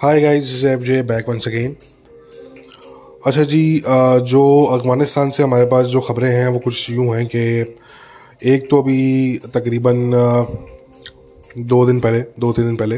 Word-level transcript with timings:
Hi 0.00 0.20
guys 0.20 0.64
F 0.64 0.80
J 0.80 1.00
back 1.02 1.28
once 1.28 1.46
again 1.48 1.74
अच्छा 3.26 3.42
जी 3.44 3.82
जो 4.28 4.42
अफ़गानिस्तान 4.64 5.30
से 5.30 5.42
हमारे 5.42 5.64
पास 5.66 5.86
जो 5.86 6.00
ख़बरें 6.00 6.28
हैं, 6.30 6.46
वो 6.48 6.58
कुछ 6.58 6.90
यूँ 6.90 7.16
हैं 7.16 7.26
कि 7.26 7.40
एक 8.52 8.66
तो 8.70 8.80
अभी 8.82 9.40
तकरीबन 9.54 10.10
दो 11.58 11.84
दिन 11.86 12.00
पहले, 12.00 12.20
दो 12.20 12.52
तीन 12.52 12.66
दिन 12.66 12.76
पहले 12.76 12.96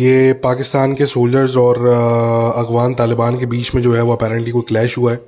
ये 0.00 0.32
पाकिस्तान 0.44 0.94
के 0.94 1.06
सोल्जर्स 1.06 1.56
और 1.56 1.84
अफगान 1.86 2.94
तालिबान 2.94 3.38
के 3.38 3.46
बीच 3.46 3.74
में 3.74 3.82
जो 3.82 3.94
है 3.94 4.02
वो 4.02 4.12
अपेरेंटली 4.12 4.50
कोई 4.50 4.62
क्लैश 4.68 4.98
हुआ 4.98 5.12
है। 5.12 5.20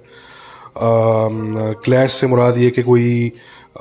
क्लैश 1.85 2.13
से 2.13 2.27
मुराद 2.27 2.59
ये 2.59 2.71
कि 2.71 2.83
कोई 2.83 3.33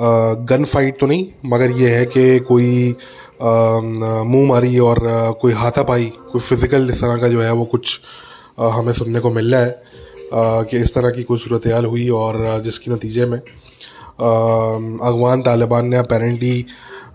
गन 0.01 0.63
फाइट 0.65 0.99
तो 0.99 1.05
नहीं, 1.07 1.25
मगर 1.45 1.71
ये 1.71 1.89
है 1.95 2.05
कि 2.05 2.39
कोई 2.39 2.95
मुँह 3.43 4.47
मारी 4.47 4.79
और 4.79 4.99
कोई 5.41 5.53
हाथापाई, 5.53 6.11
कोई 6.31 6.41
फ़िज़िकल 6.41 6.89
इस 6.89 7.01
तरह 7.01 7.17
का 7.17 7.27
जो 7.27 7.41
है 7.41 7.53
वो 7.53 7.65
कुछ 7.65 7.99
हमें 8.59 8.93
सुनने 8.93 9.19
को 9.19 9.31
मिल 9.31 9.55
रहा 9.55 9.63
है 9.63 10.65
कि 10.65 10.77
इस 10.77 10.93
तरह 10.93 11.09
की 11.09 11.23
कोई 11.23 11.37
सूरत 11.37 11.67
हाल 11.67 11.85
हुई 11.85 12.09
और 12.09 12.61
जिसके 12.63 12.91
नतीजे 12.91 13.25
में 13.25 13.39
अफगान 13.39 15.41
तालिबान 15.41 15.87
ने 15.87 15.97
अपेरेंटली 15.97 16.65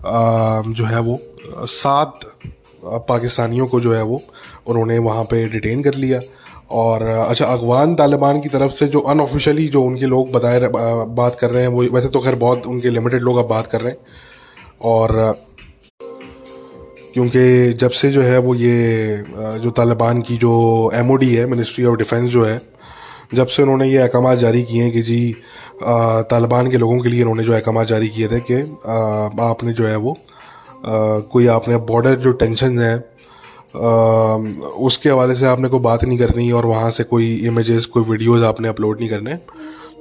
जो 0.05 0.85
है 0.85 0.99
वो, 0.99 1.19
सात 1.65 2.19
पाकिस्तानियों 2.85 3.67
को 3.67 3.79
जो 3.79 3.93
है 3.93 4.03
वो, 4.03 4.21
उन्होंने 4.67 4.99
वहाँ 4.99 5.23
पे 5.23 5.49
डिटेन 5.49 5.83
कर 5.83 5.93
लिया 5.93 6.19
और 6.71 7.03
अच्छा 7.03 7.45
अफगान 7.45 7.95
तालिबान 7.95 8.41
की 8.41 8.49
तरफ़ 8.49 8.71
से 8.71 8.87
जो 8.87 8.99
अनऑफिशियली 8.99 9.67
जो 9.67 9.83
उनके 9.83 10.05
लोग 10.05 10.31
बताए 10.31 10.59
बात 10.63 11.37
कर 11.39 11.49
रहे 11.49 11.63
हैं, 11.63 11.69
वो, 11.69 11.83
वैसे 11.83 12.09
तो 12.09 12.19
खैर 12.19 12.35
बहुत 12.35 12.67
उनके 12.67 12.89
लिमिटेड 12.89 13.21
लोग 13.21 13.37
अब 13.37 13.47
बात 13.47 13.67
कर 13.67 13.81
रहे 13.81 13.91
हैं 13.91 13.99
और 14.81 15.35
क्योंकि 17.13 17.73
जब 17.73 17.89
से 17.89 18.09
जो 18.11 18.21
है 18.21 18.37
वो 18.37 18.53
ये 18.55 19.23
जो 19.61 19.71
तालिबान 19.71 20.21
की 20.21 20.37
जो 20.37 20.51
एमओडी 20.95 21.33
है 21.35 21.45
मिनिस्ट्री 21.45 21.85
ऑफ़ 21.85 21.95
डिफेंस 21.97 22.29
जो 22.31 22.45
है, 22.45 22.59
जब 23.33 23.47
से 23.47 23.63
उन्होंने 23.63 23.89
ये 23.89 23.97
अहकाम 23.97 24.33
जारी 24.35 24.63
किए 24.63 24.83
हैं 24.83 24.91
कि 24.91 25.01
जी 25.01 25.21
तालिबान 25.83 26.69
के 26.71 26.77
लोगों 26.77 26.99
के 26.99 27.09
लिए 27.09 27.21
उन्होंने 27.21 27.43
जो 27.43 27.53
अहकाम 27.53 27.83
जारी 27.83 28.09
किए 28.09 28.27
थे 28.27 28.39
कि 28.51 28.61
आपने 29.41 29.73
जो 29.73 29.87
है 29.87 29.95
वो 29.97 30.15
कोई 31.31 31.47
आपने 31.47 31.77
बॉर्डर 31.89 32.15
जो 32.15 32.31
टेंशन 32.31 32.79
हैं 32.79 32.97
उसके 34.85 35.09
हवाले 35.09 35.35
से 35.35 35.45
आपने 35.45 35.67
कोई 35.69 35.79
बात 35.79 36.03
नहीं 36.03 36.17
करनी 36.17 36.51
और 36.51 36.65
वहाँ 36.65 36.89
से 36.91 37.03
कोई 37.03 37.33
इमेजेस 37.47 37.85
कोई 37.85 38.03
वीडियोस 38.03 38.43
आपने 38.43 38.67
अपलोड 38.67 38.99
नहीं 38.99 39.09
करने 39.09 39.37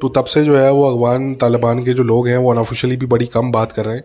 तो 0.03 0.09
तब 0.09 0.25
से 0.25 0.45
जो 0.45 0.57
है 0.59 0.71
वो 0.73 0.85
अफगान 0.91 1.35
तालिबान 1.35 1.85
के 1.85 1.93
जो 1.95 2.03
लोग 2.03 2.29
हैं 2.29 2.37
वो 2.39 2.51
अनऑफिशियली 2.53 2.97
भी 2.97 3.07
बड़ी 3.07 3.27
कम 3.27 3.51
बात 3.53 3.73
कर 3.73 3.85
रहे 3.85 3.97
हैं। 3.97 4.05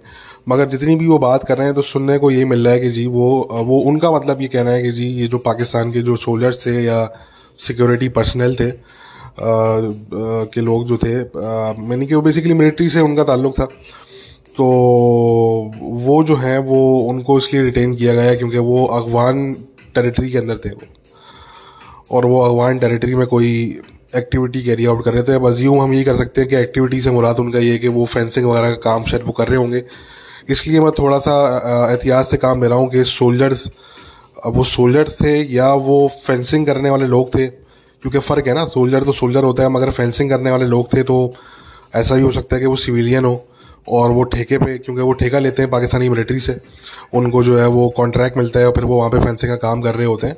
मगर 0.50 0.68
जितनी 0.70 0.96
भी 0.96 1.08
वो 1.08 1.18
बात 1.20 1.44
कर 1.44 1.58
रहे 1.58 1.68
हैं 1.68 1.76
तो 1.76 1.82
सुनने 1.82 2.18
को 2.18 2.32
ये 2.32 2.46
मिल 2.46 2.66
रहा 2.66 2.74
है 2.74 2.80
कि 2.80 2.90
जी 2.90 3.06
वो 3.08 3.30
वो 3.66 3.80
उनका 3.82 4.12
मतलब 4.12 4.42
ये 4.42 4.48
कहना 4.48 4.72
है 4.72 4.82
कि 4.84 4.92
जी 4.92 5.08
ये 5.12 5.28
जो 5.28 5.38
पाकिस्तान 5.38 5.92
के 5.92 6.02
जो 6.02 6.16
सोल्जर्स 6.16 6.66
थे 6.66 6.84
या 6.84 7.00
सिक्योरिटी 7.58 8.10
पर्सनल 8.10 8.56
थे 8.56 8.70
आ, 8.70 8.72
आ, 8.72 8.76
के 10.54 10.62
लोग 10.62 10.86
जो 10.88 10.98
थे 10.98 11.16
मैंने 11.82 12.06
कि 12.06 12.16
वो 12.16 12.22
बेसिकली 12.22 12.54
मिलिट्री 12.54 12.90
से 12.90 13.02
उनका 13.02 13.24
ताल्लुक 13.24 13.60
था। 13.60 13.66
तो 14.58 14.66
वो 15.82 16.24
जो 16.24 16.36
हैं 16.36 16.58
वो 16.60 16.80
उनको 17.10 17.38
इसलिए 17.38 17.64
रिटेन 17.64 17.96
किया 17.96 18.14
गया 18.14 18.36
क्योंकि 18.36 18.58
वो 18.58 18.86
अफगान 18.98 19.52
टेरिटरी 19.96 20.32
के 20.32 20.38
अंदर 20.38 20.58
थे 20.58 20.70
वो। 20.70 20.88
और 22.12 22.26
वो 22.26 22.40
अफगान 22.42 22.80
टेरिटरी 22.80 23.16
में 23.16 23.26
कोई 23.28 23.80
एक्टिविटी 24.16 24.62
कैरी 24.64 24.86
आउट 24.86 25.04
कर 25.06 25.14
रहे 25.14 25.24
थे। 25.24 25.38
बस 25.40 25.60
यूँ 25.62 25.80
हम 25.82 25.94
ये 25.94 26.04
कर 26.04 26.16
सकते 26.16 26.42
हैं 26.42 26.50
कि 26.50 26.56
एक्टिविटी 26.56 27.02
से 27.02 27.12
मुराद 27.12 27.40
उनका 27.40 27.60
ये 27.60 27.78
कि 27.78 27.88
वो 27.90 28.06
फेंसिंग 28.08 28.46
वगैरह 28.46 28.70
का 28.70 28.76
काम 28.84 29.04
शायद 29.04 29.24
वो 29.26 29.32
कर 29.32 29.48
रहे 29.48 29.58
होंगे। 29.58 29.84
इसलिए 30.50 30.80
मैं 30.80 30.92
थोड़ा 30.92 31.18
सा 31.20 31.34
एहतियात 31.90 32.26
से 32.26 32.38
काम 32.38 32.62
ले 32.64 32.68
रहा 32.68 32.78
हूँ 32.78 32.90
कि 32.90 33.04
सोल्जर्स 33.06 33.68
वो 34.48 34.64
सोल्जर्स 34.66 35.22
थे 35.22 35.38
या 35.54 35.74
वो 35.74 36.08
फेंसिंग 36.18 36.66
करने 36.66 36.90
वाले 36.90 37.06
लोग 37.08 37.30
थे? 37.36 37.48
क्योंकि 37.48 38.20
फ़र्क 38.20 38.48
है 38.48 38.54
ना 38.54 38.66
सोल्जर 38.68 39.04
तो 39.04 39.12
सोल्जर 39.14 39.44
होता 39.44 39.64
है, 39.64 39.70
मगर 39.70 39.90
फेंसिंग 39.92 40.30
करने 40.30 40.52
वाले 40.52 40.66
लोग 40.68 40.94
थे 40.94 41.04
तो 41.04 41.32
ऐसा 41.96 42.16
भी 42.16 42.22
हो 42.22 42.32
सकता 42.32 42.56
है 42.56 42.62
कि 42.62 42.68
वो 42.68 42.76
सिविलियन 42.78 43.26
हो 43.26 43.42
और 43.90 44.12
वो 44.12 44.24
ठेके 44.26 44.58
पे, 44.58 44.78
क्योंकि 44.78 45.02
वो 45.02 45.12
ठेका 45.14 45.40
लेते 45.40 45.62
हैं 45.62 45.72
पाकिस्तानी 45.72 46.10
मिलिट्री 46.10 46.40
से। 46.40 46.60
उनको 47.14 47.44
जो 47.44 47.58
है 47.58 47.68
वो 47.68 47.90
कॉन्ट्रैक्ट 47.98 48.38
मिलता 48.38 48.60
है 48.60 48.68
और 48.68 48.74
फिर 48.74 48.86
वो 48.86 48.98
वहाँ 48.98 49.10
पे 49.10 49.20
फेंसिंग 49.20 49.52
का 49.52 49.56
काम 49.58 49.82
कर 49.82 49.96
रहे 49.96 50.08
होते 50.08 50.28
हैं। 50.28 50.38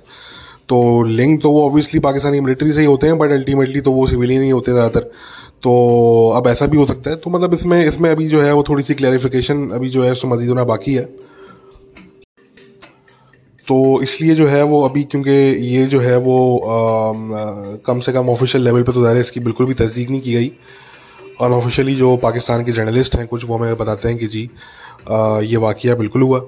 तो 0.69 1.01
लिंक 1.03 1.41
तो 1.41 1.51
वो 1.51 1.65
ऑब्वियसली 1.65 1.99
पाकिस्तानी 1.99 2.39
मिलिट्री 2.39 2.71
से 2.71 2.79
ही 2.79 2.85
होते 2.85 3.07
हैं 3.07 3.17
बट 3.17 3.31
अल्टीमेटली 3.31 3.81
तो 3.81 3.91
वो 3.91 4.05
सिविलियन 4.07 4.41
ही 4.43 4.49
होते 4.49 4.71
हैं 4.71 4.77
ज़्यादातर। 4.77 5.09
तो 5.63 5.71
अब 6.35 6.47
ऐसा 6.47 6.65
भी 6.65 6.77
हो 6.77 6.85
सकता 6.85 7.09
है। 7.09 7.15
तो 7.15 7.29
मतलब 7.29 7.53
इसमें 7.53 7.85
इसमें 7.85 8.09
अभी 8.09 8.27
जो 8.27 8.41
है 8.41 8.53
वो 8.53 8.63
थोड़ी 8.69 8.83
सी 8.83 8.93
क्लैरिफिकेशन 8.93 9.67
अभी 9.73 9.89
जो 9.89 10.03
है 10.03 10.11
उसमें 10.11 10.31
मजीद 10.31 10.49
होना 10.49 10.63
बाकी 10.63 10.93
है। 10.93 11.03
तो 13.67 14.01
इसलिए 14.03 14.33
जो 14.35 14.47
है 14.47 14.63
वो 14.63 14.81
अभी 14.85 15.03
क्योंकि 15.03 15.31
ये 15.67 15.85
जो 15.85 15.99
है 15.99 16.17
वो 16.17 16.57
आ, 16.57 17.11
कम 17.85 17.99
से 17.99 18.11
कम 18.13 18.29
ऑफिशियल 18.29 18.63
लेवल 18.63 18.83
पे 18.83 18.91
तो 18.91 19.03
ज़ाहिर 19.03 19.17
इसकी 19.19 19.39
बिल्कुल 19.39 19.67
भी 19.67 19.73
तस्दीक 19.75 20.09
नहीं 20.09 20.21
की 20.21 20.33
गई। 20.33 20.51
अनऑफिशियली 21.41 21.95
जो 21.95 22.15
पाकिस्तान 22.17 22.63
के 22.65 22.71
जर्नलिस्ट 22.71 23.15
हैं 23.15 23.27
कुछ 23.27 23.45
वो 23.45 23.57
हमें 23.57 23.75
बताते 23.77 24.09
हैं 24.09 24.17
कि 24.17 24.27
जी 24.27 24.49
आ, 25.11 25.39
ये 25.41 25.57
वाक़ 25.57 25.87
बिल्कुल 25.95 26.21
हुआ। 26.21 26.39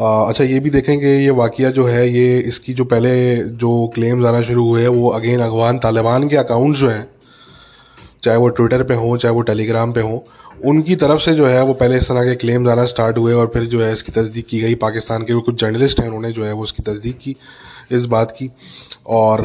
अच्छा 0.00 0.44
ये 0.44 0.58
भी 0.60 0.70
देखें 0.70 0.98
कि 1.00 1.06
ये 1.06 1.30
वाक़ 1.32 1.60
जो 1.70 1.84
है, 1.84 2.08
ये 2.10 2.38
इसकी 2.40 2.74
जो 2.74 2.84
पहले 2.86 3.36
जो 3.54 3.70
क्लेम्स 3.94 4.24
आना 4.26 4.40
शुरू 4.42 4.68
हुए 4.68 4.82
हैं, 4.82 4.88
वो 4.90 5.08
अगेन 5.10 5.40
अफगान 5.40 5.78
तालिबान 5.78 6.28
के 6.28 6.36
अकाउंट 6.36 6.76
जो 6.76 6.88
हैं, 6.88 7.06
चाहे 8.22 8.36
वो 8.36 8.48
ट्विटर 8.50 8.82
पे 8.82 8.94
हों, 8.94 9.16
चाहे 9.16 9.34
वो 9.34 9.40
टेलीग्राम 9.42 9.92
पे 9.92 10.00
हों, 10.00 10.18
उनकी 10.64 10.94
तरफ़ 10.96 11.20
से 11.20 11.34
जो 11.34 11.46
है, 11.46 11.62
वो 11.62 11.74
पहले 11.74 11.96
इस 11.96 12.08
तरह 12.08 12.24
के 12.24 12.34
क्लेम्स 12.36 12.68
आना 12.68 12.84
स्टार्ट 12.84 13.18
हुए 13.18 13.32
और 13.32 13.50
फिर 13.54 13.64
जो 13.64 13.82
है 13.82 13.92
इसकी 13.92 14.12
तस्दीक 14.12 14.46
की 14.46 14.60
गई। 14.60 14.74
पाकिस्तान 14.76 15.22
के 15.22 15.40
कुछ 15.40 15.60
जर्नलिस्ट 15.60 16.00
हैं, 16.00 16.06
उन्होंने 16.06 16.32
जो 16.32 16.44
है 16.44 16.52
वो 16.52 16.62
उसकी 16.62 16.82
तस्दीक 16.82 17.18
की, 17.18 17.34
इस 17.92 18.04
बात 18.06 18.30
की। 18.32 18.50
और 19.08 19.40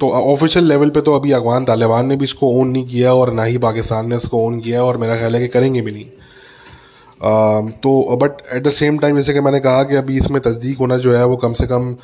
तो 0.00 0.10
ऑफिशियल 0.10 0.64
लेवल 0.64 0.90
पे 0.90 1.00
तो 1.00 1.14
अभी 1.14 1.32
अफगान 1.32 1.64
तालिबान 1.64 2.06
ने 2.06 2.16
भी 2.16 2.24
इसको 2.24 2.50
ओन 2.60 2.68
नहीं 2.68 2.84
किया 2.86 3.14
और 3.14 3.32
ना 3.32 3.44
ही 3.44 3.58
पाकिस्तान 3.60 4.08
ने 4.08 4.16
इसको 4.16 4.44
ओन 4.46 4.60
किया 4.60 4.82
और 4.84 4.96
मेरा 4.96 5.16
ख्याल 5.16 5.34
है 5.34 5.40
कि 5.40 5.48
करेंगे 5.48 5.80
भी 5.80 5.92
नहीं। 5.92 6.04
तो 7.70 8.16
but 8.16 8.30
at 8.52 8.62
the 8.62 8.70
same 8.70 8.98
time 8.98 9.16
जैसे 9.16 9.32
कि 9.32 9.40
मैंने 9.40 9.60
कहा 9.60 9.82
कि 9.82 9.96
अभी 9.96 10.16
इसमें 10.16 10.42
तस्दीक 10.42 10.78
होना 10.78 10.96
जो 10.96 11.16
है 11.16 11.26
वो 11.26 11.36
कम 11.36 11.52
से 11.52 11.66
कम 11.66 11.96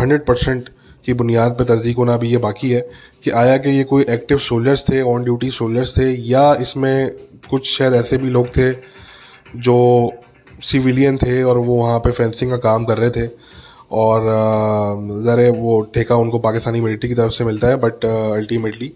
हंड्रेड 0.00 0.26
परसेंट 0.26 0.68
की 1.04 1.12
बुनियाद 1.12 1.52
पर 1.52 1.64
तस्दीक 1.64 1.96
होना 1.96 2.14
अभी 2.14 2.28
ये 2.28 2.36
बाकी 2.36 2.70
है 2.70 2.88
कि 3.24 3.30
आया 3.30 3.56
कि 3.56 3.70
ये 3.70 3.84
कोई 3.84 4.04
एक्टिव 4.10 4.38
सोल्जर्स 4.38 4.84
थे 4.88 5.02
ऑन 5.02 5.24
ड्यूटी 5.24 5.50
सोल्जर्स 5.50 5.98
थे 5.98 6.10
या 6.28 6.54
इसमें 6.54 7.10
कुछ 7.50 7.78
शायद 7.78 7.94
ऐसे 7.94 8.16
भी 8.16 8.28
लोग 8.28 8.46
थे 8.46 8.72
जो 9.56 10.10
सिविलियन 10.60 11.16
थे 11.16 11.42
और 11.42 11.58
वो 11.58 11.74
वहाँ 11.74 11.98
पे 11.98 12.10
फेंसिंग 12.10 12.50
का 12.50 12.56
काम 12.56 12.84
कर 12.84 12.98
रहे 12.98 13.10
थे। 13.10 13.30
और 13.92 14.22
ज़रा 15.22 15.60
वो 15.60 15.90
ठेका 15.94 16.16
उनको 16.16 16.38
पाकिस्तानी 16.38 16.80
मिलिट्री 16.80 17.08
की 17.08 17.14
तरफ़ 17.14 17.32
से 17.32 17.44
मिलता 17.44 17.68
है 17.68 17.76
बट 17.76 18.04
अल्टीमेटली 18.36 18.92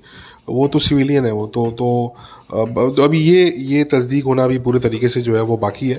वो 0.49 0.69
तो 0.69 0.78
सिविलियन 0.78 1.27
है 1.27 1.33
वो 1.33 1.47
तो 1.47 1.71
तो, 1.71 2.15
तो 2.50 3.03
अभी 3.03 3.19
ये 3.21 3.44
ये 3.59 3.84
तस्दीक 3.84 4.25
होना 4.25 4.44
अभी 4.44 4.59
पूरे 4.59 4.81
तरीके 4.81 5.09
से 5.09 5.21
जो 5.21 5.37
है 5.37 5.43
वो 5.43 5.56
बाकी 5.56 5.88
है। 5.88 5.97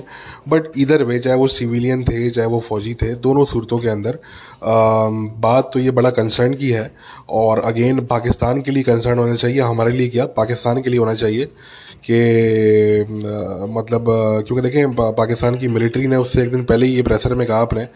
बट 0.48 0.66
इधर 0.78 1.02
वे 1.02 1.18
चाहे 1.18 1.36
वो 1.36 1.46
सिविलियन 1.48 2.02
थे 2.04 2.28
चाहे 2.30 2.48
वो 2.48 2.60
फौजी 2.60 2.94
थे 2.94 3.14
दोनों 3.16 3.44
सूरतों 3.44 3.78
के 3.78 3.88
अंदर 3.88 4.10
आ, 4.10 5.08
बात 5.40 5.70
तो 5.74 5.80
ये 5.80 5.90
बड़ा 5.90 6.10
कंसर्न 6.10 6.54
की 6.54 6.70
है। 6.70 6.90
और 7.30 7.60
अगेन 7.60 8.04
पाकिस्तान 8.06 8.60
के 8.62 8.70
लिए 8.70 8.82
कंसर्न 8.82 9.18
होना 9.18 9.34
चाहिए 9.34 9.60
हमारे 9.60 9.92
लिए 9.92 10.08
क्या? 10.08 10.26
पाकिस्तान 10.36 10.82
के 10.82 10.90
लिए 10.90 10.98
होना 10.98 11.14
चाहिए 11.14 11.44
कि 12.04 13.04
मतलब 13.72 14.04
क्योंकि 14.46 14.62
देखें 14.62 14.94
पाकिस्तान 14.94 15.54
की 15.54 15.68
मिलिट्री 15.68 16.06
ने 16.06 16.16
उससे 16.16 16.42
एक 16.42 16.50
दिन 16.50 16.64
पहले 16.64 16.86
ही 16.86 16.94
ये 16.94 17.02
प्रेसर 17.02 17.34
में 17.34 17.46
कहा 17.46 17.58
आपने 17.58 17.86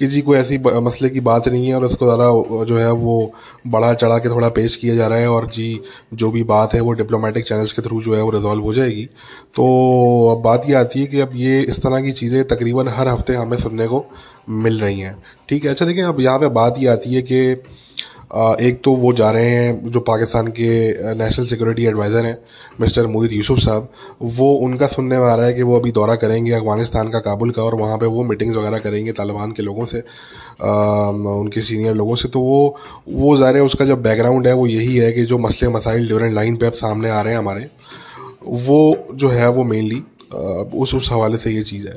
कि 0.00 0.06
जी 0.06 0.20
कोई 0.20 0.36
ऐसी 0.38 0.58
मसले 0.58 1.08
की 1.10 1.20
बात 1.20 1.48
नहीं 1.48 1.66
है 1.68 1.74
और 1.74 1.84
उसको 1.84 2.04
ज़्यादा 2.04 2.64
जो 2.64 2.78
है 2.78 2.90
वो 2.92 3.32
बढ़ा 3.66 3.92
चढ़ा 3.94 4.18
के 4.18 4.28
थोड़ा 4.28 4.48
पेश 4.48 4.76
किया 4.76 4.94
जा 4.94 5.06
रहा 5.06 5.18
है 5.18 5.28
और 5.30 5.46
जी 5.46 5.80
जो 6.14 6.30
भी 6.30 6.42
बात 6.42 6.74
है 6.74 6.80
वो 6.80 6.92
डिप्लोमेटिक 6.92 7.44
चैनल्स 7.44 7.72
के 7.72 7.82
थ्रू 7.82 8.00
जो 8.02 8.14
है 8.14 8.22
वो 8.22 8.30
रिजॉल्व 8.30 8.62
हो 8.62 8.72
जाएगी। 8.74 9.04
तो 9.54 9.64
अब 10.28 10.42
बात 10.42 10.68
ये 10.68 10.74
आती 10.74 11.00
है 11.00 11.06
कि 11.06 11.20
अब 11.20 11.30
ये 11.34 11.60
इस 11.62 11.82
तरह 11.82 12.02
की 12.02 12.12
चीज़ें 12.12 12.42
तकरीबन 12.48 12.88
हर 12.88 13.08
हफ़्ते 13.08 13.34
हमें 13.34 13.56
सुनने 13.58 13.86
को 13.86 14.04
मिल 14.48 14.80
रही 14.80 15.00
हैं। 15.00 15.16
ठीक 15.48 15.64
है? 15.64 15.70
अच्छा 15.70 15.86
देखिए, 15.86 16.04
अब 16.04 16.20
यहाँ 16.20 16.38
पर 16.38 16.48
बात 16.50 16.78
ये 16.78 16.88
आती 16.88 17.14
है 17.14 17.22
कि 17.22 17.54
एक 18.30 18.80
तो 18.84 18.92
वो 18.94 19.12
जा 19.12 19.30
रहे 19.30 19.48
हैं 19.50 19.90
जो 19.90 20.00
पाकिस्तान 20.00 20.48
के 20.48 21.14
नेशनल 21.14 21.46
सिक्योरिटी 21.46 21.84
एडवाइज़र 21.86 22.24
हैं 22.24 22.36
मिस्टर 22.80 23.06
मोहित 23.06 23.32
यूसुफ 23.32 23.58
साहब 23.58 23.88
वो 24.34 24.52
उनका 24.64 24.86
सुनने 24.86 25.18
में 25.18 25.26
आ 25.26 25.34
रहा 25.34 25.46
है 25.46 25.54
कि 25.54 25.62
वो 25.62 25.78
अभी 25.78 25.92
दौरा 25.92 26.14
करेंगे 26.16 26.52
अफ़गानिस्तान 26.52 27.08
का 27.10 27.20
काबुल 27.20 27.50
का 27.50 27.62
और 27.62 27.74
वहाँ 27.74 27.96
पे 27.98 28.06
वो 28.06 28.22
मीटिंग्स 28.24 28.56
वगैरह 28.56 28.78
करेंगे 28.78 29.12
तालिबान 29.12 29.52
के 29.52 29.62
लोगों 29.62 29.84
से 29.84 29.98
आ, 29.98 31.08
उनके 31.10 31.60
सीनियर 31.62 31.94
लोगों 31.94 32.16
से। 32.16 32.28
तो 32.28 32.40
वो 32.40 32.76
वो 33.08 33.36
ज़ाहिर 33.36 33.56
है 33.56 33.62
उसका 33.62 33.84
जो 33.84 33.96
बैकग्राउंड 33.98 34.46
है 34.46 34.54
वो 34.54 34.66
यही 34.66 34.96
है 34.96 35.12
कि 35.12 35.24
जो 35.24 35.38
मसले 35.38 35.68
मसाइल 35.68 36.06
ड्यूरेंट 36.08 36.34
लाइन 36.34 36.56
पर 36.56 36.66
अब 36.66 36.72
सामने 36.74 37.10
आ 37.10 37.20
रहे 37.20 37.32
हैं 37.32 37.38
हमारे 37.38 37.66
वो 38.42 39.06
जो 39.14 39.28
है 39.28 39.48
वो 39.50 39.64
मेनली 39.64 40.02
उस 40.32 40.94
उस 40.94 41.10
हवाले 41.12 41.38
से 41.38 41.50
ये 41.50 41.62
चीज़ 41.62 41.88
है। 41.88 41.96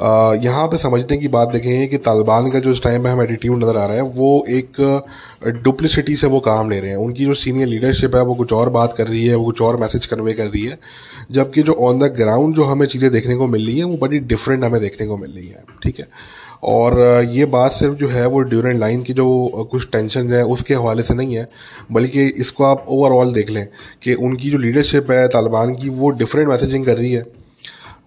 यहाँ 0.00 0.66
पे 0.68 0.76
समझने 0.78 1.16
की 1.18 1.28
बात 1.28 1.48
देखें 1.48 1.88
कि 1.88 1.96
तालिबान 1.98 2.50
का 2.50 2.58
जो 2.58 2.70
इस 2.70 2.82
टाइम 2.82 3.02
पे 3.02 3.08
हम 3.08 3.22
एटीट्यूड 3.22 3.62
नज़र 3.64 3.76
आ 3.76 3.84
रहा 3.86 3.96
है, 3.96 4.02
वो 4.02 4.44
एक 4.48 5.02
डुप्लिसिटी 5.64 6.14
से 6.16 6.26
वो 6.26 6.40
काम 6.40 6.70
ले 6.70 6.78
रहे 6.80 6.90
हैं। 6.90 6.96
उनकी 6.96 7.24
जो 7.24 7.34
सीनियर 7.34 7.68
लीडरशिप 7.68 8.16
है, 8.16 8.22
वो 8.22 8.34
कुछ 8.34 8.52
और 8.52 8.68
बात 8.70 8.94
कर 8.96 9.06
रही 9.06 9.24
है, 9.26 9.34
वो 9.34 9.44
कुछ 9.44 9.62
और 9.62 9.76
मैसेज 9.76 10.06
कन्वे 10.06 10.32
कर 10.32 10.46
रही 10.46 10.64
है, 10.64 10.78
जबकि 11.30 11.62
जो 11.62 11.72
ऑन 11.80 11.98
द 11.98 12.12
ग्राउंड 12.16 12.54
जो 12.54 12.64
हमें 12.64 12.86
चीज़ें 12.86 13.10
देखने 13.10 13.36
को 13.36 13.46
मिल 13.46 13.66
रही 13.66 13.76
हैं, 13.78 13.84
वो 13.84 13.96
बड़ी 13.96 14.18
डिफरेंट 14.20 14.64
हमें 14.64 14.80
देखने 14.80 15.06
को 15.06 15.16
मिल 15.16 15.30
रही 15.30 15.48
है, 15.48 15.64
ठीक 15.82 15.98
है? 15.98 16.06
और 16.64 17.00
ये 17.24 17.44
बात 17.46 17.72
सिर्फ़ 17.72 17.94
जो 17.94 18.08
है, 18.08 18.26
वो 18.26 18.40
ड्यूरेंट 18.40 18.78
लाइन 18.80 19.02
की 19.02 19.12
जो 19.12 19.66
कुछ 19.70 19.88
टेंशन 19.92 20.32
है, 20.32 20.44
उसके 20.46 20.74
हवाले 20.74 21.02
से 21.02 21.14
नहीं 21.14 21.36
है, 21.36 21.48
बल्कि 21.92 22.24
इसको 22.26 22.64
आप 22.64 22.84
ओवरऑल 22.88 23.32
देख 23.32 23.50
लें 23.50 23.66
कि 24.02 24.14
उनकी 24.14 24.50
जो 24.50 24.58
लीडरशिप 24.58 25.10
है, 25.10 25.26
तालिबान 25.28 25.74
की, 25.74 25.88
वो 25.88 26.10
डिफरेंट 26.10 26.48
मैसेजिंग 26.48 26.86
कर 26.86 26.96
रही 26.96 27.12
है। 27.12 27.24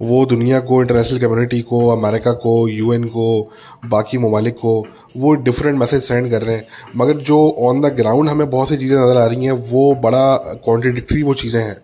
वो 0.01 0.25
दुनिया 0.25 0.59
को 0.59 0.81
इंटरनेशनल 0.81 1.19
कम्युनिटी 1.19 1.61
को 1.61 1.87
अमेरिका 1.89 2.31
को 2.31 2.67
यूएन 2.67 3.03
को, 3.03 3.51
बाकी 3.85 4.17
ममालिक 4.17 4.55
को, 4.55 4.85
वो 5.17 5.33
डिफरेंट 5.33 5.79
मैसेज 5.79 6.03
सेंड 6.03 6.29
कर 6.31 6.41
रहे 6.41 6.55
हैं। 6.55 6.63
मगर 6.97 7.13
जो 7.13 7.49
ऑन 7.59 7.81
द 7.81 7.85
ग्राउंड 7.85 8.29
हमें 8.29 8.49
बहुत 8.49 8.69
सी 8.69 8.77
चीज़ें 8.77 8.97
नज़र 8.97 9.17
आ 9.17 9.25
रही 9.25 9.45
हैं, 9.45 9.51
वो 9.51 9.95
बड़ा 9.95 10.35
कॉन्ट्रडिक्ट्री 10.65 11.23
वो 11.23 11.33
चीज़ें 11.33 11.61
हैं। 11.61 11.77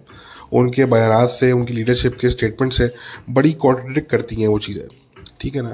उनके 0.53 0.85
बयान 0.85 1.25
से, 1.25 1.51
उनकी 1.51 1.73
लीडरशिप 1.73 2.17
के 2.21 2.29
स्टेटमेंट 2.29 2.73
से 2.73 2.89
बड़ी 3.29 3.51
कॉन्ट्रडिक्ट 3.53 4.09
करती 4.09 4.35
हैं 4.35 4.47
वो 4.47 4.59
चीज़ें। 4.59 4.83
ठीक 5.41 5.55
है 5.55 5.61
ना? 5.61 5.69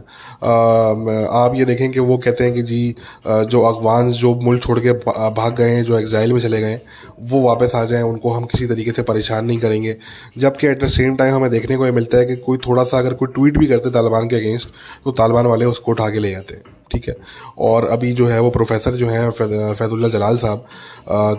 आप 1.36 1.56
ये 1.56 1.66
देखें 1.66 1.90
कि 1.92 2.00
वो 2.02 2.18
कहते 2.18 2.44
हैं 2.44 2.54
कि 2.54 2.62
जी 2.64 2.96
जो 3.26 3.62
अफगान, 3.64 4.10
जो 4.12 4.34
मुल्क 4.44 4.64
छोड़ 4.64 4.80
के 4.80 4.92
भाग 4.92 5.56
गए 5.56 5.70
हैं, 5.70 5.84
जो 5.84 5.98
एग्ज़ाइल 6.00 6.34
में 6.34 6.40
चले 6.40 6.62
गए 6.62 6.80
वो 7.22 7.42
वापस 7.42 7.76
आ 7.76 7.84
जाएँ, 7.86 8.04
उनको 8.04 8.30
हम 8.32 8.46
किसी 8.46 8.68
तरीके 8.68 8.92
से 8.92 9.02
परेशान 9.04 9.46
नहीं 9.46 9.60
करेंगे। 9.60 9.96
जबकि 10.38 10.68
एट 10.68 10.84
द 10.84 10.88
सेम 10.90 11.16
टाइम 11.16 11.34
हमें 11.36 11.50
देखने 11.52 11.78
को 11.78 11.86
ये 11.86 11.92
मिलता 11.94 12.18
है 12.18 12.26
कि 12.26 12.36
कोई 12.38 12.58
थोड़ा 12.68 12.84
सा 12.84 12.98
अगर 13.00 13.14
कोई 13.14 13.28
ट्वीट 13.36 13.58
भी 13.58 13.68
करते 13.68 13.90
तालिबान 13.92 14.28
के 14.30 14.36
अगेंस्ट 14.36 14.70
तो 15.06 15.12
तालिबान 15.14 15.46
वाले 15.48 15.66
उसको 15.66 15.92
उठा 15.92 16.10
के 16.10 16.20
ले 16.20 16.32
जाते 16.32 16.54
हैं। 16.54 16.64
ठीक 16.92 17.08
है? 17.08 17.16
और 17.58 17.86
अभी 17.88 18.12
जो 18.14 18.26
है 18.28 18.40
वो 18.42 18.50
प्रोफेसर 18.50 18.92
जो 18.92 19.08
है 19.08 19.30
फैजुल्ला 19.30 20.08
जलाल 20.08 20.38
साहब 20.38 20.66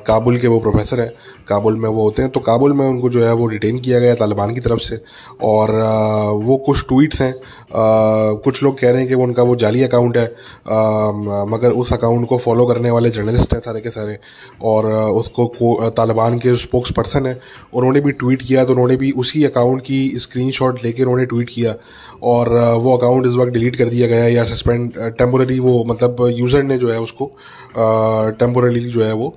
काबुल 0.07 0.39
के 0.39 0.49
वो 0.49 0.59
प्रोफेसर 0.61 1.01
हैं। 1.01 1.11
काबुल 1.49 1.77
में 1.77 1.89
वो 1.89 2.03
होते 2.03 2.23
हैं। 2.23 2.31
तो 2.31 2.41
काबुल 2.41 2.73
में 2.73 2.87
उनको 2.87 3.09
जो 3.11 3.25
है 3.25 3.33
वो 3.33 3.47
डिटेन 3.47 3.79
किया 3.79 4.01
गया 4.01 4.15
तालिबान 4.15 4.55
की 4.55 4.61
तरफ़ 4.61 4.79
से। 4.79 4.99
और 5.43 5.81
आ, 5.81 6.23
वो 6.31 6.57
कुछ 6.57 6.83
ट्वीट्स 6.89 7.21
हैं। 7.23 7.35
कुछ 8.45 8.63
लोग 8.63 8.79
कह 8.79 8.91
रहे 8.91 8.99
हैं 8.99 9.09
कि 9.09 9.15
वो 9.15 9.23
उनका 9.23 9.43
वो 9.43 9.57
जाली 9.57 9.83
अकाउंट 9.83 10.17
है। 10.17 10.27
आ, 10.27 11.11
मगर 11.47 11.71
उस 11.73 11.93
अकाउंट 11.93 12.29
को 12.29 12.39
फॉलो 12.39 12.67
करने 12.67 12.91
वाले 12.91 13.11
जर्नलिस्ट 13.11 13.55
हैं 13.55 13.61
सारे 13.61 13.81
के 13.81 13.91
सारे। 13.91 14.19
और 14.63 14.87
उसको 15.21 15.91
तालिबान 15.91 16.39
के 16.39 16.57
स्पोक्स 16.57 16.91
पर्सन 16.93 17.27
है 17.27 17.39
उन्होंने 17.75 18.01
भी 18.01 18.13
ट्वीट 18.13 18.43
किया। 18.43 18.65
तो 18.65 18.73
उन्होंने 18.73 18.97
भी 18.97 19.11
उसी 19.11 19.45
अकाउंट 19.45 19.81
की 19.81 20.13
स्क्रीन 20.17 20.51
लेके 20.85 21.03
उन्होंने 21.03 21.27
ट्वीट 21.27 21.49
किया। 21.49 21.75
और 22.23 22.49
वो 22.75 22.97
अकाउंट 22.97 23.27
इस 23.27 23.33
वक्त 23.33 23.53
डिलीट 23.53 23.77
कर 23.77 23.89
दिया 23.89 24.09
गया 24.09 24.27
या 24.29 24.45
सस्पेंड 24.45 24.93
टेम्पोररी 25.37 25.59
वो 25.61 25.85
मतलब 25.85 26.17
यूज़र 26.37 26.63
ने 26.63 26.77
जो 26.79 26.91
है 26.91 27.01
उसको 27.01 27.27
टेम्पोरली 28.39 28.81
जो 28.81 29.03
है 29.05 29.13
वो 29.13 29.29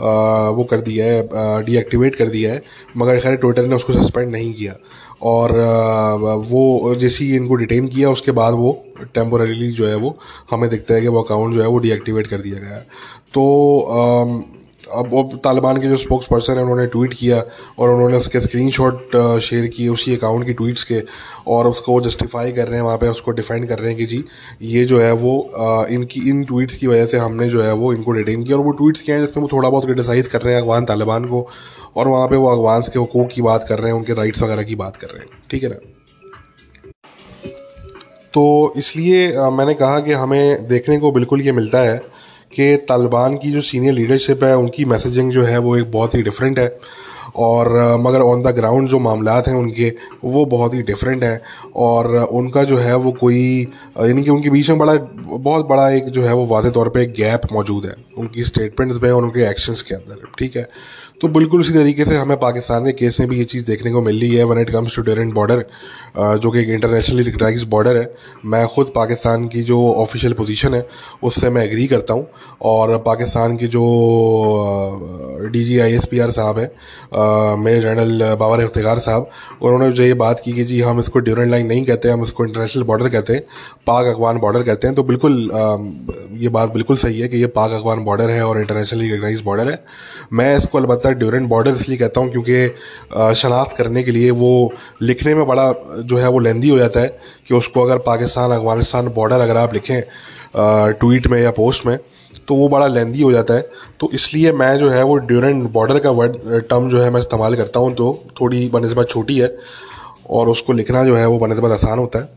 आ, 0.00 0.48
वो 0.50 0.64
कर 0.64 0.80
दिया 0.80 1.06
है 1.06 1.64
डीएक्टिवेट 1.64 2.14
कर 2.14 2.28
दिया 2.28 2.52
है 2.52 2.60
मगर 2.96 3.20
खैर 3.20 3.36
ट्विटर 3.36 3.66
ने 3.66 3.76
उसको 3.76 3.92
सस्पेंड 3.92 4.30
नहीं 4.32 4.52
किया। 4.54 4.74
और 5.22 5.58
आ, 5.60 6.14
वो 6.44 6.94
जैसे 6.94 7.24
ही 7.24 7.36
इनको 7.36 7.54
डिटेन 7.54 7.88
किया 7.88 8.10
उसके 8.10 8.32
बाद 8.32 8.54
वो 8.54 8.76
टेम्पोरली 9.14 9.70
जो 9.72 9.86
है 9.86 9.96
वो 9.96 10.16
हमें 10.50 10.68
दिखता 10.70 10.94
है 10.94 11.00
कि 11.00 11.08
वो 11.08 11.22
अकाउंट 11.22 11.54
जो 11.54 11.62
है 11.62 11.68
वो 11.68 11.78
डीएक्टिवेट 11.78 12.26
कर 12.26 12.40
दिया 12.40 12.60
गया 12.60 12.76
है। 12.76 12.86
तो 13.34 13.44
अब 14.92 15.08
वो 15.10 15.22
तालिबान 15.44 15.76
के 15.76 15.88
जो 15.88 15.96
स्पोक्स 15.96 16.26
पर्सन 16.26 16.56
है, 16.56 16.62
उन्होंने 16.62 16.86
ट्वीट 16.86 17.14
किया 17.14 17.42
और 17.78 17.90
उन्होंने 17.90 18.16
उसके 18.16 18.40
स्क्रीनशॉट 18.40 19.16
शेयर 19.42 19.66
किए 19.66 19.88
उसी 19.88 20.14
अकाउंट 20.16 20.46
की 20.46 20.52
ट्वीट्स 20.52 20.84
के 20.84 21.02
और 21.46 21.66
उसको 21.66 22.00
जस्टिफाई 22.00 22.52
कर 22.52 22.68
रहे 22.68 22.76
हैं, 22.76 22.84
वहाँ 22.84 22.98
पे 22.98 23.08
उसको 23.08 23.30
डिफेंड 23.32 23.68
कर 23.68 23.78
रहे 23.78 23.90
हैं 23.90 23.98
कि 23.98 24.06
जी, 24.06 24.24
ये 24.62 24.84
जो 24.84 25.00
है 25.00 25.12
वो 25.14 25.86
इनकी, 25.90 26.28
इन 26.30 26.44
ट्वीट्स 26.44 26.76
की 26.76 26.86
वजह 26.86 27.06
से 27.06 27.18
हमने 27.18 27.48
जो 27.48 27.62
है 27.62 27.72
वो 27.74 27.92
इनको 27.92 28.12
डिटेन 28.12 28.44
किया 28.44 28.56
और 28.56 28.64
वो 28.64 28.72
ट्वीट्स 28.72 29.02
क्या 29.02 29.16
हैं, 29.16 29.26
जिसमें 29.26 29.42
वो 29.42 29.48
थोड़ा 29.52 29.68
बहुत 29.68 29.84
क्रिटिसाइज़ 29.84 30.28
कर 30.28 30.42
रहे 30.42 30.54
हैं 30.54 30.62
अफगान 30.62 30.84
तालिबान 30.84 31.24
को 31.24 31.46
और 31.96 32.08
वहाँ 32.08 32.28
पर 32.28 32.36
वो 32.36 32.48
अफगान 32.48 32.82
के 32.92 33.00
हकूक़ 33.00 33.28
की 33.28 33.42
बात 33.42 33.66
कर 33.68 33.78
रहे 33.78 33.92
हैं, 33.92 33.98
उनके 33.98 34.14
राइट्स 34.14 34.42
वगैरह 34.42 34.62
की 34.62 34.74
बात 34.76 34.96
कर 34.96 35.06
रहे 35.06 35.18
हैं। 35.18 35.28
ठीक 35.50 35.62
है 35.62 35.68
ना? 35.68 35.76
तो 38.34 38.72
इसलिए 38.76 39.50
मैंने 39.50 39.74
कहा 39.74 40.00
कि 40.00 40.12
हमें 40.12 40.66
देखने 40.68 40.98
को 40.98 41.10
बिल्कुल 41.12 41.40
ये 41.40 41.52
मिलता 41.52 41.78
है 41.80 42.00
कि 42.52 42.76
तालिबान 42.88 43.34
की 43.34 43.50
जो 43.50 43.60
सीनियर 43.60 43.94
लीडरशिप 43.94 44.44
है, 44.44 44.56
उनकी 44.56 44.84
मैसेजिंग 44.84 45.30
जो 45.30 45.44
है 45.44 45.58
वो 45.58 45.76
एक 45.76 45.92
बहुत 45.92 46.14
ही 46.14 46.22
डिफरेंट 46.22 46.58
है। 46.58 46.78
और 47.36 47.70
मगर 48.00 48.20
ऑन 48.22 48.42
द 48.42 48.54
ग्राउंड 48.56 48.88
जो 48.88 48.98
मामला 49.00 49.34
हैं 49.38 49.54
उनके, 49.54 49.92
वो 50.24 50.44
बहुत 50.46 50.74
ही 50.74 50.82
डिफरेंट 50.84 51.22
हैं। 51.22 51.40
और 51.76 52.14
उनका 52.16 52.64
जो 52.64 52.76
है 52.78 52.94
वो 52.96 53.12
कोई 53.20 53.42
यानी 53.98 54.22
कि 54.22 54.30
उनके 54.30 54.50
बीच 54.50 54.70
में 54.70 54.78
बड़ा, 54.78 54.94
बहुत 54.94 55.66
बड़ा 55.66 55.88
एक 55.90 56.04
जो 56.06 56.22
है 56.22 56.34
वो 56.34 56.46
वाज 56.46 56.72
तौर 56.74 56.88
पर 56.88 57.10
गैप 57.18 57.52
मौजूद 57.52 57.86
है 57.86 57.94
उनकी 58.18 58.44
स्टेटमेंट्स 58.44 59.02
में 59.02 59.10
और 59.10 59.22
उनके 59.22 59.50
एक्शंस 59.50 59.82
के 59.82 59.94
अंदर, 59.94 60.26
ठीक 60.38 60.56
है? 60.56 60.68
तो 61.20 61.28
बिल्कुल 61.28 61.60
उसी 61.60 61.72
तरीके 61.72 62.04
से 62.04 62.16
हमें 62.16 62.36
पाकिस्तान 62.38 62.84
के 62.84 62.92
केस 62.92 63.18
में 63.20 63.28
भी 63.28 63.38
ये 63.38 63.44
चीज़ 63.44 63.66
देखने 63.66 63.90
को 63.92 64.00
मिल 64.02 64.20
रही 64.20 64.34
है 64.34 64.44
when 64.44 64.58
it 64.58 64.70
comes 64.70 64.96
to 64.96 65.02
Durand 65.02 65.32
border 65.34 65.64
जो 66.16 66.50
कि 66.50 66.58
एक 66.60 66.68
इंटरनेशनली 66.68 67.22
रिकगनाइज 67.22 67.62
बॉर्डर 67.68 67.96
है। 67.96 68.12
मैं 68.44 68.66
ख़ुद 68.66 68.92
पाकिस्तान 68.94 69.46
की 69.48 69.62
जो 69.62 69.80
ऑफिशियल 69.92 70.32
पोजीशन 70.32 70.74
है, 70.74 70.86
उससे 71.22 71.50
मैं 71.50 71.64
एग्री 71.64 71.86
करता 71.86 72.14
हूँ। 72.14 72.26
और 72.62 72.96
पाकिस्तान 73.06 73.56
के 73.56 73.66
जो 73.68 73.82
D 75.52 75.64
G 75.64 75.78
I 75.78 75.94
S 75.94 76.04
P 76.04 76.18
R 76.18 76.30
साहब 76.30 76.58
हैं 76.58 76.70
मेजर 77.18 77.80
जनरल 77.84 78.34
बाबर 78.36 78.62
इफ्तार 78.62 78.98
साहब 79.00 79.28
उन्होंने 79.62 79.90
जो 79.92 80.02
ये 80.02 80.14
बात 80.16 80.40
की 80.44 80.52
कि 80.52 80.64
जी 80.64 80.80
हम 80.80 81.00
इसको 81.00 81.18
ड्यूरेंट 81.20 81.50
लाइन 81.50 81.66
नहीं 81.66 81.84
कहते, 81.84 82.08
हम 82.08 82.22
इसको 82.22 82.44
इंटरनेशनल 82.44 82.82
बॉर्डर 82.84 83.08
कहते 83.08 83.32
हैं, 83.32 83.42
पाक 83.86 84.06
अफगान 84.06 84.38
बॉर्डर 84.38 84.62
कहते 84.62 84.86
हैं 84.86 84.96
तो 84.96 85.02
बिल्कुल 85.04 85.50
ये 86.38 86.48
बात 86.48 86.72
बिल्कुल 86.72 86.96
सही 86.96 87.20
है 87.20 87.28
कि 87.28 87.36
ये 87.36 87.46
पाक 87.56 87.70
अफगान 87.72 88.04
बॉर्डर 88.04 88.30
है 88.30 88.42
और 88.46 88.60
इंटरनेशनली 88.60 89.10
रिकगनाइज 89.10 89.40
बॉर्डर 89.44 89.70
है। 89.70 89.82
मैं 90.32 90.56
इसको 90.56 90.78
अलबत्त 90.78 91.06
ड्यूरेंट 91.08 91.48
बॉर्डर 91.48 91.72
इसलिए 91.72 91.98
कहता 91.98 92.20
हूँ 92.20 92.30
क्योंकि 92.32 93.34
शनाख्त 93.40 93.76
करने 93.76 94.02
के 94.02 94.10
लिए 94.10 94.30
वो 94.32 94.72
लिखने 95.02 95.34
में 95.34 95.44
बड़ा, 95.46 95.72
जो 95.98 96.18
है 96.18 96.28
वो 96.28 96.38
लेंदी 96.38 96.68
हो 96.68 96.78
जाता 96.78 97.00
है 97.00 97.16
कि 97.48 97.54
उसको 97.54 97.82
अगर 97.82 97.98
पाकिस्तान 98.06 98.50
अफ़गानिस्तान 98.50 99.08
बॉर्डर 99.14 99.40
अगर 99.40 99.56
आप 99.56 99.74
लिखें 99.74 100.00
ट्वीट 100.56 101.26
में 101.26 101.40
या 101.40 101.50
पोस्ट 101.52 101.86
में 101.86 101.98
तो 102.48 102.54
वो 102.54 102.68
बड़ा 102.68 102.86
लेंदी 102.88 103.22
हो 103.22 103.32
जाता 103.32 103.54
है। 103.54 103.68
तो 104.00 104.10
इसलिए 104.14 104.52
मैं 104.54 104.76
जो 104.78 104.88
है 104.90 105.02
वो 105.04 105.16
ड्यूरेंट 105.18 105.62
बॉर्डर 105.72 105.98
का 105.98 106.10
वर्ड 106.12 106.36
टर्म 106.70 106.88
जो 106.88 107.00
है 107.00 107.10
मैं 107.10 107.20
इस्तेमाल 107.20 107.56
करता 107.56 107.80
हूँ। 107.80 107.94
तो 107.94 108.12
थोड़ी 108.40 108.68
बनस्बत 108.70 109.08
छोटी 109.10 109.38
है 109.38 109.54
और 110.30 110.48
उसको 110.48 110.72
लिखना 110.72 111.04
जो 111.04 111.16
है 111.16 111.26
वो 111.26 111.38
बनस्बत 111.38 111.70
आसान 111.72 111.98
होता 111.98 112.18
है। 112.18 112.36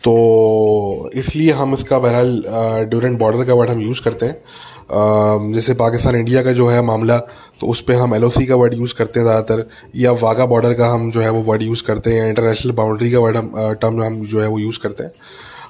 तो 0.00 1.10
इसलिए 1.14 1.52
हम 1.52 1.74
इसका 1.74 1.98
बहरहाल 1.98 2.88
ड्यूरेंट 2.90 3.18
बॉर्डर 3.18 3.44
का 3.44 3.54
वर्ड 3.54 3.70
हम 3.70 3.80
यूज़ 3.80 4.02
करते 4.02 4.26
हैं। 4.26 5.52
जैसे 5.52 5.74
पाकिस्तान 5.74 6.16
इंडिया 6.16 6.42
का 6.42 6.52
जो 6.52 6.66
है 6.68 6.80
मामला 6.82 7.16
तो 7.60 7.66
उस 7.66 7.80
पर 7.80 7.94
हम 7.94 8.14
एलओसी 8.14 8.46
का 8.46 8.54
वर्ड 8.56 8.74
यूज़ 8.74 8.94
करते 8.94 9.20
हैं 9.20 9.26
ज़्यादातर, 9.26 9.64
या 9.96 10.12
वाघा 10.12 10.46
बॉर्डर 10.46 10.74
का 10.74 10.88
हम 10.88 11.10
जो 11.10 11.20
है 11.20 11.30
वो 11.30 11.42
वर्ड 11.42 11.62
यूज़ 11.62 11.82
करते 11.84 12.12
हैं 12.12 12.28
इंटरनेशनल 12.28 12.72
बाउंड्री 12.72 13.10
का 13.10 13.18
वर्ड 13.18 13.36
हम 13.36 13.52
टर्म 13.82 14.02
हम 14.02 14.24
जो 14.26 14.40
है 14.40 14.48
वो 14.48 14.58
यूज़ 14.58 14.78
करते 14.82 15.04
हैं। 15.04 15.12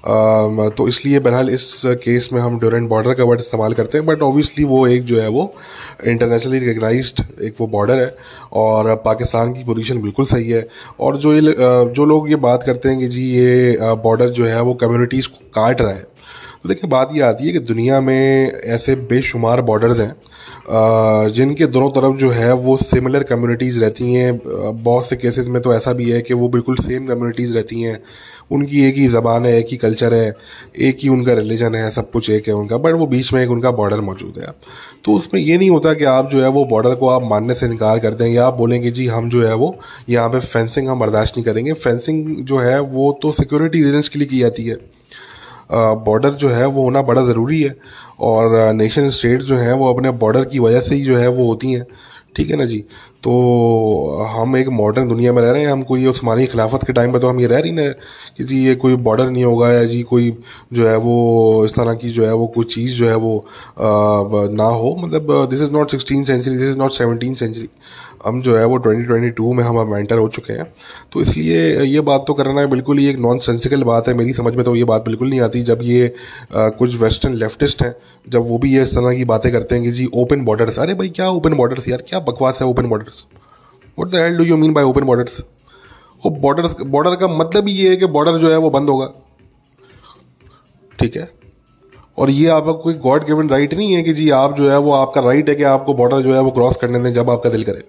तो 0.06 0.86
इसलिए 0.88 1.18
बहरहाल 1.18 1.48
इस 1.50 1.82
केस 2.04 2.28
में 2.32 2.40
हम 2.40 2.58
ड्यूरेंट 2.60 2.88
बॉर्डर 2.88 3.14
का 3.14 3.24
वर्ड 3.24 3.40
इस्तेमाल 3.40 3.72
करते 3.74 3.98
हैं 3.98 4.06
बट 4.06 4.22
ऑब्वियसली 4.22 4.64
वो 4.64 4.86
एक 4.86 5.02
जो 5.04 5.20
है 5.20 5.28
वो 5.28 5.52
इंटरनेशनली 6.06 6.58
रिकगनाइज 6.58 7.14
एक 7.42 7.54
वो 7.60 7.66
बॉर्डर 7.66 7.98
है, 7.98 8.14
और 8.52 8.94
पाकिस्तान 9.04 9.52
की 9.52 9.64
पोजीशन 9.64 10.00
बिल्कुल 10.02 10.24
सही 10.26 10.50
है। 10.50 10.66
और 11.00 11.16
जो 11.16 11.32
ये 11.34 11.54
जो 11.94 12.04
लोग 12.04 12.28
ये 12.30 12.36
बात 12.38 12.62
करते 12.62 12.88
हैं 12.88 12.98
कि 12.98 13.08
जी 13.08 13.24
ये 13.30 13.76
बॉर्डर 14.04 14.28
जो 14.30 14.44
है 14.44 14.60
वो 14.62 14.74
कम्युनिटीज़ 14.76 15.28
को 15.28 15.44
काट 15.54 15.82
रहा 15.82 15.92
है 15.92 16.06
तो 16.68 16.74
देखिए, 16.74 16.88
बात 16.90 17.10
ये 17.14 17.20
आती 17.22 17.46
है 17.46 17.52
कि 17.52 17.58
दुनिया 17.58 18.00
में 18.00 18.52
ऐसे 18.52 18.94
बेशुमार 19.08 19.60
बॉर्डर्स 19.62 20.00
हैं 20.00 21.30
जिनके 21.32 21.66
दोनों 21.66 21.90
तरफ़ 21.90 22.16
जो 22.18 22.30
है 22.30 22.52
वो 22.54 22.76
सिमिलर 22.76 23.22
कम्युनिटीज़ 23.22 23.78
रहती 23.80 24.12
हैं। 24.12 24.40
बहुत 24.82 25.06
से 25.06 25.16
केसेस 25.16 25.46
में 25.48 25.60
तो 25.62 25.72
ऐसा 25.74 25.92
भी 25.92 26.10
है 26.10 26.20
कि 26.22 26.34
वो 26.34 26.48
बिल्कुल 26.48 26.76
सेम 26.78 27.06
कम्युनिटीज़ 27.06 27.54
रहती 27.54 27.80
हैं। 27.82 27.98
उनकी 28.52 28.82
एक 28.88 28.96
ही 28.96 29.06
ज़बान 29.08 29.46
है, 29.46 29.56
एक 29.58 29.66
ही 29.70 29.76
कल्चर 29.76 30.14
है, 30.14 30.32
एक 30.78 30.98
ही 31.02 31.08
उनका 31.08 31.32
रिलीजन 31.34 31.74
है, 31.74 31.90
सब 31.90 32.10
कुछ 32.10 32.30
एक 32.30 32.48
है 32.48 32.54
उनका 32.54 32.76
बट 32.78 32.94
वो 32.94 33.06
बीच 33.06 33.32
में 33.32 33.42
एक 33.42 33.50
उनका 33.50 33.70
बॉर्डर 33.70 34.00
मौजूद 34.00 34.42
है। 34.42 34.52
तो 35.04 35.12
उसमें 35.12 35.40
ये 35.40 35.58
नहीं 35.58 35.70
होता 35.70 35.94
कि 35.94 36.04
आप 36.06 36.30
जो 36.30 36.42
है 36.42 36.48
वो 36.50 36.64
बॉर्डर 36.66 36.94
को 36.94 37.08
आप 37.08 37.28
मानने 37.30 37.54
से 37.54 37.66
इनकार 37.66 37.98
कर 37.98 38.14
दें 38.14 38.26
या 38.26 38.46
आप 38.46 38.54
बोलेंगे 38.54 38.90
जी, 38.90 39.06
हम 39.06 39.30
जो 39.30 39.46
है 39.46 39.54
वो 39.54 39.74
यहाँ 40.10 40.28
पे 40.28 40.40
फेंसिंग 40.40 40.88
हम 40.88 40.98
बर्दाश्त 40.98 41.36
नहीं 41.36 41.44
करेंगे। 41.44 41.72
फेंसिंग 41.72 42.36
जो 42.44 42.58
है 42.58 42.80
वो 42.80 43.18
तो 43.22 43.32
सिक्योरिटी 43.32 43.82
रीजन्स 43.82 44.08
के 44.08 44.18
लिए 44.18 44.28
की 44.28 44.38
जाती 44.38 44.64
है। 44.64 44.78
बॉर्डर 45.72 46.30
जो 46.34 46.48
है 46.48 46.66
वो 46.66 46.82
होना 46.82 47.02
बड़ा 47.02 47.26
ज़रूरी 47.26 47.60
है 47.62 47.74
और 48.20 48.72
नेशन 48.72 49.08
स्टेट 49.10 49.42
जो 49.42 49.56
हैं 49.56 49.72
वो 49.72 49.92
अपने 49.94 50.10
बॉर्डर 50.18 50.44
की 50.44 50.58
वजह 50.58 50.80
से 50.80 50.94
ही 50.94 51.04
जो 51.04 51.16
है 51.16 51.28
वो 51.28 51.46
होती 51.46 51.72
हैं। 51.72 51.86
ठीक 52.36 52.50
है 52.50 52.56
ना 52.56 52.64
जी? 52.64 52.78
तो 53.22 54.26
हम 54.30 54.56
एक 54.56 54.68
मॉडर्न 54.68 55.08
दुनिया 55.08 55.32
में 55.32 55.40
रह 55.42 55.50
रहे 55.50 55.62
हैं 55.62 55.70
हम 55.70 55.82
कोई 55.82 56.06
उस्मानी 56.06 56.46
खिलाफत 56.46 56.84
के 56.86 56.92
टाइम 56.92 57.12
पर 57.12 57.18
तो 57.18 57.28
हम 57.28 57.40
ये 57.40 57.46
रह 57.46 57.58
रही 57.58 57.72
ना 57.72 57.88
कि 58.36 58.44
जी 58.44 58.58
ये 58.64 58.74
कोई 58.74 58.96
बॉर्डर 59.06 59.30
नहीं 59.30 59.44
होगा 59.44 59.70
या 59.72 59.84
जी 59.84 60.02
कोई 60.02 60.30
जो 60.72 60.86
है 60.88 60.96
वो 60.96 61.64
इस 61.64 61.74
तरह 61.74 61.94
की 61.94 62.10
जो 62.10 62.26
है 62.26 62.34
वो 62.34 62.46
कोई 62.46 62.64
चीज़ 62.64 62.96
जो 62.96 63.08
है 63.08 63.16
वो 63.16 63.38
आ, 63.38 63.82
ना 64.54 64.64
हो। 64.64 64.94
मतलब 64.98 65.46
this 65.50 65.62
is 65.62 65.72
not 65.72 65.90
sixteen 65.90 66.24
century 66.24 66.56
this 66.56 66.68
is 66.68 66.78
not 66.78 66.90
seventeen 66.90 67.34
century 67.34 67.68
हम 68.26 68.40
जो 68.42 68.56
है 68.56 68.64
वो 68.64 68.78
2022 68.78 69.54
में 69.56 69.62
हम 69.64 69.78
अब 69.78 69.94
एंटर 69.96 70.18
हो 70.18 70.28
चुके 70.28 70.52
हैं। 70.52 70.64
तो 71.12 71.20
इसलिए 71.20 71.82
ये 71.82 72.00
बात 72.02 72.24
तो 72.26 72.34
करना 72.34 72.60
है 72.60 72.66
बिल्कुल 72.70 72.98
ही 72.98 73.06
एक 73.08 73.18
नॉन 73.18 73.38
सेंसिकल 73.38 73.82
बात 73.84 74.08
है। 74.08 74.14
मेरी 74.14 74.32
समझ 74.32 74.54
में 74.54 74.64
तो 74.64 74.74
ये 74.76 74.84
बात 74.84 75.04
बिल्कुल 75.04 75.30
नहीं 75.30 75.40
आती 75.40 75.62
जब 75.62 75.78
ये 75.82 76.06
आ, 76.54 76.68
कुछ 76.68 76.96
वेस्टर्न 77.00 77.34
लेफ्टिस्ट 77.36 77.82
हैं 77.82 77.94
जब 78.26 78.48
वो 78.48 78.58
भी 78.58 78.74
ये 78.74 78.82
इस 78.82 78.94
तरह 78.94 79.16
की 79.16 79.24
बातें 79.26 79.50
करते 79.52 79.74
हैं 79.74 79.84
कि 79.84 79.90
जी 79.90 80.08
ओपन 80.14 80.44
बॉर्डर्स 80.44 80.78
अरे 80.78 80.94
भाई 80.94 81.08
क्या 81.10 81.28
ओपन 81.30 81.54
बॉर्डर्स 81.56 81.88
यार? 81.88 82.02
क्या 82.08 82.20
बकवास 82.22 82.60
है 82.62 82.68
open 82.68 82.88
borders 82.88 83.26
what 83.98 84.08
the 84.08 84.14
hell 84.16 84.36
do 84.38 84.44
you 84.44 84.56
mean 84.56 84.72
by 84.74 84.84
open 84.84 85.04
borders 85.04 85.40
वो 86.22 86.30
बॉर्डर 86.40 86.84
बॉर्डर 86.84 87.14
का 87.16 87.28
मतलब 87.28 87.68
ही 87.68 87.74
ये 87.74 87.88
है 87.90 87.96
कि 87.96 88.06
बॉर्डर 88.08 88.38
जो 88.38 88.50
है 88.50 88.56
वो 88.58 88.70
बंद 88.70 88.88
होगा। 88.88 89.12
ठीक 90.98 91.16
है? 91.16 91.28
और 92.18 92.30
ये 92.30 92.48
आपका 92.50 92.72
कोई 92.74 92.94
गॉड 92.94 93.26
गिवन 93.26 93.48
राइट 93.48 93.74
नहीं 93.74 93.92
है 93.94 94.02
कि 94.02 94.12
जी 94.12 94.28
आप 94.30 94.56
जो 94.56 94.70
है 94.70 94.78
वो 94.78 94.92
आपका 94.92 95.20
राइट 95.20 95.48
है 95.48 95.54
कि 95.54 95.62
आपको 95.64 95.94
बॉर्डर 95.94 96.20
जो 96.20 96.34
है 96.34 96.40
वो 96.40 96.50
क्रॉस 96.50 96.76
करने 96.76 96.98
दें 96.98 97.12
जब 97.12 97.30
आपका 97.30 97.50
दिल 97.50 97.62
करे। 97.64 97.82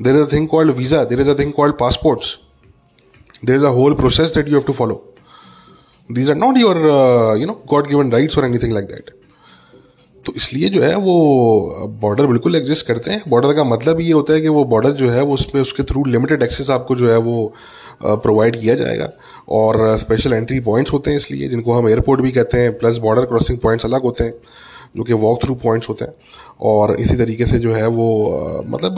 There 0.00 0.16
is 0.16 0.22
a 0.22 0.32
thing 0.32 0.48
called 0.48 0.76
visa 0.76 1.04
there 1.04 1.20
is 1.20 1.30
a 1.30 1.34
thing 1.38 1.52
called 1.52 1.74
passports 1.80 2.36
there 3.44 3.56
is 3.56 3.64
a 3.64 3.68
whole 3.76 3.94
process 3.94 4.34
that 4.34 4.48
you 4.48 4.54
have 4.54 4.66
to 4.66 4.72
follow 4.72 5.02
these 6.10 6.30
are 6.30 6.36
not 6.36 6.58
your 6.58 6.76
you 7.40 7.46
know 7.46 7.60
god 7.70 7.88
given 7.88 8.12
rights 8.12 8.38
और 8.38 8.44
anything 8.44 8.72
like 8.72 8.86
that 8.86 9.10
तो 10.26 10.32
इसलिए 10.36 10.68
जो 10.68 10.80
है 10.82 10.94
वो 10.96 11.12
border 12.02 12.26
बिल्कुल 12.26 12.56
exist 12.56 12.86
करते 12.86 13.10
हैं। 13.10 13.22
Border 13.28 13.52
का 13.54 13.64
मतलब 13.64 14.00
ये 14.00 14.12
होता 14.12 14.32
है 14.32 14.40
कि 14.40 14.48
वो 14.48 14.64
बॉर्डर 14.64 14.92
जो 14.92 15.08
है 15.10 15.22
वो 15.22 15.34
उस 15.34 15.44
पर 15.50 15.60
उसके 15.60 15.82
थ्रू 15.82 16.02
लिमिटेड 16.04 16.42
एक्सेस 16.42 16.70
आपको 16.70 16.94
जो 16.96 17.10
है 17.10 17.16
वो 17.18 17.52
प्रोवाइड 18.02 18.60
किया 18.60 18.74
जाएगा। 18.74 19.08
और 19.50 19.96
स्पेशल 19.98 20.32
एंट्री 20.32 20.58
पॉइंट्स 20.60 20.92
होते 20.92 21.10
हैं 21.10 21.18
इसलिए, 21.18 21.48
जिनको 21.48 21.72
हम 21.72 21.88
एयरपोर्ट 21.88 22.20
भी 22.20 22.32
कहते 22.32 22.58
हैं 22.58 22.78
प्लस 22.78 22.96
बॉर्डर 22.98 23.24
क्रॉसिंग 23.24 23.58
पॉइंट्स 23.58 23.84
अलग 23.84 24.02
होते 24.02 24.24
हैं, 24.24 24.32
जो 24.96 25.02
कि 25.02 25.12
वॉक 25.14 25.42
थ्रू 25.42 25.54
पॉइंट्स 25.54 25.88
होते 25.88 26.04
हैं। 26.04 26.12
और 26.60 26.94
इसी 27.00 27.16
तरीके 27.16 27.46
से 27.46 27.58
जो 27.58 27.72
है 27.72 27.86
वो 27.88 28.64
मतलब 28.66 28.94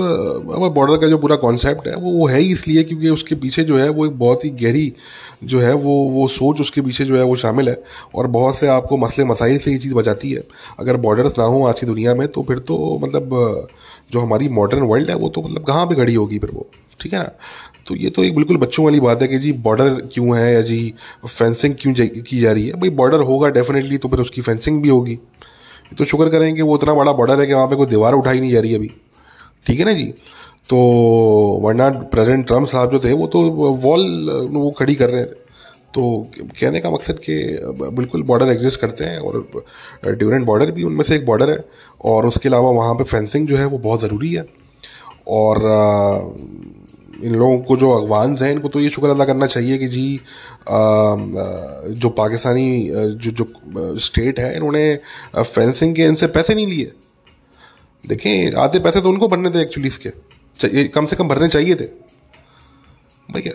बॉर्डर 0.75 0.97
का 0.97 1.07
जो 1.07 1.19
पूरा 1.19 1.37
कॉन्सेप्ट 1.37 1.87
है, 1.89 1.95
वो 1.95 2.11
वो 2.13 2.27
है 2.29 2.41
ही 2.41 2.53
इसलिए 2.53 2.83
क्योंकि 2.85 3.09
उसके 3.11 3.35
पीछे 3.35 3.65
जो 3.65 3.79
है 3.79 3.89
वो 3.89 4.07
एक 4.07 4.19
बहुत 4.19 4.45
ही 4.45 4.51
गहरी 4.63 4.93
जो 5.45 5.61
है 5.61 5.73
वो 5.75 5.95
वो 6.11 6.27
सोच 6.29 6.61
उसके 6.61 6.81
पीछे 6.81 7.05
जो 7.05 7.17
है 7.17 7.23
वो 7.25 7.35
शामिल 7.37 7.69
है। 7.69 7.77
और 8.15 8.27
बहुत 8.29 8.57
से 8.57 8.67
आपको 8.69 8.97
मसले 8.97 9.25
मसाइल 9.25 9.59
से 9.59 9.73
ये 9.73 9.79
चीज़ 9.79 9.95
बचाती 9.95 10.33
है। 10.33 10.43
अगर 10.81 10.97
बॉर्डर्स 10.99 11.39
ना 11.39 11.45
हो 11.45 11.65
आज 11.67 11.81
की 11.81 11.87
दुनिया 11.87 12.15
में 12.15 12.27
तो 12.29 12.43
फिर 12.43 12.59
तो 12.61 12.99
मतलब 13.03 13.69
जो 14.13 14.21
हमारी 14.21 14.49
मॉडर्न 14.51 14.83
वर्ल्ड 14.83 15.11
है, 15.11 15.17
वो 15.17 15.29
तो 15.29 15.43
मतलब 15.43 15.65
कहाँ 15.65 15.87
पे 15.87 15.95
खड़ी 15.95 16.15
होगी 16.15 16.39
फिर 16.39 16.51
वो? 16.55 16.69
ठीक 17.01 17.13
है 17.13 17.19
ना? 17.19 17.31
तो 17.87 17.95
ये 17.97 18.11
तो 18.11 18.25
एक 18.25 18.35
बिल्कुल 18.37 18.57
बच्चों 18.57 18.85
वाली 18.85 19.01
बात 19.01 19.23
है 19.23 19.29
कि 19.29 19.39
जी 19.39 19.53
बॉर्डर 19.65 19.89
क्यों 20.13 20.37
है 20.37 20.53
या 20.55 20.61
जी 20.63 20.95
फेंसिंग 21.27 21.75
क्यों 21.81 21.95
की 21.97 22.39
जा 22.41 22.53
रही 22.53 22.67
है? 22.67 22.73
भाई 22.73 22.91
बॉर्डर 22.93 23.21
होगा 23.23 23.49
डेफिनेटली 23.51 23.99
तो 23.99 24.09
फिर 24.09 24.21
उसकी 24.21 24.43
फेंसिंग 24.43 24.83
भी 24.83 24.89
होगी। 24.89 25.19
तो 25.93 26.05
शुक्र 26.05 26.29
करें 26.29 26.55
कि 26.55 26.63
वो 26.63 26.77
इतना 26.77 26.95
बड़ा 26.95 27.13
बॉर्डर 27.13 27.41
है 27.41 27.47
कि 27.47 27.53
वहाँ 27.53 27.67
पे 27.67 27.77
कोई 27.77 27.87
दीवार 27.87 28.15
उठाई 28.15 28.41
नहीं 28.41 28.51
जा 28.53 28.61
रही 28.61 28.75
अभी। 28.75 28.91
ठीक 29.67 29.79
है 29.79 29.85
ना 29.85 29.93
जी? 29.93 30.05
तो 30.69 30.77
वरना 31.63 31.89
प्रेसिडेंट 32.13 32.47
ट्रंप 32.47 32.67
साहब 32.67 32.91
जो 32.93 32.99
थे, 33.01 33.13
वो 33.13 33.27
तो 33.27 33.43
वॉल 33.83 34.49
वो 34.53 34.71
खड़ी 34.79 34.95
कर 34.95 35.11
रहे 35.11 35.25
थे। 35.25 35.47
तो 35.95 36.27
कहने 36.61 36.81
का 36.81 36.91
मकसद 36.91 37.19
कि 37.19 37.35
बिल्कुल 37.93 38.23
बॉर्डर 38.23 38.49
एग्जिस्ट 38.49 38.81
करते 38.81 39.05
हैं 39.05 39.19
और 39.19 39.47
ड्यूरेंट 40.09 40.45
बॉर्डर 40.47 40.71
भी 40.71 40.83
उनमें 40.85 41.03
से 41.05 41.15
एक 41.17 41.25
बॉर्डर 41.27 41.51
है 41.51 41.65
और 42.05 42.27
उसके 42.27 42.49
अलावा 42.49 42.71
वहाँ 42.71 42.95
पे 42.95 43.05
फेंसिंग 43.05 43.47
जो 43.49 43.57
है 43.57 43.65
वो 43.67 43.79
बहुत 43.79 44.01
ज़रूरी 44.01 44.33
है। 44.35 44.45
और 45.29 45.59
इन 47.19 47.35
लोगों 47.35 47.59
को 47.61 47.77
जो 47.77 47.91
अफगान 47.93 48.37
हैं, 48.37 48.51
इनको 48.53 48.69
तो 48.69 48.81
ये 48.81 48.91
शुक्र 48.91 49.09
अदा 49.11 49.25
करना 49.25 49.47
चाहिए 49.49 49.79
कि 49.79 49.87
जी 49.89 50.21
जो 51.95 52.09
पाकिस्तानी 52.11 52.91
जो 52.91 53.31
जो 53.33 53.97
स्टेट 54.01 54.41
है, 54.41 54.55
इन्होंने 54.57 54.95
फेंसिंग 55.37 55.95
के 55.95 56.05
इनसे 56.05 56.27
पैसे 56.29 56.55
नहीं 56.55 56.67
लिए। 56.67 56.93
देखें, 58.05 58.53
आधे 58.55 58.79
पैसे 58.81 59.01
तो 59.01 59.09
उनको 59.09 59.29
भरने 59.29 59.51
थे 59.51 59.63
एक्चुअली 59.63 59.89
इसके। 59.89 60.11
कम 60.89 61.07
से 61.07 61.17
कम 61.17 61.29
भरने 61.29 61.49
चाहिए 61.49 61.75
थे। 61.75 61.89
भाई 63.29 63.51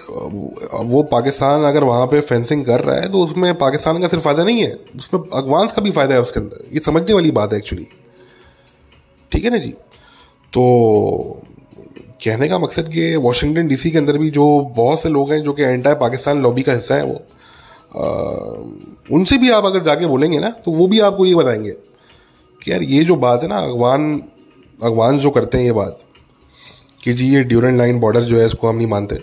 वो 0.86 1.01
पाकिस्तान 1.12 1.63
अगर 1.65 1.84
वहाँ 1.84 2.05
पे 2.08 2.20
फेंसिंग 2.22 2.65
कर 2.65 2.82
रहा 2.82 2.96
है 2.96 3.12
तो 3.12 3.22
उसमें 3.22 3.53
पाकिस्तान 3.58 4.01
का 4.01 4.08
सिर्फ़ 4.08 4.24
फ़ायदा 4.24 4.43
नहीं 4.43 4.62
है। 4.62 4.74
उसमें 4.98 5.20
अफगान्स 5.22 5.72
का 5.72 5.82
भी 5.82 5.91
फ़ायदा 5.91 6.15
है 6.15 6.22
उसके 6.22 6.39
अंदर। 6.39 6.63
ये 6.74 6.79
समझने 6.82 7.13
वाली 7.13 7.32
बात 7.32 7.53
है 7.53 7.58
एक्चुअली 7.58 7.88
ठीक 9.32 9.43
है 9.43 9.50
ना 9.50 9.58
जी? 9.58 9.70
तो 10.53 11.41
कहने 12.25 12.48
का 12.48 12.60
मकसद 12.60 12.89
कि 12.89 13.15
वाशिंगटन 13.15 13.68
डीसी 13.68 13.92
के 13.92 13.98
अंदर 13.98 14.18
भी 14.18 14.30
जो 14.30 14.74
बहुत 14.77 15.01
से 15.01 15.10
लोग 15.10 15.32
हैं 15.32 15.44
जो 15.44 15.53
कि 15.53 15.63
एंटाई 15.63 15.94
पाकिस्तान 15.94 16.42
लॉबी 16.42 16.62
का 16.62 16.74
हिस्सा 16.74 16.96
है 16.96 17.03
वो 17.03 17.25
आ, 17.96 18.03
उनसे 19.12 19.38
भी 19.38 19.50
आप 19.50 19.65
अगर 19.65 19.84
जाके 19.84 20.06
बोलेंगे 20.06 20.39
ना 20.39 20.50
तो 20.50 20.72
वो 20.72 20.88
भी 20.88 21.00
आपको 21.00 21.25
ये 21.25 21.36
बताएँगे 21.36 21.72
कि 22.63 22.72
यार 22.72 22.84
ये 22.84 23.03
जो 23.03 23.15
बात 23.15 23.44
है 23.44 23.48
ना 23.48 23.58
अगवान 23.58 24.24
अगवान 24.84 25.20
जो 25.20 25.30
करते 25.30 25.58
हैं 25.58 25.65
ये 25.65 25.72
बात 25.72 26.00
कि 27.03 27.13
जी 27.13 27.34
ये 27.34 27.44
ड्यूरन 27.44 27.77
लाइन 27.77 28.00
बॉर्डर 28.00 28.22
जो 28.22 28.39
है 28.39 28.46
इसको 28.46 28.68
हम 28.68 28.75
नहीं 28.75 28.88
मानते। 28.88 29.15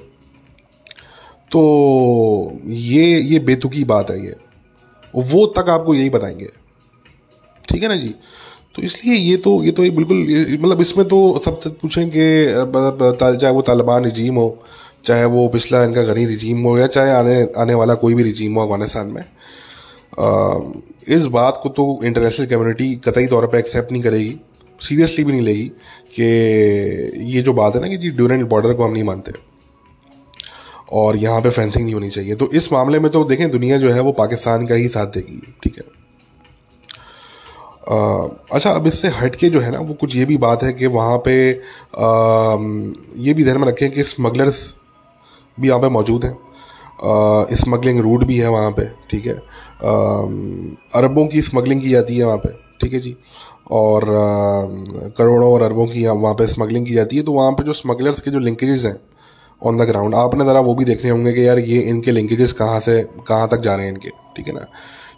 तो 1.50 2.60
ये 2.66 3.20
ये 3.20 3.38
बेतुकी 3.38 3.84
बात 3.84 4.10
है 4.10 4.24
ये। 4.24 4.36
वो 5.16 5.46
तक 5.46 5.68
आपको 5.68 5.94
यही 5.94 6.10
बताएँगे। 6.10 6.48
ठीक 7.68 7.82
है 7.82 7.88
ना 7.88 7.96
जी? 7.96 8.14
तो 8.80 8.86
इसलिए 8.86 9.14
ये 9.14 9.36
तो 9.36 9.62
ये 9.64 9.72
तो 9.72 9.84
एक 9.84 9.96
बिल्कुल 9.96 10.18
मतलब 10.60 10.80
इसमें 10.80 11.06
तो 11.08 11.16
सब 11.44 11.60
पूछें 11.80 12.10
कि 12.10 12.24
चाहे 13.20 13.52
वो 13.52 13.62
तालिबान 13.62 14.04
रिजीम 14.04 14.34
हो 14.34 14.46
चाहे 15.04 15.24
वो 15.24 15.46
पिछला 15.48 15.82
इनका 15.84 16.02
गनी 16.02 16.24
रिजीम 16.26 16.62
हो 16.62 16.76
या 16.78 16.86
चाहे 16.86 17.10
आने 17.12 17.34
आने 17.58 17.74
वाला 17.74 17.94
कोई 17.94 18.14
भी 18.14 18.22
रिजीम 18.22 18.54
हो 18.54 18.62
अफ़गानिस्तान 18.62 19.06
में 19.06 19.20
आ, 19.20 20.58
इस 21.08 21.26
बात 21.36 21.60
को 21.62 21.68
तो 21.68 22.00
इंटरनेशनल 22.04 22.46
कम्युनिटी 22.46 22.94
कतई 23.04 23.26
तौर 23.26 23.46
पर 23.46 23.58
एक्सेप्ट 23.58 23.92
नहीं 23.92 24.02
करेगी 24.02 24.34
सीरियसली 24.80 25.24
भी 25.24 25.32
नहीं 25.32 25.42
लेगी 25.42 25.70
कि 26.18 26.24
ये 27.34 27.42
जो 27.42 27.52
बात 27.52 27.74
है 27.76 27.80
ना 27.82 27.88
कि 27.88 27.96
जी 27.96 28.10
ड्यूरेंट 28.10 28.48
बॉर्डर 28.48 28.74
को 28.74 28.84
हम 28.84 28.92
नहीं 28.92 29.04
मानते। 29.04 29.32
और 30.92 31.16
यहाँ 31.16 31.40
पे 31.40 31.50
फेंसिंग 31.50 31.84
नहीं 31.84 31.94
होनी 31.94 32.10
चाहिए। 32.10 32.34
तो 32.34 32.50
इस 32.54 32.72
मामले 32.72 32.98
में 32.98 33.10
तो 33.12 33.24
देखें 33.24 33.50
दुनिया 33.50 33.78
जो 33.78 33.92
है 33.92 34.00
वो 34.00 34.12
पाकिस्तान 34.12 34.66
का 34.66 34.74
ही 34.74 34.88
साथ 34.88 35.06
देगी 35.06 35.42
ठीक 35.64 35.76
है? 35.78 35.99
अच्छा 37.90 38.70
अब 38.70 38.86
इससे 38.86 39.08
हट 39.10 39.36
के 39.36 39.48
जो 39.50 39.60
है 39.60 39.70
ना 39.70 39.78
वो 39.80 39.94
कुछ 40.00 40.14
ये 40.16 40.24
भी 40.24 40.36
बात 40.38 40.62
है 40.62 40.72
कि 40.72 40.86
वहाँ 40.86 41.16
पे 41.24 41.34
आ, 41.52 42.56
ये 43.16 43.34
भी 43.34 43.44
ध्यान 43.44 43.58
में 43.60 43.66
रखें 43.68 43.90
कि 43.90 44.02
स्मगलर्स 44.04 44.62
भी 45.58 45.68
यहाँ 45.68 45.80
पे 45.80 45.88
मौजूद 45.88 46.24
हैं। 46.24 46.36
स्मगलिंग 47.56 48.00
रूट 48.00 48.24
भी 48.24 48.36
है 48.38 48.48
वहाँ 48.50 48.70
पे 48.70 48.84
ठीक 49.10 49.26
है? 49.26 49.34
अरबों 50.96 51.26
की 51.26 51.42
स्मगलिंग 51.42 51.80
की 51.82 51.90
जाती 51.90 52.16
है 52.16 52.24
वहाँ 52.24 52.38
पे 52.38 52.48
ठीक 52.80 52.92
है 52.92 53.00
जी? 53.00 53.16
और 53.70 54.04
करोड़ों 55.18 55.52
और 55.52 55.62
अरबों 55.62 55.86
की 55.86 56.06
वहाँ 56.06 56.34
पे 56.34 56.46
स्मगलिंग 56.46 56.86
की 56.86 56.94
जाती 56.94 57.16
है। 57.16 57.22
तो 57.22 57.32
वहाँ 57.32 57.52
पे 57.52 57.64
जो 57.64 57.72
स्मगलर्स 57.72 58.20
के 58.20 58.30
जो 58.30 58.38
लिंकेजेस 58.38 58.84
हैं 58.84 58.96
ऑन 59.62 59.76
द 59.76 59.86
ग्राउंड 59.88 60.14
आपने 60.14 60.44
ज़रा 60.44 60.60
वो 60.60 60.74
भी 60.74 60.84
देखने 60.84 61.10
होंगे 61.10 61.32
कि 61.32 61.46
यार 61.46 61.58
ये 61.58 61.80
इनके 61.90 62.10
लिंकेजेस 62.12 62.52
कहाँ 62.52 62.80
से 62.80 63.00
कहाँ 63.28 63.48
तक 63.48 63.60
जा 63.60 63.74
रहे 63.74 63.86
हैं 63.86 63.92
इनके 63.92 64.10
ठीक 64.36 64.46
है 64.46 64.54
ना? 64.54 64.66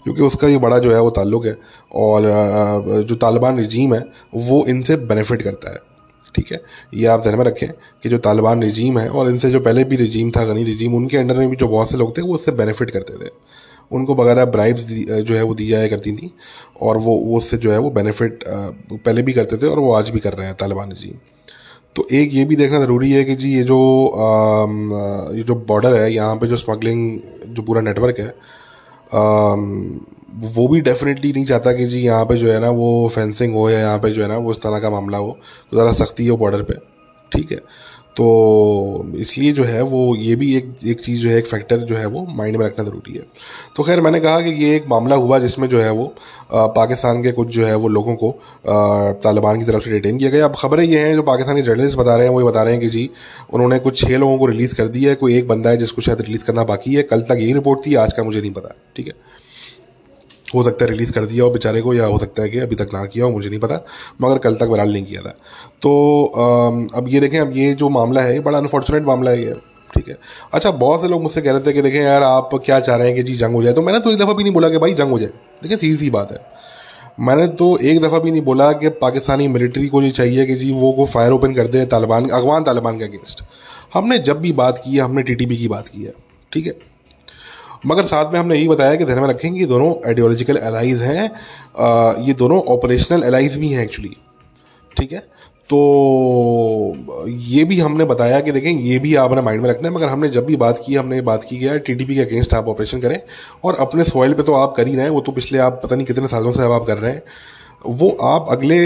क्योंकि 0.05 0.23
उसका 0.23 0.49
ये 0.49 0.59
बड़ा 0.59 0.79
जो 0.79 0.93
है 0.93 1.01
वो 1.01 1.11
ताल्लुक 1.13 1.47
है 1.47 1.57
और 1.97 3.05
जो 3.09 3.15
तालिबान 3.17 3.59
रजीम 3.61 3.95
है 3.95 4.05
वो 4.35 4.65
इनसे 4.69 4.97
बेनिफिट 4.99 5.43
करता 5.43 5.71
है। 5.71 5.81
ठीक 6.35 6.53
है? 6.53 6.61
ये 6.95 7.07
आप 7.07 7.23
ध्यान 7.23 7.37
में 7.39 7.45
रखें 7.45 7.69
कि 8.03 8.09
जो 8.09 8.19
तालिबान 8.21 8.63
रजीम 8.63 8.99
है 8.99 9.09
और 9.11 9.29
इनसे 9.31 9.51
जो 9.51 9.61
पहले 9.61 9.85
भी 9.85 9.97
रजीम 9.97 10.31
था 10.31 10.45
गनी 10.45 10.63
रजीम 10.65 10.95
उनके 10.95 11.17
अंडर 11.17 11.39
में 11.39 11.49
भी 11.51 11.57
जो 11.57 11.69
बहुत 11.69 11.91
से 11.91 11.97
लोग 11.97 12.17
थे 12.17 12.23
वो 12.23 12.35
उससे 12.35 12.53
बेनिफिट 12.53 12.91
करते 12.91 13.25
थे। 13.25 13.31
उनको 13.91 14.15
वगैरह 14.15 14.45
ब्राइब्स 14.47 14.83
जो 14.83 15.35
है 15.35 15.43
वो 15.43 15.55
दी 15.55 15.67
जाया 15.69 15.89
करती 15.89 16.13
थी 16.13 16.31
और 16.83 16.99
वो 16.99 17.17
वो 17.17 17.37
उससे 17.37 17.57
जो 17.57 17.73
है 17.73 17.79
वो 17.79 17.91
बेनिफिट 17.91 18.45
पहले 18.47 19.23
भी 19.23 19.33
करते 19.33 19.57
थे 19.57 19.67
और 19.67 19.79
वो 19.79 19.93
आज 19.93 20.11
भी 20.11 20.21
कर 20.21 20.33
रहे 20.33 20.47
हैं 20.47 20.57
तालिबान 20.57 20.93
रजीम। 20.93 21.19
तो 21.97 22.07
एक 22.13 22.35
ये 22.35 22.45
भी 22.45 22.57
देखना 22.57 22.81
ज़रूरी 22.81 23.11
है 23.13 23.25
कि 23.25 23.35
जी 23.35 23.53
ये 23.55 23.63
जो 23.63 23.79
आ, 24.07 25.35
ये 25.37 25.43
जो 25.43 25.55
बॉर्डर 25.69 25.95
है 25.95 26.13
यहाँ 26.13 26.37
पे 26.37 26.47
जो 26.47 26.57
स्मगलिंग 26.57 27.19
जो 27.47 27.63
पूरा 27.63 27.81
नेटवर्क 27.81 28.19
है 28.21 28.35
वो 29.15 30.67
भी 30.69 30.81
डेफिनेटली 30.81 31.33
नहीं 31.33 31.45
चाहता 31.45 31.73
कि 31.73 31.85
जी 31.87 32.01
यहाँ 32.01 32.25
पे 32.25 32.37
जो 32.37 32.53
है 32.53 32.59
ना 32.61 32.71
वो 32.71 33.09
फेंसिंग 33.15 33.55
हो 33.55 33.69
या 33.71 33.79
यहाँ 33.79 33.99
पे 33.99 34.11
जो 34.11 34.23
है 34.23 34.29
ना 34.29 34.37
वो 34.37 34.51
इस 34.51 34.61
तरह 34.63 34.79
का 34.81 34.91
मामला 34.91 35.19
हो 35.19 35.37
तो 35.73 35.77
ज़रा 35.77 35.93
सख्ती 35.93 36.27
हो 36.27 36.37
बॉर्डर 36.37 36.63
पे, 36.63 36.75
ठीक 37.33 37.53
है? 37.53 37.59
तो 38.17 39.13
इसलिए 39.17 39.53
जो 39.53 39.65
है 39.65 39.83
वो 39.83 40.15
ये 40.17 40.35
भी 40.37 40.55
एक 40.57 40.75
एक 40.87 41.01
चीज़ 41.01 41.21
जो 41.21 41.29
है, 41.29 41.37
एक 41.39 41.47
फैक्टर 41.47 41.79
जो 41.81 41.97
है 41.97 42.07
वो 42.07 42.27
माइंड 42.31 42.57
में 42.57 42.65
रखना 42.67 42.85
ज़रूरी 42.85 43.13
है। 43.13 43.23
तो 43.77 43.83
खैर, 43.83 44.01
मैंने 44.01 44.21
कहा 44.21 44.41
कि 44.41 44.51
ये 44.65 44.75
एक 44.77 44.87
मामला 44.89 45.17
हुआ 45.17 45.39
जिसमें 45.39 45.69
जो 45.69 45.81
है 45.81 45.91
वो 45.93 46.07
पाकिस्तान 46.53 47.23
के 47.23 47.33
कुछ 47.33 47.49
जो 47.49 47.65
है 47.67 47.75
वो 47.77 47.89
लोगों 47.89 48.15
को 48.17 48.31
तालिबान 49.25 49.59
की 49.59 49.65
तरफ़ 49.65 49.85
से 49.85 49.91
डिटेन 49.91 50.19
किया 50.19 50.31
गया। 50.31 50.45
अब 50.45 50.55
खबरें 50.59 50.85
ये 50.85 50.99
हैं, 50.99 51.15
जो 51.15 51.23
पाकिस्तानी 51.23 51.63
जर्नलिस्ट 51.63 51.99
बता 51.99 52.17
रहे 52.17 52.27
हैं, 52.27 52.35
वो 52.35 52.41
ये 52.41 52.47
बता 52.47 52.63
रहे 52.63 52.73
हैं 52.73 52.83
कि 52.83 52.89
जी, 52.89 53.09
उन्होंने 53.53 53.79
कुछ 53.79 54.01
छः 54.03 54.17
लोगों 54.19 54.39
को 54.39 54.47
रिलीज़ 54.47 54.75
कर 54.75 54.89
दिया 54.89 55.11
है, 55.11 55.17
कोई 55.17 55.39
एक 55.39 55.49
बंदा 55.49 55.71
है 55.71 55.77
जिसको 55.77 56.03
शायद 56.03 56.21
रिलीज़ 56.21 56.45
करना 56.45 56.65
बाकी 56.65 56.95
है। 56.95 57.03
कल 57.05 57.21
तक 57.23 57.39
यही 57.41 57.53
रिपोर्ट 57.53 57.87
थी, 57.87 57.95
आज 57.97 58.13
का 58.13 58.25
मुझे 58.25 58.41
नहीं 58.41 58.53
पता, 58.53 58.75
ठीक 58.97 59.07
है? 59.07 59.15
हो 60.55 60.63
सकता 60.63 60.85
है 60.85 60.91
रिलीज़ 60.91 61.13
कर 61.13 61.25
दिया 61.27 61.45
हो 61.45 61.51
बेचारे 61.51 61.81
को 61.83 61.95
या 61.95 62.07
हो 62.07 62.19
सकता 62.19 62.43
है 62.43 62.49
कि 62.49 62.59
अभी 62.59 62.77
तक 62.77 62.95
ना 62.95 63.05
किया 63.07 63.25
हो, 63.25 63.31
मुझे 63.31 63.49
नहीं 63.49 63.61
पता, 63.61 63.81
मगर 64.23 64.39
कल 64.39 64.55
तक 64.55 64.67
बहरहाल 64.67 64.93
नहीं 64.93 65.05
किया 65.05 65.23
था। 65.23 65.35
तो 65.83 66.25
अब 66.95 67.09
ये 67.09 67.21
देखें, 67.21 67.39
अब 67.41 67.57
ये 67.57 67.73
जो 67.75 67.89
मामला 67.91 68.23
है 68.23 68.41
बड़ा 68.41 68.59
अनफॉर्चुनेट 68.59 69.05
मामला 69.05 69.31
है 69.31 69.45
ये, 69.45 69.55
ठीक 69.91 70.09
है। 70.09 70.17
अच्छा 70.55 70.71
बहुत 70.73 71.01
से 71.01 71.09
लोग 71.09 71.23
मुझसे 71.23 71.43
कह 71.43 71.53
रहे 71.53 71.61
थे 71.61 71.73
कि 71.73 71.83
देखें 71.83 72.01
यार, 72.01 72.23
आप 72.23 72.51
क्या 72.57 72.81
चाह 72.81 72.97
रहे 72.97 73.07
हैं 73.07 73.17
कि 73.17 73.23
जी 73.23 73.35
जंग 73.37 73.55
हो 73.55 73.63
जाए? 73.63 73.73
तो 73.73 73.83
मैंने 73.83 74.01
तो 74.01 74.11
एक 74.11 74.19
दफ़ा 74.19 74.33
भी 74.33 74.43
नहीं 74.43 74.53
बोला 74.53 74.69
कि 74.69 74.79
भाई 74.79 74.95
जंग 74.95 75.11
हो 75.11 75.19
जाए। 75.19 75.31
देखिए 75.63 75.77
सीधी 75.77 75.97
सी 75.97 76.11
बात 76.11 76.33
है। 76.33 76.41
मैंने 77.21 77.47
तो 77.55 77.77
एक 77.79 78.01
दफ़ा 78.01 78.19
भी 78.19 78.31
नहीं 78.31 78.43
बोला 78.43 78.71
कि 78.75 78.89
पाकिस्तानी 79.01 79.49
मिलिट्री 79.49 79.89
को 79.89 80.03
ये 80.03 80.11
चाहिए 80.11 80.47
कि 80.47 80.55
जी 80.55 80.71
वो 80.73 80.93
को 80.93 81.07
फायर 81.07 81.33
ओपन 81.33 81.55
कर 81.55 81.67
दे 81.67 81.85
तालिबान, 81.87 82.29
अफगान 82.29 82.65
तालिबान 82.65 82.99
के 82.99 83.05
अगेंस्ट 83.05 83.43
हमने 83.95 84.19
जब 84.21 84.41
भी 84.41 84.53
बात 84.55 84.81
की 84.85 84.91
है, 84.91 85.01
हमने 85.01 85.23
टीटीपी 85.23 85.57
की 85.57 85.69
बात 85.69 85.89
की 85.89 86.03
है, 86.03 86.13
ठीक 86.53 86.67
है। 86.67 86.75
मगर 87.85 88.05
साथ 88.05 88.33
में 88.33 88.39
हमने 88.41 88.57
यही 88.57 88.69
बताया 88.69 88.95
कि 88.95 89.05
ध्यान 89.05 89.19
में 89.19 89.29
रखेंगे 89.29 89.67
दोनों 89.67 89.93
आइडियोलॉजिकल 90.07 90.57
एलाइज 90.57 91.03
हैं। 91.03 91.25
ये 92.27 92.35
दोनों 92.35 92.61
ऑपरेशनल 92.73 93.25
एलाइज 93.25 93.57
भी 93.57 93.69
हैं 93.69 93.83
एक्चुअली 93.85 94.17
ठीक 94.97 95.13
है? 95.13 95.19
तो 95.71 95.79
ये 97.29 97.65
भी 97.65 97.79
हमने 97.81 98.05
बताया 98.05 98.41
कि 98.41 98.53
देखें, 98.53 98.71
ये 98.71 98.99
भी 98.99 99.15
आपने 99.15 99.43
माइंड 99.43 99.63
में 99.63 99.69
रखना 99.71 99.89
है, 99.89 99.95
मगर 99.95 100.09
हमने 100.09 100.29
जब 100.29 100.45
भी 100.47 100.57
बात 100.57 100.83
की, 100.87 100.95
हमने 100.95 101.21
बात 101.21 101.45
की 101.45 101.59
गया 101.59 101.77
टीटीपी 101.79 102.15
के 102.15 102.21
अगेंस्ट 102.21 102.55
आप 102.55 102.69
ऑपरेशन 102.69 103.01
करें, 103.01 103.19
और 103.65 103.77
अपने 103.81 104.05
सॉइल 104.05 104.35
पे 104.35 104.43
तो 104.43 104.55
आप 104.55 104.75
कर 104.77 104.87
ही 104.87 104.95
रहे 104.95 105.05
हैं, 105.05 105.11
वो 105.11 105.21
तो 105.21 105.33
पिछले 105.33 105.59
आप, 105.59 105.81
पता 105.85 105.97
नहीं 105.97 106.07
कितने 106.07 106.29
सालों 106.29 106.53
से 106.53 106.63
अब 106.63 106.73
आप 106.73 106.85
कर 106.85 106.99
रहे 106.99 107.13
हैं। 107.13 107.23
वो 107.87 108.11
आप 108.23 108.47
अगले 108.51 108.79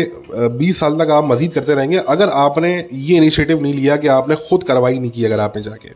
20 0.59 0.79
साल 0.81 0.99
तक 0.99 1.11
आप 1.11 1.25
मजीद 1.25 1.53
करते 1.53 1.75
रहेंगे, 1.75 1.99
अगर 1.99 2.29
आपने 2.29 2.73
ये 2.93 3.17
इनिशिएटिव 3.17 3.63
नहीं 3.63 3.75
लिया 3.75 3.97
कि 3.97 4.09
आपने 4.09 4.37
खुद 4.49 4.63
कार्रवाई 4.63 4.99
नहीं 4.99 5.11
की 5.11 5.25
अगर 5.25 5.41
आपने 5.41 5.63
जाके। 5.63 5.89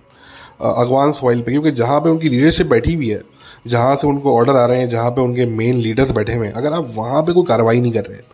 अगवान 0.63 1.13
सॉइल 1.13 1.41
पे, 1.43 1.51
क्योंकि 1.53 1.71
जहाँ 1.73 2.01
पे 2.01 2.11
उनकी 2.11 2.29
लीडरशिप 2.29 2.67
बैठी 2.67 2.95
हुई 2.95 3.09
है, 3.09 3.21
जहाँ 3.67 3.95
से 3.97 4.07
उनको 4.07 4.35
ऑर्डर 4.37 4.57
आ 4.57 4.65
रहे 4.67 4.81
हैं, 4.81 4.89
जहाँ 4.89 5.11
पे 5.11 5.21
उनके 5.21 5.47
मेन 5.49 5.77
लीडर्स 5.79 6.11
बैठे 6.11 6.35
हुए 6.35 6.47
हैं, 6.47 6.55
अगर 6.55 6.73
आप 6.73 6.93
वहाँ 6.97 7.23
पे 7.23 7.33
कोई 7.33 7.45
कार्रवाई 7.49 7.81
नहीं 7.81 7.93
कर 7.93 8.05
रहे 8.05 8.17
हैं 8.17 8.25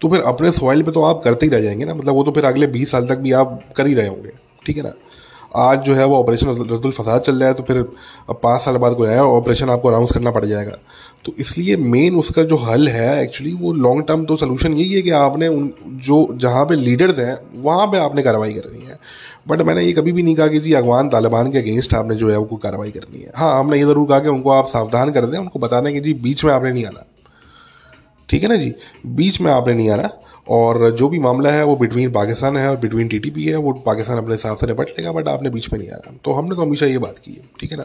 तो 0.00 0.08
फिर 0.08 0.20
अपने 0.22 0.50
सॉइल 0.52 0.82
पे 0.82 0.90
तो 0.92 1.02
आप 1.02 1.20
करते 1.24 1.46
ही 1.46 1.52
रह 1.52 1.60
जाएँगे 1.60 1.84
ना 1.84 1.94
मतलब 1.94 2.14
वो 2.14 2.22
तो 2.24 2.30
फिर 2.32 2.44
अगले 2.44 2.66
बीस 2.68 2.90
साल 2.90 3.06
तक 3.06 3.18
भी 3.18 3.32
आप 3.34 3.60
कर 3.76 3.86
ही 3.86 3.94
रहे 3.94 4.08
होंगे, 4.08 4.30
ठीक 4.66 4.76
है 4.76 4.82
ना? 4.82 4.92
आज 5.56 5.78
जो 5.82 5.94
है 5.94 6.04
वो 6.04 6.16
ऑपरेशन 6.16 6.48
रद्दुल 6.48 6.92
फसाद 6.92 7.20
चल 7.20 7.34
रहा 7.34 7.48
है 7.48 7.54
तो 7.54 7.62
फिर 7.62 7.82
पाँच 8.32 8.60
साल 8.60 8.76
बाद 8.76 8.94
कोई 8.94 9.08
नया 9.08 9.22
ऑपरेशन 9.24 9.70
आपको 9.70 9.88
अनाउंस 9.88 10.12
करना 10.12 10.30
पड़ 10.30 10.44
जाएगा। 10.44 10.76
तो 11.24 11.32
इसलिए 11.38 11.76
मेन 11.76 12.16
उसका 12.16 12.42
जो 12.42 12.56
हल 12.58 12.88
है 12.88 13.22
एक्चुअली 13.22 13.52
वो 13.54 13.72
लॉन्ग 13.74 14.04
टर्म 14.08 14.24
तो 14.24 14.36
सोल्यूशन 14.36 14.74
यही 14.74 14.92
है 14.92 15.02
कि 15.02 15.10
आपने 15.12 15.48
उन, 15.48 15.72
जो 15.86 16.26
जहाँ 16.34 16.64
पे 16.66 16.74
लीडर्स 16.76 17.18
हैं, 17.18 17.38
वहाँ 17.62 17.86
पे 17.86 17.98
आपने 17.98 18.22
कार्रवाई 18.22 18.52
करनी 18.52 18.84
है। 18.84 18.98
बट 19.48 19.60
मैंने 19.62 19.82
ये 19.82 19.92
कभी 19.92 20.12
भी 20.12 20.22
नहीं 20.22 20.34
कहा 20.34 20.46
कि 20.48 20.58
जी 20.60 20.72
अफगान 20.74 21.08
तालिबान 21.08 21.50
के 21.52 21.58
अगेंस्ट 21.58 21.94
आपने 21.94 22.14
जो 22.16 22.30
है 22.30 22.36
वो 22.38 22.56
कार्रवाई 22.58 22.90
करनी 22.90 23.20
है। 23.20 23.32
हाँ 23.36 23.58
हमने 23.58 23.78
ये 23.78 23.84
ज़रूर 23.84 24.08
कहा 24.08 24.18
कि 24.20 24.28
उनको 24.28 24.50
आप 24.52 24.66
सावधान 24.68 25.12
कर 25.12 25.26
दें, 25.26 25.38
उनको 25.38 25.58
बताने 25.58 25.92
कि 25.92 26.00
जी 26.00 26.14
बीच 26.16 26.44
में 26.44 26.52
आपने 26.52 26.72
नहीं 26.72 26.84
आना। 26.86 27.04
ठीक 28.28 28.42
है 28.42 28.48
ना 28.48 28.56
जी? 28.56 28.72
बीच 29.06 29.40
में 29.40 29.50
आपने 29.52 29.74
नहीं 29.74 29.90
आना 29.90 30.08
और 30.48 30.90
जो 30.92 31.08
भी 31.08 31.18
मामला 31.18 31.50
है 31.50 31.64
वो 31.64 31.76
बिटवीन 31.76 32.10
पाकिस्तान 32.12 32.56
है 32.56 32.68
और 32.70 32.76
बिटवीन 32.78 33.08
टीटीपी 33.08 33.44
है, 33.44 33.56
वो 33.56 33.72
पाकिस्तान 33.86 34.18
अपने 34.18 34.32
हिसाब 34.32 34.56
से 34.56 34.66
निपट 34.66 34.88
लेगा 34.98 35.12
बट 35.12 35.28
आपने 35.28 35.50
बीच 35.50 35.72
में 35.72 35.78
नहीं 35.78 35.90
आना। 35.90 36.16
तो 36.24 36.32
हमने 36.32 36.56
तो 36.56 36.62
हमेशा 36.62 36.86
ये 36.86 36.98
बात 36.98 37.18
की 37.18 37.32
है, 37.32 37.40
ठीक 37.60 37.72
है 37.72 37.78
ना? 37.78 37.84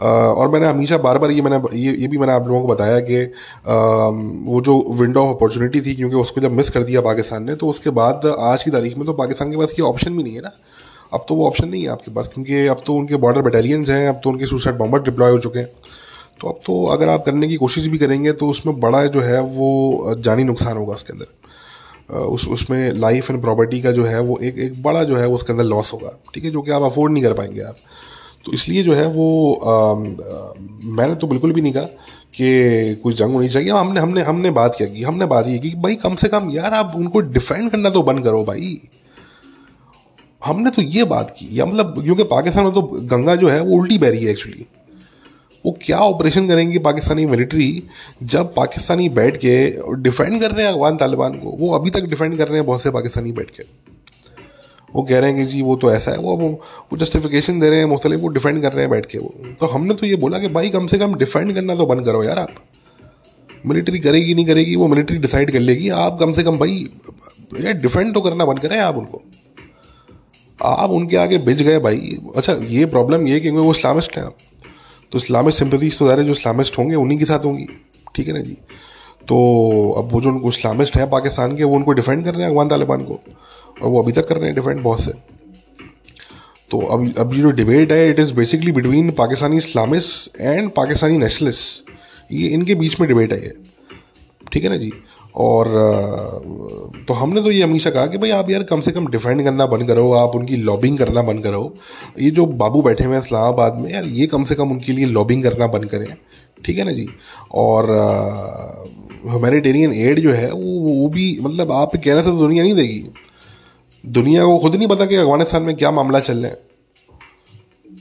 और 0.00 0.48
मैंने 0.48 0.66
हमेशा 0.66 0.98
बार 0.98 1.18
बार 1.18 1.30
ये 1.30 1.42
मैंने, 1.42 1.56
ये 1.74 1.92
ये 1.92 2.08
भी 2.08 2.18
मैंने 2.18 2.32
आप 2.32 2.46
लोगों 2.48 2.60
को 2.62 2.68
बताया 2.68 2.98
कि 3.00 3.22
वो 4.46 4.60
जो 4.60 4.78
विंडो 4.92 5.20
ऑफ़ 5.20 5.36
अपॉर्चुनिटी 5.36 5.80
थी, 5.80 5.94
क्योंकि 5.94 6.16
उसको 6.16 6.40
जब 6.40 6.52
मिस 6.52 6.70
कर 6.70 6.82
दिया 6.82 7.00
पाकिस्तान 7.02 7.44
ने 7.44 7.54
तो 7.54 7.68
उसके 7.68 7.90
बाद 7.92 8.26
आज 8.38 8.62
की 8.62 8.70
तारीख 8.70 8.96
में 8.96 9.06
तो 9.06 9.12
पाकिस्तान 9.14 9.50
के 9.50 9.56
पास 9.56 9.74
ये 9.78 9.84
ऑप्शन 9.84 10.16
भी 10.16 10.22
नहीं 10.22 10.34
है 10.34 10.42
ना। 10.42 10.52
अब 11.12 11.24
तो 11.28 11.34
वो 11.34 11.46
ऑप्शन 11.46 11.68
नहीं 11.68 11.82
है 11.82 11.88
आपके 11.88 12.10
पास 12.10 12.28
क्योंकि 12.28 12.66
अब 12.66 12.82
तो 12.86 12.94
उनके 12.94 13.16
बॉर्डर 13.16 13.42
बटालियंस 13.42 13.88
हैं 13.88 14.08
अब 14.08 14.20
तो 14.24 14.30
उनके 14.30 14.46
सुसाइड 14.46 14.76
बॉम्बर 14.78 15.02
डिप्लॉय 15.02 15.30
हो 15.30 15.38
चुके 15.38 15.58
हैं। 15.58 15.68
तो 16.40 16.48
अब 16.48 16.60
तो 16.66 16.84
अगर 16.86 17.08
आप 17.08 17.24
करने 17.24 17.48
की 17.48 17.56
कोशिश 17.56 17.86
भी 17.86 17.98
करेंगे 17.98 18.32
तो 18.32 18.48
उसमें 18.48 18.78
बड़ा 18.80 19.04
जो 19.06 19.20
है 19.20 19.40
वो 19.40 20.14
जानी 20.18 20.44
नुकसान 20.44 20.76
होगा 20.76 20.94
उसके 20.94 21.12
अंदर। 21.12 22.14
उस 22.14 22.46
उसमें 22.48 22.90
लाइफ 22.92 23.30
एंड 23.30 23.40
प्रॉपर्टी 23.40 23.80
का 23.82 23.92
जो 23.92 24.04
है 24.04 24.20
वो 24.20 24.38
एक 24.38 24.58
एक 24.58 24.82
बड़ा 24.82 25.04
जो 25.04 25.16
है 25.16 25.28
उसके 25.28 25.52
अंदर 25.52 25.64
लॉस 25.64 25.92
होगा। 25.92 26.12
ठीक 26.34 26.44
है 26.44 26.50
जो 26.50 26.62
कि 26.62 26.70
आप 26.70 26.82
अफोर्ड 26.82 27.12
नहीं 27.12 27.22
कर 27.24 27.32
पाएँगे 27.32 27.60
आप। 27.62 27.76
तो 28.44 28.52
इसलिए 28.52 28.82
जो 28.82 28.94
है 28.94 29.06
वो 29.08 29.54
आ, 29.54 29.70
आ, 29.70 30.52
मैंने 30.96 31.14
तो 31.14 31.26
बिल्कुल 31.26 31.52
भी 31.52 31.60
नहीं 31.60 31.72
कहा 31.72 31.82
कि 32.34 32.94
कोई 33.02 33.14
जंग 33.14 33.34
होनी 33.34 33.48
चाहिए। 33.48 33.70
हमने 33.70 34.00
हमने 34.00 34.22
हमने 34.22 34.50
बात 34.50 34.74
क्या 34.76 34.86
की 34.88 35.02
हमने 35.02 35.26
बात 35.26 35.48
ये 35.48 35.58
की 35.58 35.70
कि 35.70 35.76
भाई 35.78 35.94
कम 35.96 36.14
से 36.14 36.28
कम 36.28 36.50
यार 36.50 36.74
आप 36.74 36.92
उनको 36.96 37.20
डिफेंड 37.20 37.70
करना 37.70 37.90
तो 37.90 38.02
बंद 38.02 38.24
करो 38.24 38.42
भाई। 38.44 38.78
हमने 40.46 40.70
तो 40.70 40.82
ये 40.82 41.04
बात 41.04 41.30
की, 41.30 41.48
या 41.52 41.66
मतलब 41.66 42.02
क्योंकि 42.02 42.24
पाकिस्तान 42.26 42.64
में 42.64 42.72
तो 42.74 42.82
गंगा 42.82 43.36
जो 43.36 43.48
है 43.48 43.60
वो 43.60 43.76
उल्टी 43.76 43.98
बह 43.98 44.10
रही 44.10 44.24
है 44.24 44.30
एक्चुअली 44.30 44.66
वो 45.64 45.76
क्या 45.82 45.98
ऑपरेशन 46.00 46.46
करेंगे 46.48 46.78
पाकिस्तानी 46.80 47.24
मिलिट्री 47.26 47.82
जब 48.24 48.52
पाकिस्तानी 48.54 49.08
बैठ 49.10 49.36
के 49.36 49.54
डिफेंड 50.02 50.40
कर 50.40 50.50
रहे 50.50 50.66
हैं 50.66 50.72
अफगान 50.72 50.96
तालिबान 50.96 51.32
को? 51.34 51.50
वो 51.50 51.74
अभी 51.74 51.90
तक 51.90 52.04
डिफेंड 52.06 52.36
कर 52.38 52.48
रहे 52.48 52.58
हैं 52.58 52.66
बहुत 52.66 52.82
से 52.82 52.90
पाकिस्तानी 52.90 53.32
बैठ 53.32 53.50
के। 53.50 53.62
वो 54.94 55.02
कह 55.02 55.18
रहे 55.18 55.30
हैं 55.30 55.38
कि 55.38 55.46
जी 55.46 55.62
वो 55.62 55.74
तो 55.76 55.90
ऐसा 55.92 56.10
है, 56.10 56.18
वो 56.18 56.36
वो 56.36 56.96
जस्टिफिकेशन 56.96 57.58
दे 57.60 57.70
रहे 57.70 57.78
हैं 57.78 57.86
मुख्तलिफ़, 57.86 58.20
वो 58.20 58.28
डिफेंड 58.28 58.60
कर 58.62 58.72
रहे 58.72 58.80
हैं 58.80 58.90
बैठ 58.90 59.06
के। 59.06 59.18
वो 59.18 59.34
तो 59.60 59.66
हमने 59.66 59.94
तो 59.94 60.06
ये 60.06 60.16
बोला 60.16 60.38
कि 60.38 60.48
भाई 60.48 60.68
कम 60.70 60.86
से 60.86 60.98
कम 60.98 61.14
डिफेंड 61.14 61.52
करना 61.54 61.74
तो 61.76 61.86
बंद 61.86 62.04
करो 62.04 62.22
यार 62.24 62.38
आप। 62.38 62.54
मिलिट्री 63.66 63.98
करेगी 63.98 64.34
नहीं 64.34 64.46
करेगी, 64.46 64.76
वो 64.76 64.86
मिलिट्री 64.88 65.18
डिसाइड 65.18 65.50
कर 65.50 65.60
लेगी। 65.60 65.88
आप 65.98 66.18
कम 66.20 66.32
से 66.32 66.42
कम 66.42 66.58
भाई, 66.58 66.88
यार 67.60 67.72
डिफेंड 67.74 68.14
तो 68.14 68.20
करना 68.20 68.44
बंद 68.44 68.58
करें 68.58 68.78
आप 68.78 68.96
उनको। 68.96 69.22
आप 70.58 70.90
उनके 70.90 71.16
आगे 71.16 71.38
भिज 71.38 71.62
गए 71.62 71.78
भाई। 71.78 72.18
अच्छा 72.36 72.52
ये 72.68 72.84
प्रॉब्लम 72.86 73.26
ये 73.28 73.40
कि 73.40 73.50
वो 73.50 73.70
इस्लामिस्ट 73.70 74.16
हैं 74.16 74.24
आप। 74.24 74.36
तो 75.12 75.18
इस्लामिक 75.18 75.54
सिंपथीज 75.54 75.98
तो 75.98 76.04
ज़्यादा 76.04 76.22
जो 76.22 76.32
इस्लामिस्ट 76.32 76.78
होंगे, 76.78 76.94
उन्हीं 76.94 77.18
के 77.18 77.24
साथ 77.24 77.44
होंगी। 77.44 77.66
ठीक 78.14 78.26
है 78.28 78.34
ना 78.34 78.40
जी? 78.40 78.56
तो 79.28 79.36
अब 79.98 80.12
वो 80.12 80.20
जो 80.20 80.30
उनको 80.30 80.48
इस्लामिस्ट 80.48 80.96
हैं 80.96 81.08
पाकिस्तान 81.10 81.56
के, 81.56 81.64
वो 81.64 81.76
उनको 81.76 81.92
डिफेंड 81.92 82.24
कर 82.24 82.34
रहे 82.34 82.42
हैं 82.42 82.50
अफगान 82.50 82.68
तालिबान 82.68 83.00
को। 83.00 83.20
और 83.82 83.88
वो 83.88 84.02
अभी 84.02 84.12
तक 84.12 84.28
कर 84.28 84.36
रहे 84.36 84.46
हैं 84.46 84.54
डिफेंड 84.54 84.80
बहुत 84.80 85.00
से। 85.00 85.12
तो 86.70 86.78
अब 86.78 87.12
अब 87.18 87.34
ये 87.34 87.40
जो 87.42 87.50
डिबेट 87.52 87.92
है 87.92 88.08
it 88.10 88.20
is 88.20 88.32
basically 88.34 88.72
between 88.72 89.10
Pakistani 89.18 89.56
Islamist 89.56 90.40
and 90.40 90.70
Pakistani 90.76 91.18
nationalist 91.18 91.90
ये 92.32 92.48
इनके 92.48 92.74
बीच 92.74 92.98
में 93.00 93.08
डिबेट 93.08 93.32
है 93.32 93.42
ये। 93.42 93.52
ठीक 94.52 94.64
है 94.64 94.70
ना 94.70 94.76
जी? 94.76 94.92
और 95.36 95.68
तो 97.08 97.14
हमने 97.14 97.40
तो 97.42 97.50
ये 97.50 97.62
हमेशा 97.62 97.90
कहा 97.90 98.06
कि 98.06 98.18
भाई 98.18 98.30
आप 98.30 98.50
यार 98.50 98.62
कम 98.62 98.80
से 98.80 98.90
कम 98.90 99.06
डिफेंड 99.06 99.42
करना 99.44 99.66
बंद 99.66 99.86
करो, 99.88 100.12
आप 100.12 100.34
उनकी 100.36 100.56
लॉबिंग 100.56 100.98
करना 100.98 101.22
बंद 101.22 101.42
करो। 101.42 101.72
ये 102.20 102.30
जो 102.30 102.46
बाबू 102.46 102.82
बैठे 102.82 103.04
हुए 103.04 103.16
हैं 103.16 103.22
इस्लामाबाद 103.22 103.80
में, 103.80 103.92
यार 103.92 104.04
ये 104.04 104.26
कम 104.26 104.44
से 104.44 104.54
कम 104.54 104.70
उनके 104.70 104.92
लिए 104.92 105.06
लॉबिंग 105.06 105.42
करना 105.42 105.66
बंद 105.66 105.84
करें। 105.84 106.06
ठीक 106.64 106.78
है 106.78 106.84
ना 106.84 106.92
जी? 106.92 107.06
और 107.54 107.90
ह्यूमेटेरियन 109.26 109.92
एड 109.94 110.20
जो 110.20 110.32
है, 110.32 110.50
वो 110.52 110.94
वो 110.94 111.08
भी 111.08 111.38
मतलब 111.42 111.72
आप 111.72 111.96
कहने 111.96 112.22
से 112.22 112.30
तो 112.30 112.36
दुनिया 112.38 112.64
नहीं 112.64 112.74
देगी। 112.74 113.04
दुनिया 114.04 114.44
को 114.44 114.58
खुद 114.58 114.74
नहीं 114.74 114.88
पता 114.88 115.06
कि 115.06 115.16
अफ़गानिस्तान 115.16 115.62
में 115.62 115.74
क्या 115.76 115.90
मामला 115.90 116.20
चल 116.20 116.38
रहा 116.38 116.50
है। 116.50 116.58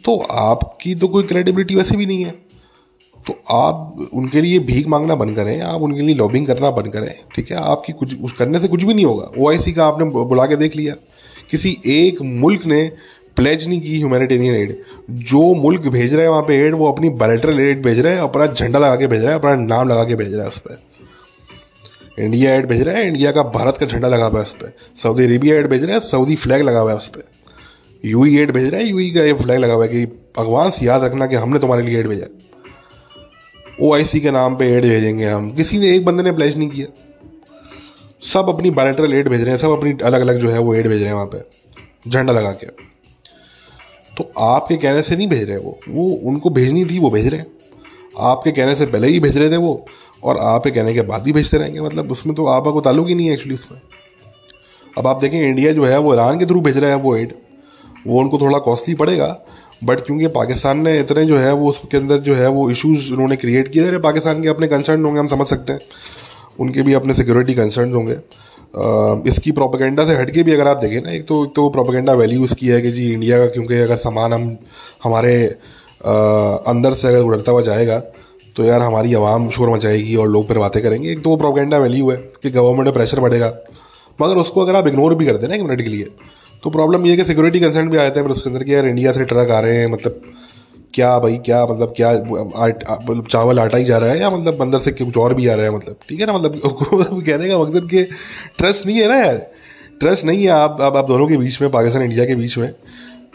तो 0.05 0.17
आपकी 0.17 0.95
तो 0.95 1.07
कोई 1.07 1.23
क्रेडिबिलिटी 1.23 1.75
वैसे 1.75 1.97
भी 1.97 2.05
नहीं 2.05 2.23
है। 2.23 2.44
तो 3.27 3.33
आप 3.51 4.09
उनके 4.13 4.41
लिए 4.41 4.59
भीख 4.61 4.87
मांगना 4.87 5.15
बंद 5.15 5.35
करें, 5.35 5.59
आप 5.61 5.81
उनके 5.81 6.01
लिए 6.01 6.15
लॉबिंग 6.15 6.45
करना 6.47 6.69
बंद 6.71 6.91
करें, 6.93 7.13
ठीक 7.35 7.51
है? 7.51 7.57
आपकी 7.57 7.93
कुछ, 7.93 8.21
उस 8.21 8.33
करने 8.33 8.59
से 8.59 8.67
कुछ 8.67 8.83
भी 8.83 8.93
नहीं 8.93 9.05
होगा। 9.05 9.29
ओआईसी 9.37 9.71
का 9.73 9.85
आपने 9.85 10.05
बुला 10.05 10.45
के 10.45 10.55
देख 10.55 10.75
लिया। 10.75 10.95
किसी 11.51 11.77
एक 11.87 12.21
मुल्क 12.21 12.65
ने 12.65 12.89
प्लेज 13.37 13.67
नहीं 13.67 13.79
की 13.81 13.95
ह्यूमैनिटेरियन 13.97 14.55
एड 14.55 14.75
जो 15.21 15.53
मुल्क 15.55 15.87
भेज 15.87 16.13
रहे 16.13 16.23
हैं 16.23 16.29
वहाँ 16.29 16.43
पे 16.43 16.55
एड 16.57 16.73
वो 16.73 16.91
अपनी 16.91 17.09
बायोलेटरल 17.11 17.59
एड 17.59 17.81
भेज 17.83 17.99
रहे 17.99 18.13
हैं, 18.13 18.21
अपना 18.21 18.47
झंडा 18.47 18.79
लगा 18.79 18.95
के 18.95 19.07
भेज 19.07 19.21
रहे 19.21 19.33
हैं, 19.33 19.39
अपना 19.39 19.55
नाम 19.55 19.89
लगा 19.89 20.03
के 20.03 20.15
भेज 20.15 20.33
रहा 20.33 20.41
है 20.41 20.47
उस 20.47 20.59
पर 20.59 22.23
इंडिया 22.23 22.53
एड 22.55 22.67
भेज 22.67 22.81
रहा 22.81 22.95
है 22.95 23.07
इंडिया 23.07 23.31
का 23.31 23.43
भारत 23.55 23.77
का 23.77 23.85
झंडा 23.85 24.07
लगा 24.07 24.25
हुआ 24.25 24.39
है 24.39 24.43
उस 24.43 24.53
पर 24.53 24.71
सऊदी 25.03 25.23
अरेबिया 25.23 25.55
एड 25.55 25.67
भेज 25.69 25.83
रहा 25.83 25.93
है 25.93 25.99
सऊदी 26.01 26.35
फ्लैग 26.35 26.61
लगा 26.61 26.79
हुआ 26.79 26.91
है 26.91 26.97
उस 26.97 27.07
पर 27.07 27.23
यू 28.03 28.25
ई 28.25 28.37
एड 28.37 28.51
भेज 28.51 28.69
रहा 28.69 28.81
है 28.81 28.87
यू 28.87 28.99
ई 28.99 29.09
का 29.11 29.23
ये 29.23 29.33
फ्लैग 29.33 29.59
लगा 29.59 29.73
हुआ 29.73 29.85
है 29.85 29.91
कि 29.91 30.05
भगवान 30.37 30.69
से 30.69 30.85
याद 30.85 31.03
रखना 31.03 31.27
कि 31.27 31.35
हमने 31.35 31.59
तुम्हारे 31.59 31.83
लिए 31.83 31.99
एड 31.99 32.07
भेजा। 32.07 32.27
ओआईसी 33.81 34.19
के 34.19 34.31
नाम 34.31 34.55
पे 34.55 34.65
एड 34.67 34.83
भेजेंगे 34.83 35.25
हम। 35.25 35.51
किसी 35.51 35.77
ने 35.77 35.95
एक 35.95 36.05
बंदे 36.05 36.23
ने 36.23 36.31
प्लेज 36.31 36.57
नहीं 36.57 36.69
किया। 36.69 36.87
सब 38.23 38.49
अपनी 38.49 38.69
बायोलेटरल 38.69 39.13
एड 39.13 39.29
भेज 39.29 39.41
रहे 39.41 39.49
हैं, 39.49 39.57
सब 39.57 39.71
अपनी 39.71 39.93
अलग 40.03 40.21
अलग 40.21 40.39
जो 40.39 40.49
है 40.49 40.59
वो 40.59 40.73
एड 40.75 40.87
भेज 40.87 40.99
रहे 40.99 41.07
हैं 41.07 41.13
वहाँ 41.13 41.25
पे, 41.25 41.41
झंडा 42.09 42.33
लगा 42.33 42.51
के। 42.51 42.67
तो 44.17 44.29
आपके 44.37 44.75
कहने 44.75 45.01
से 45.01 45.15
नहीं 45.15 45.27
भेज 45.27 45.43
रहे 45.43 45.57
वो। 45.57 45.79
वो 45.89 46.07
उनको 46.23 46.49
भेजनी 46.49 46.85
थी, 46.85 46.99
वो 46.99 47.09
भेज 47.09 47.27
रहे 47.27 47.39
हैं। 47.39 47.47
आपके 48.19 48.51
कहने 48.51 48.75
से 48.75 48.85
पहले 48.85 49.07
ही 49.07 49.19
भेज 49.19 49.37
रहे 49.37 49.51
थे 49.51 49.57
वो, 49.57 49.85
और 50.23 50.37
आपके 50.37 50.71
कहने 50.71 50.93
के 50.93 51.01
बाद 51.01 51.21
भी 51.21 51.31
भेजते 51.33 51.57
रहेंगे। 51.57 51.81
मतलब 51.81 52.11
उसमें 52.11 52.35
तो 52.35 52.45
आपका 52.45 52.71
कोई 52.71 52.81
ताल्लुक 52.81 53.07
ही 53.07 53.15
नहीं 53.15 53.27
है 53.27 53.33
एक्चुअली 53.33 53.53
उसमें। 53.53 53.79
अब 54.97 55.07
आप 55.07 55.19
देखें 55.21 55.41
इंडिया 55.41 55.73
जो 55.73 55.85
है 55.85 55.97
वो 55.99 56.13
ईरान 56.13 56.39
के 56.39 56.45
थ्रू 56.45 56.61
भेज 56.61 56.77
रहा 56.77 56.89
है 56.89 56.97
वो 56.97 57.15
एड 57.15 57.33
वो 58.07 58.19
उनको 58.19 58.37
थोड़ा 58.37 58.59
कॉस्टली 58.59 58.95
पड़ेगा 58.95 59.27
बट 59.83 59.99
क्योंकि 59.99 60.27
पाकिस्तान 60.35 60.79
ने 60.79 60.99
इतने 60.99 61.25
जो 61.25 61.37
है 61.37 61.53
वो 61.53 61.69
उसके 61.69 61.97
अंदर 61.97 62.17
जो 62.17 62.35
है 62.35 62.47
वो 62.49 62.69
इशूज़ 62.71 63.11
उन्होंने 63.13 63.35
क्रिएट 63.35 63.67
किए 63.67 63.91
थे 63.91 63.97
पाकिस्तान 63.99 64.41
के 64.41 64.47
अपने 64.47 64.67
कंसर्न 64.67 65.05
होंगे 65.05 65.19
हम 65.19 65.27
समझ 65.27 65.47
सकते 65.47 65.73
हैं। 65.73 65.79
उनके 66.59 66.81
भी 66.81 66.93
अपने 66.93 67.13
सिक्योरिटी 67.13 67.53
कंसर्न 67.53 67.93
होंगे। 67.93 68.17
इसकी 69.29 69.51
प्रोपेगेंडा 69.51 70.05
से 70.05 70.15
हटके 70.15 70.43
भी 70.43 70.53
अगर 70.53 70.67
आप 70.67 70.77
देखें 70.77 71.01
ना 71.01 71.11
एक 71.11 71.25
तो 71.25 71.43
एक 71.45 71.51
तो 71.55 71.69
प्रोपेगेंडा 71.69 72.13
वैल्यू 72.13 72.43
उसकी 72.43 72.67
है 72.67 72.81
कि 72.81 72.91
जी 72.91 73.11
इंडिया 73.13 73.39
का 73.39 73.47
क्योंकि 73.47 73.79
अगर 73.79 73.95
सामान 73.97 74.33
हम 74.33 74.55
हमारे 75.03 75.35
आ, 76.05 76.13
अंदर 76.67 76.93
से 76.93 77.07
अगर 77.07 77.21
उड़ता 77.21 77.51
हुआ 77.51 77.61
जाएगा 77.61 77.99
तो 78.55 78.63
यार 78.63 78.81
हमारी 78.81 79.13
आवाम 79.13 79.49
शोर 79.49 79.69
मचाएगी 79.69 80.15
और 80.15 80.27
लोग 80.27 80.47
फिर 80.47 80.57
बातें 80.57 80.81
करेंगे। 80.83 81.11
एक 81.11 81.21
तो 81.23 81.29
वो 81.29 81.37
प्रोपेगेंडा 81.37 81.77
वैल्यू 81.77 82.09
है 82.11 82.17
कि 82.43 82.51
गवर्नमेंट 82.51 82.85
में 82.85 82.93
प्रेशर 82.93 83.19
बढ़ेगा। 83.19 83.53
मगर 84.19 84.37
उसको 84.37 84.61
अगर 84.61 84.75
आप 84.75 84.87
इग्नोर 84.87 85.15
भी 85.15 85.25
कर 85.25 85.37
देना 85.37 85.55
एक 85.55 85.61
मिनट 85.61 85.81
के 85.81 85.89
लिए 85.89 86.07
तो 86.65 86.69
प्रॉब्लम 86.69 87.05
ये 87.05 87.11
है 87.11 87.17
कि 87.17 87.23
सिक्योरिटी 87.25 87.59
कंसर्न 87.59 87.89
भी 87.89 87.97
आए 87.97 88.09
थे 88.09 88.21
फिर 88.21 88.31
उसके 88.31 88.49
अंदर 88.49 88.63
कि 88.63 88.73
यार 88.73 88.85
इंडिया 88.87 89.11
से 89.11 89.23
ट्रक 89.23 89.49
आ 89.49 89.59
रहे 89.59 89.77
हैं 89.77 89.87
मतलब 89.87 90.21
क्या 90.93 91.19
भाई 91.19 91.37
क्या 91.37 91.65
मतलब 91.65 91.93
क्या 91.97 92.11
मतलब 92.13 93.27
चावल 93.31 93.59
आटा 93.59 93.77
ही 93.77 93.83
जा 93.83 93.97
रहा 93.97 94.09
है 94.09 94.19
या 94.19 94.29
मतलब 94.29 94.61
अंदर 94.61 94.79
से 94.79 94.91
कुछ 94.91 95.17
और 95.17 95.33
भी 95.33 95.47
आ 95.47 95.53
रहा 95.53 95.65
है 95.65 95.75
मतलब 95.75 95.97
ठीक 96.09 96.19
है 96.19 96.25
ना 96.25 96.33
मतलब 96.33 96.55
कहने 97.25 97.49
का 97.49 97.59
मकसद 97.59 97.89
कि 97.89 98.03
ट्रस्ट 98.57 98.85
नहीं 98.85 98.97
है 98.97 99.07
ना 99.07 99.15
यार। 99.15 99.35
ट्रस्ट 99.99 100.25
नहीं 100.25 100.43
है 100.43 100.49
आप 100.49 100.77
आप, 100.81 100.95
आप 100.95 101.07
दोनों 101.07 101.27
के 101.27 101.37
बीच 101.37 101.61
में 101.61 101.71
पाकिस्तान 101.71 102.03
इंडिया 102.03 102.25
के 102.25 102.35
बीच 102.35 102.57
में। 102.57 102.71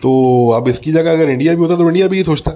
तो 0.03 0.51
अब 0.51 0.69
इसकी 0.69 0.93
जगह 0.93 1.13
अगर 1.13 1.31
इंडिया 1.31 1.55
भी 1.55 1.61
होता 1.61 1.77
तो 1.77 1.89
इंडिया 1.89 2.09
भी 2.09 2.17
ये 2.17 2.25
सोचता 2.25 2.51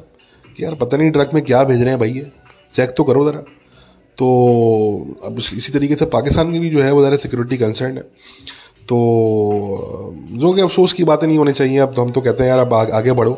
कि 0.57 0.65
यार 0.65 0.75
पता 0.75 0.97
नहीं 0.97 1.11
ट्रक 1.11 1.31
में 1.35 1.43
क्या 1.45 1.65
भेज 1.65 1.81
रहे 1.81 1.91
हैं 1.91 1.99
भाई 1.99 2.11
ये। 2.11 2.27
चेक 2.75 2.95
तो 2.97 3.05
करो 3.05 3.31
ज़रा। 3.31 3.41
तो 4.19 4.27
अब 5.25 5.39
इसी 5.39 5.73
तरीके 5.73 5.97
से 5.97 6.05
पाकिस्तान 6.05 6.53
की 6.53 6.59
भी 6.59 6.71
जो 6.71 6.83
है 6.83 6.93
वो 6.93 7.05
ज़रा 7.05 7.17
सिक्योरिटी 7.17 7.57
कंसर्न 7.57 7.97
है। 7.97 8.05
तो 8.89 10.15
जो 10.33 10.53
कि 10.53 10.61
अफसोस 10.61 10.93
की 10.93 11.05
बातें 11.05 11.27
नहीं 11.27 11.39
होनी 11.39 11.53
चाहिए। 11.53 11.79
अब 11.79 11.95
तो 11.95 12.03
हम 12.03 12.11
तो 12.13 12.21
कहते 12.21 12.43
हैं 12.43 12.51
यार 12.51 12.59
अब 12.59 12.75
आगे 12.75 13.13
बढ़ो। 13.13 13.35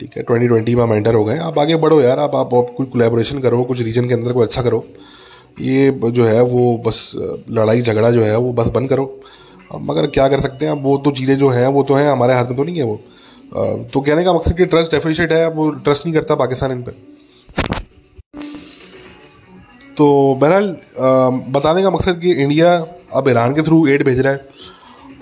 ठीक 0.00 0.16
है 0.16 0.22
ट्वेंटी 0.22 0.48
ट्वेंटी 0.48 0.74
में 0.74 0.82
हम 0.82 0.92
एंटर 0.92 1.14
हो 1.14 1.24
गए। 1.24 1.38
आप 1.40 1.58
आगे 1.58 1.76
बढ़ो 1.76 2.00
यार 2.00 2.18
आप 2.18 2.34
आप, 2.34 2.54
आप 2.54 2.74
कुछ 2.76 2.88
कोलेबोरेशन 2.90 3.38
करो 3.38 3.62
कुछ 3.64 3.80
रीजन 3.82 4.08
के 4.08 4.14
अंदर 4.14 4.32
कोई 4.32 4.46
अच्छा 4.46 4.62
करो। 4.62 4.84
ये 5.60 5.90
जो 5.90 6.24
है 6.24 6.42
वो 6.44 6.76
बस 6.86 7.12
लड़ाई 7.50 7.82
झगड़ा 7.82 8.10
जो 8.10 8.22
है 8.24 8.36
वो 8.36 8.52
बस 8.52 8.68
बंद 8.70 8.88
करो। 8.88 9.04
मगर 9.80 10.06
क्या 10.08 10.28
कर 10.28 10.40
सकते 10.40 10.66
हैं 10.66 10.72
अब 10.72 10.82
वो 10.84 10.96
तो 11.04 11.10
चीज़ें 11.10 11.36
जो 11.38 11.48
हैं 11.50 11.66
वो 11.68 11.82
तो 11.82 11.94
हैं 11.94 12.10
हमारे 12.10 12.34
हाथ 12.34 12.44
में 12.44 12.56
तो 12.56 12.64
नहीं 12.64 12.76
है 12.76 12.84
वो। 12.84 13.00
तो 13.86 14.00
कहने 14.00 14.24
का 14.24 14.32
मकसद 14.32 14.56
कि 14.56 14.64
ट्रस्ट 14.66 14.90
डेफिशिएट 14.90 15.32
है 15.32 15.48
वो 15.50 15.68
ट्रस्ट 15.70 16.06
नहीं 16.06 16.14
करता 16.14 16.34
पाकिस्तान 16.34 16.72
इन 16.72 16.82
पर 16.82 16.92
तो 19.96 20.06
बहरहाल 20.40 20.76
बताने 21.50 21.82
का 21.82 21.90
मकसद 21.90 22.18
कि 22.18 22.32
इंडिया 22.32 22.78
अब 23.14 23.28
ईरान 23.28 23.54
के 23.54 23.62
थ्रू 23.62 23.86
एड 23.86 24.04
भेज 24.04 24.20
रहा 24.20 24.32
है। 24.32 24.40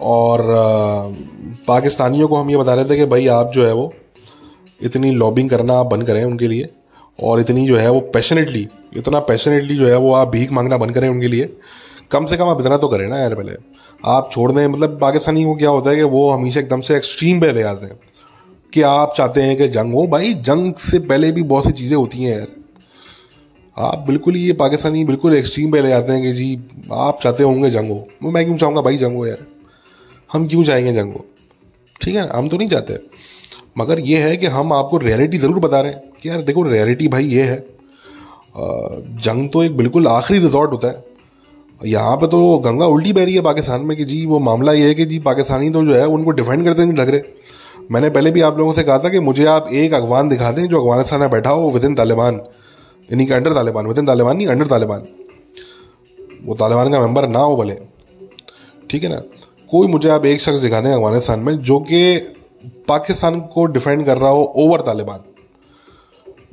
और 0.01 0.45
पाकिस्तानियों 1.69 2.29
को 2.29 2.37
हम 2.37 2.51
ये 2.51 2.57
बता 2.57 2.75
रहे 2.75 2.85
थे 2.85 2.97
कि 2.97 3.05
भाई 3.05 3.27
आप 3.29 3.51
जो 3.55 3.67
है 3.67 3.73
वो 3.73 3.93
इतनी 4.83 5.11
लॉबिंग 5.11 5.51
करना 5.51 5.75
आप 5.75 5.87
बंद 5.87 6.07
करें 6.07 6.25
उनके 6.25 6.49
लिए। 6.49 6.69
और 7.19 7.41
इतनी 7.41 7.67
जो 7.67 7.77
है 7.77 7.91
वो 7.91 8.01
पैशनेटली 8.15 8.67
इतना 8.97 9.19
पैशनेटली 9.21 9.77
जो 9.77 9.87
है 9.87 9.97
वो 9.97 10.13
आप 10.15 10.29
भीख 10.29 10.53
मांगना 10.53 10.77
बंद 10.77 10.95
करें 10.95 11.09
उनके 11.09 11.29
लिए। 11.29 11.53
कम 12.11 12.27
से 12.27 12.37
कम 12.37 12.49
आप 12.49 12.61
इतना 12.61 12.77
तो 12.77 12.89
करें 12.89 13.07
ना 13.09 13.19
यार 13.19 13.35
पहले। 13.35 13.57
आप 14.05 14.31
छोड़ 14.33 14.51
दें 14.53 14.67
मतलब 14.67 14.99
पाकिस्तानी 15.01 15.45
को 15.45 15.55
क्या 15.55 15.71
होता 15.71 15.91
है 15.91 15.97
कि 15.97 16.03
वो 16.03 16.31
हमेशा 16.31 16.61
एकदम 16.61 16.81
से 16.81 16.97
एक्सट्रीम 16.97 17.41
पे 17.41 17.53
ले 17.53 17.63
आते 17.63 17.87
हैं। 17.87 17.99
कि 18.73 18.83
आप 18.83 19.15
चाहते 19.17 19.43
हैं 19.43 19.57
कि 19.57 19.69
जंग 19.69 19.95
हो। 19.95 20.07
भाई 20.07 20.35
जंग 20.35 20.75
से 20.75 20.99
पहले 20.99 21.31
भी 21.33 21.43
बहुत 21.43 21.65
सी 21.65 21.73
चीज़ें 21.73 21.97
होती 21.97 22.23
हैं 22.23 22.37
यार। 22.39 22.47
आप 23.81 24.05
बिल्कुल 24.07 24.35
ही 24.35 24.41
ये 24.41 24.53
पाकिस्तानी 24.55 25.05
बिल्कुल 25.05 25.35
एक्सट्रीम 25.35 25.73
पे 25.73 25.81
ले 25.83 25.89
जाते 25.89 26.13
हैं 26.13 26.23
कि 26.23 26.33
जी, 26.33 26.61
आप 26.93 27.19
चाहते 27.23 27.43
होंगे 27.43 27.71
जंग। 27.71 27.91
मैं 28.25 28.45
क्यों 28.45 28.57
चाहूँगा 28.57 28.81
भाई 28.81 28.97
जंग 28.97 29.27
यार? 29.27 29.45
हम 30.31 30.47
क्यों 30.49 30.65
चाहेंगे 30.65 30.93
जंग? 30.93 31.13
ठीक 32.01 32.15
है, 32.15 32.29
हम 32.29 32.49
तो 32.49 32.57
नहीं 32.57 32.69
चाहते। 32.69 32.99
मगर 33.79 33.99
ये 34.01 34.19
है 34.19 34.37
कि 34.37 34.47
हम 34.49 34.73
आपको 34.73 34.97
रियलिटी 34.99 35.39
ज़रूर 35.39 35.59
बता 35.61 35.81
रहे 35.81 35.93
हैं 35.93 36.03
कि 36.23 36.29
यार 36.29 36.43
देखो 36.43 36.63
रियलिटी 36.63 37.09
भाई 37.09 37.25
ये 37.27 37.43
है। 37.43 37.65
जंग 39.19 39.49
तो 39.51 39.63
एक 39.63 39.77
बिल्कुल 39.77 40.07
आखिरी 40.09 40.39
रिजॉर्ट 40.39 40.73
होता 40.73 40.89
है। 40.89 41.05
यहाँ 41.81 42.17
पे 42.17 42.27
तो 42.27 42.57
गंगा 42.59 42.87
उल्टी 42.87 43.13
बह 43.13 43.25
रही 43.25 43.35
है 43.35 43.43
पाकिस्तान 43.43 43.81
में 43.81 43.97
कि 43.97 44.05
जी, 44.05 44.25
वो 44.27 44.39
मामला 44.41 44.73
ये 44.73 44.89
है 44.89 44.95
कि 44.95 45.05
जी, 45.07 45.19
पाकिस्तानी 45.21 45.71
तो 45.71 45.85
जो 45.85 45.95
है, 45.95 46.07
उनको 46.07 46.31
डिफेंड 46.33 46.65
करते 46.65 46.85
नहीं 46.85 46.97
लग 46.97 47.09
रहे। 47.09 47.21
मैंने 47.91 48.11
पहले 48.11 48.31
भी 48.31 48.41
आप 48.41 48.59
लोगों 48.59 48.73
से 48.73 48.83
कहा 48.83 48.99
था 48.99 49.09
कि 49.09 49.21
मुझे 49.21 49.45
आप 49.49 49.69
एक 49.75 49.95
अफगान 49.95 50.29
दिखा 50.29 50.51
दें, 50.53 50.67
जो 50.67 50.81
अफ़गानिस्तान 50.81 51.21
में 51.21 51.31
बैठा 51.31 51.51
हो 51.51 51.71
विद 51.71 51.85
इन 51.85 51.95
तालिबान 51.95 52.41
यानी 53.09 53.27
कि 53.27 53.33
under 53.33 53.55
Taliban 53.55 53.87
with 53.87 53.99
in 53.99 54.07
Taliban 54.07 54.37
नहीं 54.37 54.47
अंडर 54.47 54.67
तालिबान। 54.67 55.03
वो 56.45 56.55
तालिबान 56.55 56.93
का 56.93 57.01
मेंबर 57.01 57.29
ना 57.29 57.39
हो 57.39 57.57
भले। 57.57 57.75
ठीक 58.91 59.03
है 59.03 59.09
ना? 59.09 59.23
कोई 59.71 59.89
मुझे 59.89 60.09
आप 60.09 60.25
एक 60.27 60.41
शख्स 60.41 60.61
दिखा 60.61 60.81
दें 60.81 60.91
अफ़गानिस्तान 60.93 61.41
में, 61.41 61.59
जो 61.59 61.79
कि 61.81 62.17
पाकिस्तान 62.89 63.41
को 63.41 63.65
डिफेंड 63.67 64.05
कर 64.07 64.19
रहा 64.19 64.31
हो 64.31 64.43
ओवर 64.57 64.81
तालिबान। 64.81 65.25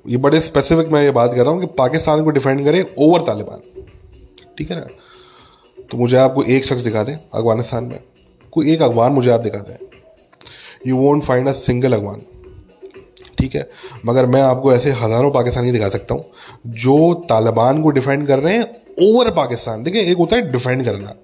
ये 0.07 0.17
बड़े 0.17 0.39
स्पेसिफिक 0.41 0.91
मैं 0.91 1.01
ये 1.03 1.11
बात 1.11 1.33
कर 1.33 1.43
रहा 1.43 1.53
हूँ 1.53 1.61
कि 1.61 1.67
पाकिस्तान 1.77 2.23
को 2.23 2.29
डिफेंड 2.29 2.63
करे 2.65 2.85
ओवर 2.99 3.21
तालिबान। 3.21 3.83
ठीक 4.57 4.71
है 4.71 4.79
ना? 4.79 4.87
तो 5.91 5.97
मुझे 5.97 6.17
आपको 6.17 6.43
एक 6.43 6.65
शख्स 6.65 6.81
दिखा 6.81 7.03
दें 7.03 7.13
अफ़गानिस्तान 7.13 7.83
में। 7.83 7.99
कोई 8.53 8.71
एक 8.73 8.81
अफगान 8.81 9.11
मुझे 9.11 9.29
आप 9.31 9.39
दिखा 9.39 9.59
दें 9.59 9.75
you 10.87 10.97
won't 10.97 11.23
find 11.23 11.47
a 11.47 11.51
single 11.53 11.93
Afghan. 11.93 12.21
ठीक 13.37 13.55
है? 13.55 13.67
मगर 14.05 14.25
मैं 14.25 14.41
आपको 14.41 14.73
ऐसे 14.73 14.91
हज़ारों 14.91 15.31
पाकिस्तानी 15.31 15.71
दिखा 15.71 15.89
सकता 15.89 16.15
हूँ, 16.15 16.23
जो 16.67 17.13
तालिबान 17.29 17.81
को 17.83 17.89
डिफेंड 17.89 18.25
कर 18.27 18.39
रहे 18.39 18.57
हैं 18.57 18.65
ओवर 19.03 19.31
पाकिस्तान। 19.31 19.83
देखिए, 19.83 20.01
एक 20.01 20.17
होता 20.17 20.35
है 20.35 20.51
डिफेंड 20.51 20.83
करना। 20.85 21.15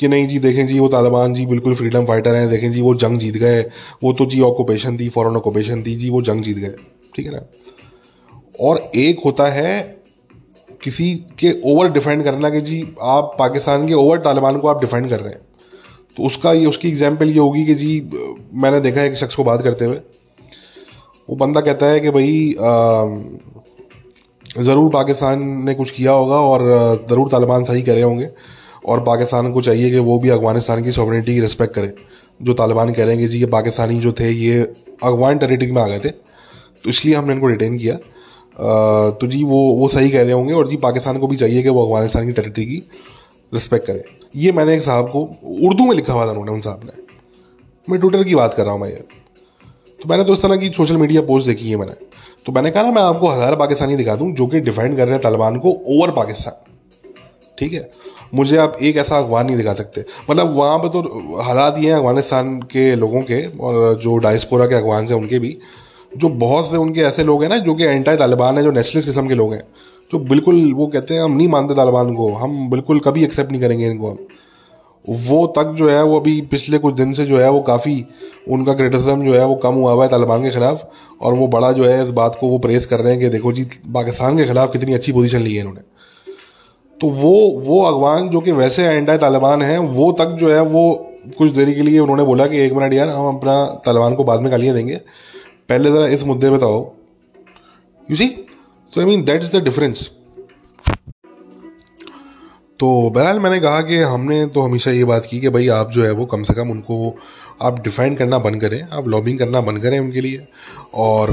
कि 0.00 0.08
नहीं 0.08 0.26
जी, 0.28 0.38
देखें 0.38 0.66
जी, 0.66 0.78
वो 0.78 0.88
तालिबान 0.88 1.34
जी 1.34 1.44
बिल्कुल 1.46 1.74
फ्रीडम 1.74 2.04
फाइटर 2.04 2.34
हैं, 2.34 2.48
देखें 2.48 2.70
जी, 2.72 2.80
वो 2.80 2.94
जंग 2.94 3.18
जीत 3.18 3.36
गए। 3.36 3.62
वो 4.02 4.12
तो 4.12 4.26
जी 4.26 4.40
ऑक्यूपेशन 4.40 4.98
थी 4.98 5.08
फॉरन 5.08 5.36
ऑक्यूपेशन 5.36 5.82
थी, 5.82 5.94
जी, 5.96 6.10
वो 6.10 6.22
जंग 6.22 6.42
जीत 6.42 6.56
गए। 6.56 6.74
ठीक 7.16 7.26
है 7.26 7.32
ना? 7.32 7.40
और 8.60 8.90
एक 8.96 9.20
होता 9.24 9.48
है 9.48 9.98
किसी 10.82 11.14
के 11.38 11.52
ओवर 11.64 11.88
डिफेंड 11.88 12.22
करना 12.24 12.50
कि 12.50 12.60
जी, 12.60 12.80
आप 13.02 13.34
पाकिस्तान 13.38 13.86
के 13.88 13.94
ओवर 13.94 14.18
तालिबान 14.18 14.58
को 14.58 14.68
आप 14.68 14.80
डिफेंड 14.80 15.08
कर 15.10 15.20
रहे 15.20 15.32
हैं। 15.32 15.40
तो 16.16 16.22
उसका 16.22 16.52
ये, 16.52 16.66
उसकी 16.66 16.88
एग्ज़ाम्पल 16.88 17.28
ये 17.28 17.38
होगी 17.38 17.64
कि 17.66 17.74
जी, 17.74 18.00
मैंने 18.54 18.80
देखा 18.80 19.00
है 19.00 19.10
एक 19.10 19.16
शख्स 19.16 19.34
को 19.34 19.44
बात 19.44 19.62
करते 19.62 19.84
हुए। 19.84 19.96
वो 21.28 21.36
बंदा 21.36 21.60
कहता 21.60 21.86
है 21.86 22.00
कि 22.00 22.10
भाई 22.10 22.54
ज़रूर 24.58 24.90
पाकिस्तान 24.90 25.42
ने 25.64 25.74
कुछ 25.74 25.90
किया 25.90 26.12
होगा 26.12 26.36
और 26.42 26.62
ज़रूर 27.08 27.28
तालिबान 27.30 27.64
सही 27.64 27.82
कर 27.82 27.92
रहे 27.92 28.02
होंगे 28.02 28.28
और 28.86 29.00
पाकिस्तान 29.04 29.52
को 29.52 29.62
चाहिए 29.62 29.90
कि 29.90 29.98
वो 30.00 30.18
भी 30.18 30.28
अफ़गानिस्तान 30.30 30.82
की 30.84 30.92
सॉवरिटी 30.92 31.34
की 31.34 31.40
रिस्पेक्ट 31.40 31.74
करें। 31.74 31.92
जो 32.40 32.54
तालिबान 32.54 32.92
कह 32.92 33.04
रहे 33.04 33.14
हैं 33.14 33.22
कि 33.22 33.28
जी, 33.28 33.38
ये 33.38 33.46
पाकिस्तानी 33.48 33.98
जो 34.00 34.12
थे, 34.12 34.30
ये 34.30 34.60
अफगान 34.60 35.38
टेरिटरी 35.38 35.70
में 35.72 35.82
आ 35.82 35.86
गए 35.86 35.98
थे 35.98 36.08
तो 36.08 36.90
इसलिए 36.90 37.14
हमने 37.14 37.32
इनको 37.32 37.46
डिटेन 37.48 37.76
किया। 37.78 37.94
तो 39.12 39.26
जी, 39.26 39.42
वो 39.44 39.58
वो 39.74 39.88
सही 39.88 40.10
कह 40.10 40.22
रहे 40.22 40.32
होंगे 40.32 40.52
और 40.54 40.68
जी, 40.68 40.76
पाकिस्तान 40.78 41.18
को 41.18 41.26
भी 41.26 41.36
चाहिए 41.36 41.62
कि 41.62 41.68
वो 41.68 41.84
अफ़गानिस्तान 41.86 42.26
की 42.26 42.32
टेरिटरी 42.32 42.64
की 42.66 42.82
रिस्पेक्ट 43.52 43.86
करें। 43.86 44.02
ये 44.36 44.52
मैंने 44.52 44.74
एक 44.74 44.82
साहब 44.82 45.08
को 45.10 45.22
उर्दू 45.68 45.86
में 45.86 45.94
लिखा 45.96 46.12
हुआ 46.12 46.26
था 46.26 46.30
उन्होंने, 46.30 46.52
उन 46.52 46.60
साहब 46.60 46.80
ने। 46.84 46.92
मैं 47.88 48.00
ट्विटर 48.00 48.24
की 48.24 48.34
बात 48.34 48.54
कर 48.54 48.64
रहा 48.64 48.72
हूँ 48.72 48.80
मैं 48.80 48.90
तो 50.00 50.08
मैंने 50.08 50.24
तो 50.24 50.34
इस 50.34 50.42
तरह 50.42 50.56
की 50.56 50.68
सोशल 50.70 50.96
मीडिया 50.96 51.22
पोस्ट 51.22 51.46
देखी 51.46 51.70
है 51.70 51.76
मैंने। 51.76 51.92
तो 52.46 52.52
मैंने 52.52 52.70
कहा 52.70 52.82
ना, 52.82 52.90
मैं 52.90 53.02
आपको 53.02 53.28
हज़ार 53.28 53.56
पाकिस्तानी 53.56 53.96
दिखा 53.96 54.14
दूँ 54.16 54.32
जो 54.32 54.46
कि 54.46 54.60
डिफेंड 54.60 54.96
कर 54.96 55.04
रहे 55.04 55.14
हैं 55.14 55.22
तालिबान 55.22 55.58
को 55.58 55.70
ओवर 55.88 56.10
पाकिस्तान। 56.10 56.64
ठीक 57.58 57.72
है? 57.72 57.88
मुझे 58.34 58.56
आप 58.56 58.76
एक 58.82 58.96
ऐसा 58.96 59.18
अखबार 59.18 59.44
नहीं 59.44 59.56
दिखा 59.56 59.72
सकते। 59.72 60.04
मतलब 60.30 60.54
वहाँ 60.56 60.78
पर 60.78 60.88
तो 60.88 61.00
हालात 61.42 61.78
ये 61.78 61.90
हैं 61.90 61.98
अफ़गानिस्तान 61.98 62.58
के 62.62 62.94
लोगों 62.96 63.22
के 63.22 63.44
और 63.58 63.98
जो 63.98 64.16
डायस्पोरा 64.18 64.66
के 64.66 64.74
अखबार 64.74 65.02
हैं 65.02 65.14
उनके 65.14 65.38
भी, 65.38 65.56
जो 66.16 66.28
बहुत 66.28 66.70
से 66.70 66.76
उनके 66.76 67.00
ऐसे 67.00 67.24
लोग 67.24 67.42
हैं 67.42 67.50
ना, 67.50 67.58
जो 67.58 67.74
कि 67.74 67.84
एंटी 67.84 68.16
तालिबान 68.16 68.58
है, 68.58 68.62
जो 68.64 68.70
नेशनलिस्ट 68.70 69.08
किस्म 69.08 69.28
के 69.28 69.34
लोग 69.34 69.52
हैं, 69.54 69.62
जो 70.10 70.18
बिल्कुल 70.18 70.72
वो 70.72 70.86
कहते 70.86 71.14
हैं, 71.14 71.22
हम 71.22 71.32
नहीं 71.32 71.48
मानते 71.48 71.74
तालिबान 71.74 72.14
को, 72.14 72.32
हम 72.34 72.68
बिल्कुल 72.70 73.00
कभी 73.00 73.24
एक्सेप्ट 73.24 73.50
नहीं 73.50 73.60
करेंगे 73.60 73.86
इनको 73.86 74.10
हम। 74.10 74.18
वो 75.08 75.46
तक 75.56 75.72
जो 75.76 75.88
है, 75.88 76.02
वो 76.04 76.18
अभी 76.20 76.40
पिछले 76.40 76.78
कुछ 76.78 76.94
दिन 76.94 77.12
से 77.12 77.24
जो 77.24 77.38
है, 77.38 77.50
वो 77.50 77.60
काफ़ी, 77.62 78.04
उनका 78.48 78.74
क्रिटिसिज्म 78.74 79.24
जो 79.24 79.34
है, 79.34 79.44
वो 79.46 79.54
कम 79.54 79.74
हुआ 79.74 79.92
हुआ 79.92 80.04
है 80.04 80.10
तालिबान 80.10 80.42
के 80.42 80.50
ख़िलाफ़ 80.50 80.82
और 81.20 81.34
वो 81.34 81.48
बड़ा 81.48 81.72
जो 81.72 81.84
है 81.84 82.02
इस 82.02 82.08
बात 82.10 82.36
को 82.40 82.48
वो 82.48 82.58
प्रेस 82.58 82.86
कर 82.86 83.00
रहे 83.00 83.12
हैं 83.12 83.20
कि 83.22 83.28
देखो 83.28 83.52
जी, 83.52 83.64
पाकिस्तान 83.94 84.36
के 84.38 84.44
ख़िलाफ़ 84.44 84.72
कितनी 84.72 84.94
अच्छी 84.94 85.12
पोजीशन 85.12 85.40
ली 85.40 85.54
है 85.54 85.60
इन्होंने। 85.60 85.80
तो 87.00 87.08
वो 87.08 87.32
वो 87.64 87.82
अगवान 87.82 88.28
जो 88.28 88.40
कि 88.40 88.52
वैसे 88.52 88.84
एंटी 88.84 89.16
तालिबान 89.18 89.62
हैं, 89.62 89.78
वो 89.78 90.10
तक 90.12 90.36
जो 90.40 90.52
है, 90.52 90.60
वो 90.60 91.14
कुछ 91.38 91.50
देरी 91.50 91.74
के 91.74 91.82
लिए 91.82 91.98
उन्होंने 91.98 92.24
बोला 92.24 92.46
कि 92.46 92.58
एक 92.58 92.72
मिनट 92.72 92.94
यार, 92.94 93.08
हम 93.08 93.36
अपना 93.36 93.64
तालिबान 93.86 94.14
को 94.14 94.24
बाद 94.24 94.40
में 94.40 94.50
गालियाँ 94.52 94.74
देंगे। 94.74 94.96
पहले 95.68 95.90
ज़रा 95.90 96.06
इस 96.06 96.24
मुद्दे 96.26 96.50
पे 96.50 96.58
तो 96.58 96.66
आओ। 96.66 96.92
You 98.08 98.16
see 98.16 98.28
so 98.92 99.00
I 99.00 99.06
mean 99.06 99.24
that 99.24 99.44
is 99.44 99.56
the 99.56 99.62
difference 99.64 100.08
तो 102.80 102.88
बहरहाल 103.10 103.38
मैंने 103.40 103.58
कहा 103.60 103.80
कि 103.82 103.96
हमने 103.98 104.44
तो 104.46 104.60
हमेशा 104.60 104.90
ये 104.90 105.04
बात 105.04 105.26
की 105.26 105.38
कि 105.40 105.48
भाई 105.48 105.68
आप 105.68 105.90
जो 105.90 106.04
है 106.04 106.10
वो 106.10 106.24
कम 106.26 106.42
से 106.42 106.54
कम 106.54 106.70
उनको 106.70 107.14
आप 107.62 107.80
डिफेंड 107.84 108.16
करना 108.18 108.38
बंद 108.38 108.60
करें, 108.60 108.82
आप 108.82 109.08
लॉबिंग 109.08 109.38
करना 109.38 109.60
बंद 109.60 109.82
करें 109.82 109.98
उनके 110.00 110.20
लिए। 110.20 110.46
और 110.96 111.30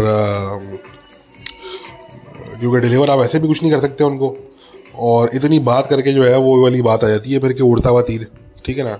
क्योंकि 2.59 2.79
डिलीवर 2.79 3.09
आप 3.09 3.19
ऐसे 3.25 3.39
भी 3.39 3.47
कुछ 3.47 3.61
नहीं 3.63 3.71
कर 3.71 3.79
सकते 3.79 4.03
उनको। 4.03 4.35
और 4.97 5.29
इतनी 5.35 5.59
बात 5.61 5.87
करके 5.87 6.11
जो 6.13 6.23
है 6.23 6.37
वो 6.39 6.61
वाली 6.63 6.81
बात 6.81 7.03
आ 7.03 7.07
जाती 7.07 7.31
है, 7.33 7.39
फिर 7.39 7.53
कि 7.53 7.63
उड़ता 7.63 7.89
हुआ 7.89 8.01
तीर, 8.01 8.27
ठीक 8.65 8.77
है 8.77 8.83
ना? 8.83 8.95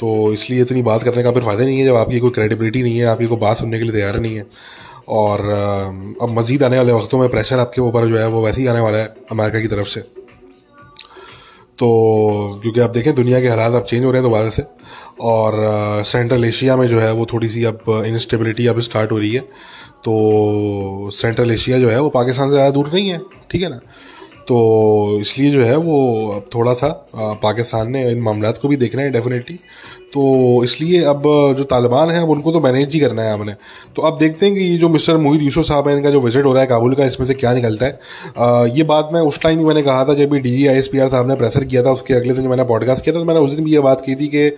तो 0.00 0.32
इसलिए 0.32 0.62
इतनी 0.62 0.82
बात 0.82 1.02
करने 1.02 1.22
का 1.22 1.32
फिर 1.32 1.42
फ़ायदा 1.42 1.64
नहीं 1.64 1.78
है, 1.78 1.84
जब 1.84 1.96
आपकी 1.96 2.18
कोई 2.18 2.30
क्रेडिबिलिटी 2.30 2.82
नहीं 2.82 2.98
है, 2.98 3.06
आपकी 3.06 3.26
कोई 3.26 3.38
बात 3.38 3.56
सुनने 3.56 3.78
के 3.78 3.84
लिए 3.84 3.92
तैयार 3.92 4.20
नहीं 4.20 4.36
है। 4.36 4.46
और 5.08 5.48
अब 6.22 6.38
मज़ीद 6.38 6.62
आने 6.62 6.78
वाले 6.78 6.92
वक्तों 6.92 7.18
में 7.18 7.28
प्रेशर 7.28 7.58
आपके 7.58 7.80
ऊपर 7.80 8.08
जो 8.08 8.18
है 8.18 8.28
वो 8.28 8.44
वैसे 8.44 8.60
ही 8.60 8.66
आने 8.66 8.80
वाला 8.80 8.98
है 8.98 9.14
अमेरिका 9.32 9.60
की 9.60 9.68
तरफ़ 9.68 9.88
से। 9.88 10.23
तो 11.78 12.58
क्योंकि 12.62 12.80
आप 12.80 12.90
देखें, 12.90 13.14
दुनिया 13.14 13.40
के 13.40 13.48
हालात 13.48 13.72
अब 13.72 13.84
चेंज 13.84 14.04
हो 14.04 14.10
रहे 14.10 14.20
हैं 14.20 14.30
दोबारा 14.30 14.50
से। 14.50 14.64
और 15.22 16.02
सेंट्रल 16.04 16.44
एशिया 16.44 16.76
में 16.76 16.86
जो 16.88 17.00
है 17.00 17.12
वो 17.12 17.26
थोड़ी 17.32 17.48
सी 17.48 17.64
अब 17.64 18.02
इनस्टेबिलिटी 18.06 18.66
अब 18.66 18.80
स्टार्ट 18.80 19.12
हो 19.12 19.18
रही 19.18 19.32
है। 19.32 19.40
तो 20.04 21.10
सेंट्रल 21.12 21.50
एशिया 21.50 21.78
जो 21.78 21.88
है 21.90 22.00
वो 22.00 22.08
पाकिस्तान 22.10 22.48
से 22.48 22.54
ज़्यादा 22.54 22.70
दूर 22.70 22.90
नहीं 22.94 23.08
है, 23.08 23.20
ठीक 23.50 23.62
है 23.62 23.68
ना? 23.68 23.80
तो 24.48 25.18
इसलिए 25.20 25.50
जो 25.50 25.64
है 25.64 25.76
वो 25.76 26.28
अब 26.28 26.46
थोड़ा 26.54 26.72
सा 26.72 26.88
पाकिस्तान 27.42 27.90
ने 27.90 28.10
इन 28.10 28.20
मामला 28.20 28.50
को 28.52 28.68
भी 28.68 28.76
देखना 28.76 29.02
है 29.02 29.10
डेफिनेटली 29.10 29.58
तो 30.14 30.22
इसलिए 30.64 31.02
अब 31.02 31.22
जो 31.58 31.64
तालिबान 31.64 32.10
है 32.10 32.20
अब 32.22 32.30
उनको 32.30 32.52
तो 32.52 32.60
मैनेज 32.60 32.92
ही 32.94 33.00
करना 33.00 33.22
है 33.22 33.32
हमने। 33.32 33.52
तो 33.96 34.02
अब 34.02 34.18
देखते 34.18 34.46
हैं 34.46 34.54
कि 34.54 34.60
ये 34.60 34.76
जो 34.78 34.88
मिस्टर 34.88 35.16
मोहित 35.16 35.42
यूसुफ 35.42 35.64
साहब 35.64 35.88
है 35.88 35.96
इनका 35.96 36.10
जो 36.10 36.20
विज़िट 36.20 36.44
हो 36.44 36.52
रहा 36.52 36.62
है 36.62 36.66
काबुल 36.68 36.94
का 36.94 37.04
इसमें 37.04 37.26
से 37.26 37.34
क्या 37.34 37.52
निकलता 37.54 37.86
है। 37.86 37.98
आ, 38.38 38.66
ये 38.66 38.82
बात 38.82 39.08
मैं 39.12 39.20
उस 39.20 39.40
टाइम 39.40 39.58
भी 39.58 39.64
मैंने 39.64 39.82
कहा 39.82 40.04
था 40.04 40.14
जब 40.14 40.30
भी 40.30 40.40
D 40.40 40.50
G 40.50 40.66
I 40.66 40.76
S 40.76 40.88
P 40.88 40.98
R 40.98 41.08
साहब 41.08 41.28
ने 41.28 41.34
प्रेसर 41.34 41.64
किया 41.64 41.84
था 41.84 41.92
उसके 41.92 42.14
अगले 42.14 42.34
दिन 42.34 42.48
मैंने 42.48 42.64
पॉडकास्ट 42.64 43.04
किया 43.04 43.14
था 43.14 43.18
तो 43.18 43.24
मैंने 43.24 43.40
उस 43.40 43.52
दिन 43.52 43.64
भी 43.64 43.72
ये 43.72 43.80
बात 43.80 44.02
की 44.06 44.14
थी 44.14 44.26
कि 44.34 44.48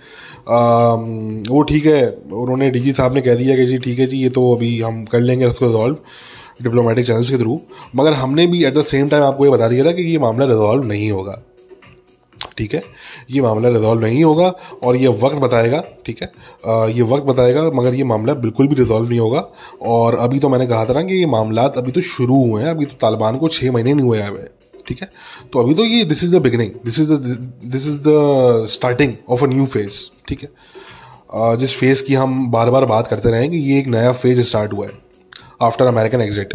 वो 1.51 1.61
ठीक 1.61 1.85
है 1.85 2.07
उन्होंने 2.31 2.69
डी 2.71 2.79
जी 2.79 2.93
साहब 2.93 3.13
ने 3.13 3.21
कह 3.21 3.35
दिया 3.35 3.55
कि 3.55 3.65
जी 3.65 3.77
ठीक 3.77 3.99
है 3.99 4.05
जी 4.05 4.17
ये 4.17 4.29
तो 4.29 4.55
अभी 4.55 4.81
हम 4.81 5.05
कर 5.05 5.19
लेंगे 5.19 5.45
उसको 5.45 5.65
रिजॉल्व 5.65 5.97
डिप्लोमेटिक 6.61 7.05
चैनल्स 7.05 7.29
के 7.29 7.37
थ्रू 7.37 7.59
मगर 7.95 8.13
हमने 8.13 8.47
भी 8.47 8.63
एट 8.65 8.73
द 8.73 8.83
सेम 8.85 9.09
टाइम 9.09 9.23
आपको 9.23 9.45
ये 9.45 9.51
बता 9.51 9.67
दिया 9.67 9.85
था 9.85 9.91
कि 9.91 10.03
ये 10.03 10.19
मामला 10.19 10.45
रिजॉल्व 10.45 10.83
नहीं 10.85 11.11
होगा। 11.11 11.41
ठीक 12.57 12.73
है? 12.73 12.81
ये 13.31 13.41
मामला 13.41 13.69
रिजॉल्व 13.69 14.01
नहीं 14.01 14.23
होगा 14.23 14.47
और 14.83 14.95
ये 14.95 15.07
वक्त 15.21 15.37
बताएगा 15.39 15.83
ठीक 16.05 16.21
है? 16.21 16.29
आ, 16.67 16.85
ये 16.87 17.01
वक्त 17.03 17.25
बताएगा 17.25 17.63
मगर 17.71 17.93
ये 17.95 18.03
मामला 18.03 18.33
बिल्कुल 18.35 18.67
भी 18.67 18.75
रिजॉल्व 18.75 19.09
नहीं 19.09 19.19
होगा। 19.19 19.47
और 19.83 20.15
अभी 20.17 20.39
तो 20.39 20.49
मैंने 20.49 20.67
कहा 20.67 20.85
था 20.85 20.93
ना 20.93 21.01
कि 21.03 21.13
ये 21.15 21.25
मामला 21.27 21.63
अभी 21.77 21.91
तो 21.91 22.01
शुरू 22.03 22.43
हुए 22.45 22.63
हैं 22.63 22.69
अभी 22.69 22.85
तो 22.85 22.97
तालिबान 23.01 23.37
को 23.37 23.47
छः 23.49 23.71
महीने 23.71 23.93
नहीं 23.93 24.05
हुए 24.05 24.19
हैं 24.19 24.47
ठीक 24.87 25.01
है? 25.01 25.09
तो 25.53 25.59
अभी 25.59 25.73
तो 25.75 25.85
ये 25.85 26.03
this 26.05 26.23
is 26.23 26.35
the 26.35 26.41
beginning 26.41 26.71
this 26.85 26.99
is 26.99 27.13
the 27.13 27.17
this 27.65 27.87
is 27.87 27.97
the 28.03 28.65
starting 28.69 29.13
of 29.29 29.43
a 29.43 29.47
new 29.47 29.65
phase 29.65 29.99
ठीक 30.27 30.41
है? 30.41 30.49
जिस 31.57 31.77
फ़ेज़ 31.79 32.03
की 32.03 32.13
हम 32.15 32.49
बार 32.51 32.69
बार 32.69 32.85
बात 32.85 33.07
करते 33.07 33.31
रहें 33.31 33.49
कि 33.51 33.57
ये 33.57 33.79
एक 33.79 33.87
नया 33.89 34.11
फ़ेज़ 34.13 34.41
स्टार्ट 34.41 34.73
हुआ 34.73 34.85
है। 34.85 35.06
आफ्टर 35.61 35.85
अमेरिकन 35.85 36.21
एग्जिट 36.21 36.53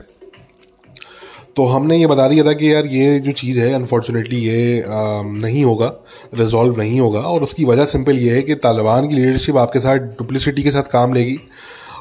तो 1.57 1.65
हमने 1.65 1.97
ये 1.97 2.07
बता 2.07 2.29
दिया 2.29 2.45
था 2.45 2.53
कि 2.53 2.73
यार 2.73 2.87
ये 2.87 3.19
जो 3.21 3.33
चीज़ 3.33 3.59
है 3.61 3.73
अनफॉर्चुनेटली 3.75 4.37
ये 4.37 4.83
आ, 4.83 5.23
नहीं 5.23 5.65
होगा 5.65 5.93
रिजॉल्व 6.35 6.77
नहीं 6.77 7.01
होगा 7.01 7.21
और 7.21 7.43
उसकी 7.43 7.65
वजह 7.65 7.85
सिंपल 7.85 8.19
ये 8.19 8.35
है 8.37 8.43
कि 8.43 8.55
तालिबान 8.55 9.09
की 9.09 9.15
लीडरशिप 9.15 9.57
आपके 9.57 9.81
साथ 9.81 9.97
डुप्लिसिटी 10.19 10.63
के 10.63 10.71
साथ 10.71 10.83
काम 10.83 11.15
लेगी 11.15 11.39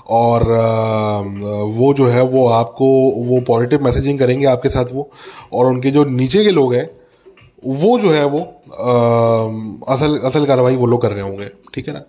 और 0.10 0.52
आ, 0.52 1.20
वो 1.78 1.94
जो 1.94 2.08
है 2.08 2.24
वो 2.24 2.48
आपको 2.48 2.86
वो 3.26 3.42
पॉजिटिव 3.42 3.84
मैसेजिंग 3.84 4.20
करेंगे 4.20 4.46
आपके 4.46 4.70
साथ 4.70 4.94
वो 4.94 5.10
और 5.54 5.66
उनके 5.66 5.92
जो 5.92 6.06
नीचे 6.06 6.44
के 6.44 6.52
लोग 6.52 6.74
हैं 6.74 6.90
वो 7.66 8.00
जो 8.00 8.12
है 8.12 8.26
वो 8.26 8.40
आ, 8.40 9.94
असल 9.94 10.18
असल 10.18 10.46
कार्रवाई 10.46 10.76
वो 10.76 10.86
लोग 10.86 11.02
कर 11.02 11.12
रहे 11.12 11.22
होंगे 11.22 11.50
ठीक 11.74 11.88
है 11.88 11.94
ना? 11.94 12.04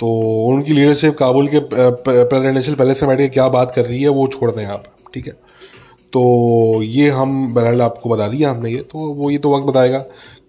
तो 0.00 0.08
उनकी 0.46 0.72
लीडरशिप 0.72 1.16
काबुल 1.18 1.48
के 1.48 1.60
प्रेसिडेंशियल 1.70 2.76
पैलेस 2.76 3.00
से 3.00 3.06
बैठ 3.06 3.18
के 3.18 3.28
क्या 3.28 3.48
बात 3.48 3.70
कर 3.70 3.84
रही 3.86 4.02
है, 4.02 4.08
वो 4.08 4.26
छोड़ 4.28 4.50
दें 4.50 4.64
आप, 4.64 4.84
ठीक 5.14 5.26
है? 5.26 5.32
तो 6.12 6.82
ये 6.82 7.08
हम 7.10 7.54
बहरहाल 7.54 7.82
आपको 7.82 8.10
बता 8.10 8.26
दिया 8.28 8.50
हमने 8.50 8.70
ये 8.70 8.80
तो 8.82 8.98
वो, 8.98 9.30
ये 9.30 9.38
तो 9.38 9.54
वक्त 9.56 9.66
बताएगा 9.68 9.98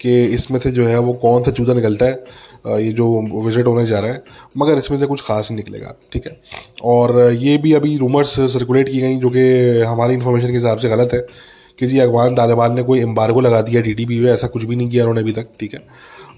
कि 0.02 0.24
इसमें 0.26 0.60
से 0.60 0.72
जो 0.72 0.86
है 0.86 1.00
वो 1.00 1.14
कौन 1.22 1.44
सा 1.44 1.52
चूजा 1.52 1.74
निकलता 1.74 2.06
है 2.06 2.84
ये 2.84 2.92
जो 2.92 3.08
विज़िट 3.46 3.68
होने 3.68 3.86
जा 3.86 4.00
रहा 4.00 4.12
है, 4.12 4.24
मगर 4.58 4.78
इसमें 4.78 4.98
से 4.98 5.06
कुछ 5.06 5.22
खास 5.22 5.50
नहीं 5.52 5.58
निकलेगा, 5.58 5.94
ठीक 6.14 6.26
है? 6.28 6.38
और 6.84 7.20
ये 7.34 7.58
भी 7.58 7.74
अभी 7.74 7.96
रूमर्स 7.98 8.36
सर्कुलेट 8.54 8.90
की 8.90 9.02
गई, 9.02 9.16
जो 9.18 9.30
कि 9.30 9.82
हमारी 9.88 10.14
इन्फॉर्मेशन 10.14 10.48
के 10.48 10.54
हिसाब 10.54 10.78
से 10.78 10.90
गलत 10.90 11.14
है 11.14 11.20
कि 11.80 11.88
जी 11.88 12.00
अफगान 12.00 12.36
तालिबान 12.36 12.76
ने 12.76 12.84
कोई 12.84 13.00
एम्बार्गो 13.02 13.42
लगा 13.42 13.62
दिया 13.62 13.82
डी 13.82 13.94
टी 13.94 14.06
पी, 14.06 14.26
ऐसा 14.28 14.48
कुछ 14.48 14.64
भी 14.64 14.76
नहीं 14.76 14.90
किया 14.90 15.04
उन्होंने 15.04 15.22
अभी 15.22 15.32
तक, 15.32 15.48
ठीक 15.60 15.74
है? 15.74 15.82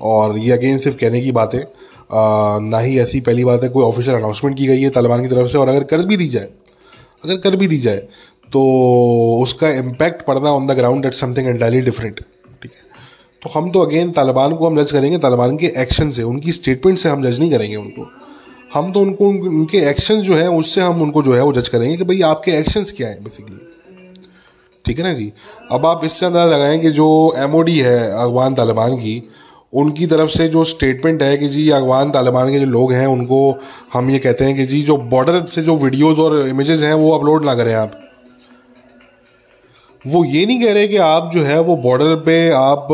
और 0.01 0.37
ये 0.37 0.51
अगेन 0.51 0.77
सिर्फ़ 0.77 0.97
कहने 0.97 1.21
की 1.21 1.31
बात 1.31 1.53
है 1.55 1.65
ना 2.09 2.79
ही 2.79 2.97
ऐसी 2.99 3.19
पहली 3.21 3.43
बात 3.45 3.63
है, 3.63 3.69
कोई 3.69 3.83
ऑफिशियल 3.83 4.15
अनाउंसमेंट 4.15 4.57
की 4.57 4.67
गई 4.67 4.81
है 4.81 4.89
तालिबान 4.89 5.21
की 5.21 5.27
तरफ़ 5.27 5.47
से, 5.47 5.57
और 5.57 5.69
अगर 5.69 5.83
कर 5.85 6.05
भी 6.05 6.17
दी 6.17 6.27
जाए, 6.27 6.47
अगर 7.25 7.37
कर 7.39 7.55
भी 7.55 7.67
दी 7.67 7.77
जाए 7.79 8.07
तो 8.51 8.61
उसका 9.41 9.69
इम्पैक्ट 9.69 10.25
पड़ना 10.25 10.51
on 10.51 10.67
the 10.67 10.71
ground 10.71 11.05
at 11.05 11.13
something 11.13 11.47
entirely 11.47 11.81
different 11.81 12.19
ठीक 12.19 12.71
है? 12.71 12.85
तो 13.41 13.49
हम 13.49 13.69
तो 13.71 13.79
अगेन 13.79 14.11
तालिबान 14.11 14.55
को 14.55 14.67
हम 14.67 14.81
जज 14.81 14.91
करेंगे, 14.91 15.17
तालिबान 15.17 15.57
के 15.57 15.71
एक्शन 15.77 16.09
से, 16.11 16.23
उनकी 16.23 16.51
स्टेटमेंट 16.51 16.97
से 16.97 17.09
हम 17.09 17.23
जज 17.23 17.39
नहीं 17.39 17.51
करेंगे 17.51 17.75
उनको। 17.75 18.07
हम 18.73 18.91
तो 18.91 18.99
उनको, 18.99 19.27
उनके 19.27 19.77
एक्शन 19.89 20.21
जो 20.21 20.35
है, 20.35 20.47
उससे 20.49 20.81
हम 20.81 21.01
उनको 21.01 21.23
जो 21.23 21.33
है, 21.33 21.41
वो 21.41 21.53
जज 21.53 21.67
करेंगे 21.67 21.95
कि 21.97 22.03
भाई 22.03 22.21
आपके 22.23 22.51
एक्शंस 22.51 22.91
क्या 22.91 23.07
है 23.07 23.23
बेसिकली 23.23 23.59
ठीक 24.85 24.97
है 24.97 25.03
ना 25.03 25.13
जी? 25.13 25.31
अब 25.71 25.85
आप 25.85 26.05
इससे 26.05 26.25
अंदाज़ा 26.25 26.55
लगाएँ 26.55 26.79
कि 26.79 26.89
जो 26.91 27.07
एमओडी 27.37 27.77
है 27.79 27.99
अफगान 28.11 28.55
तालिबान 28.55 28.95
की 28.95 29.21
उनकी 29.73 30.05
तरफ़ 30.05 30.29
से 30.29 30.47
जो 30.47 30.63
स्टेटमेंट 30.63 31.23
है 31.23 31.37
कि 31.37 31.47
जी 31.47 31.69
अफगान 31.69 32.11
तालिबान 32.11 32.51
के 32.51 32.59
जो 32.59 32.65
लोग 32.65 32.93
हैं, 32.93 33.07
उनको 33.07 33.59
हम 33.93 34.09
ये 34.09 34.19
कहते 34.19 34.45
हैं 34.45 34.55
कि 34.55 34.65
जी, 34.65 34.81
जो 34.81 34.97
बॉर्डर 34.97 35.45
से 35.45 35.61
जो 35.61 35.75
वीडियोज़ 35.75 36.19
और 36.19 36.47
इमेजेस 36.47 36.79
हैं, 36.79 36.93
वो 36.93 37.11
अपलोड 37.11 37.45
ना 37.45 37.55
करें 37.55 37.73
आप। 37.73 38.01
वो 40.07 40.25
ये 40.25 40.45
नहीं 40.45 40.61
कह 40.61 40.73
रहे 40.73 40.87
कि 40.87 40.97
आप 40.97 41.31
जो 41.33 41.43
है, 41.43 41.61
वो 41.61 41.75
बॉर्डर 41.75 42.15
पे 42.15 42.49
आप 42.49 42.87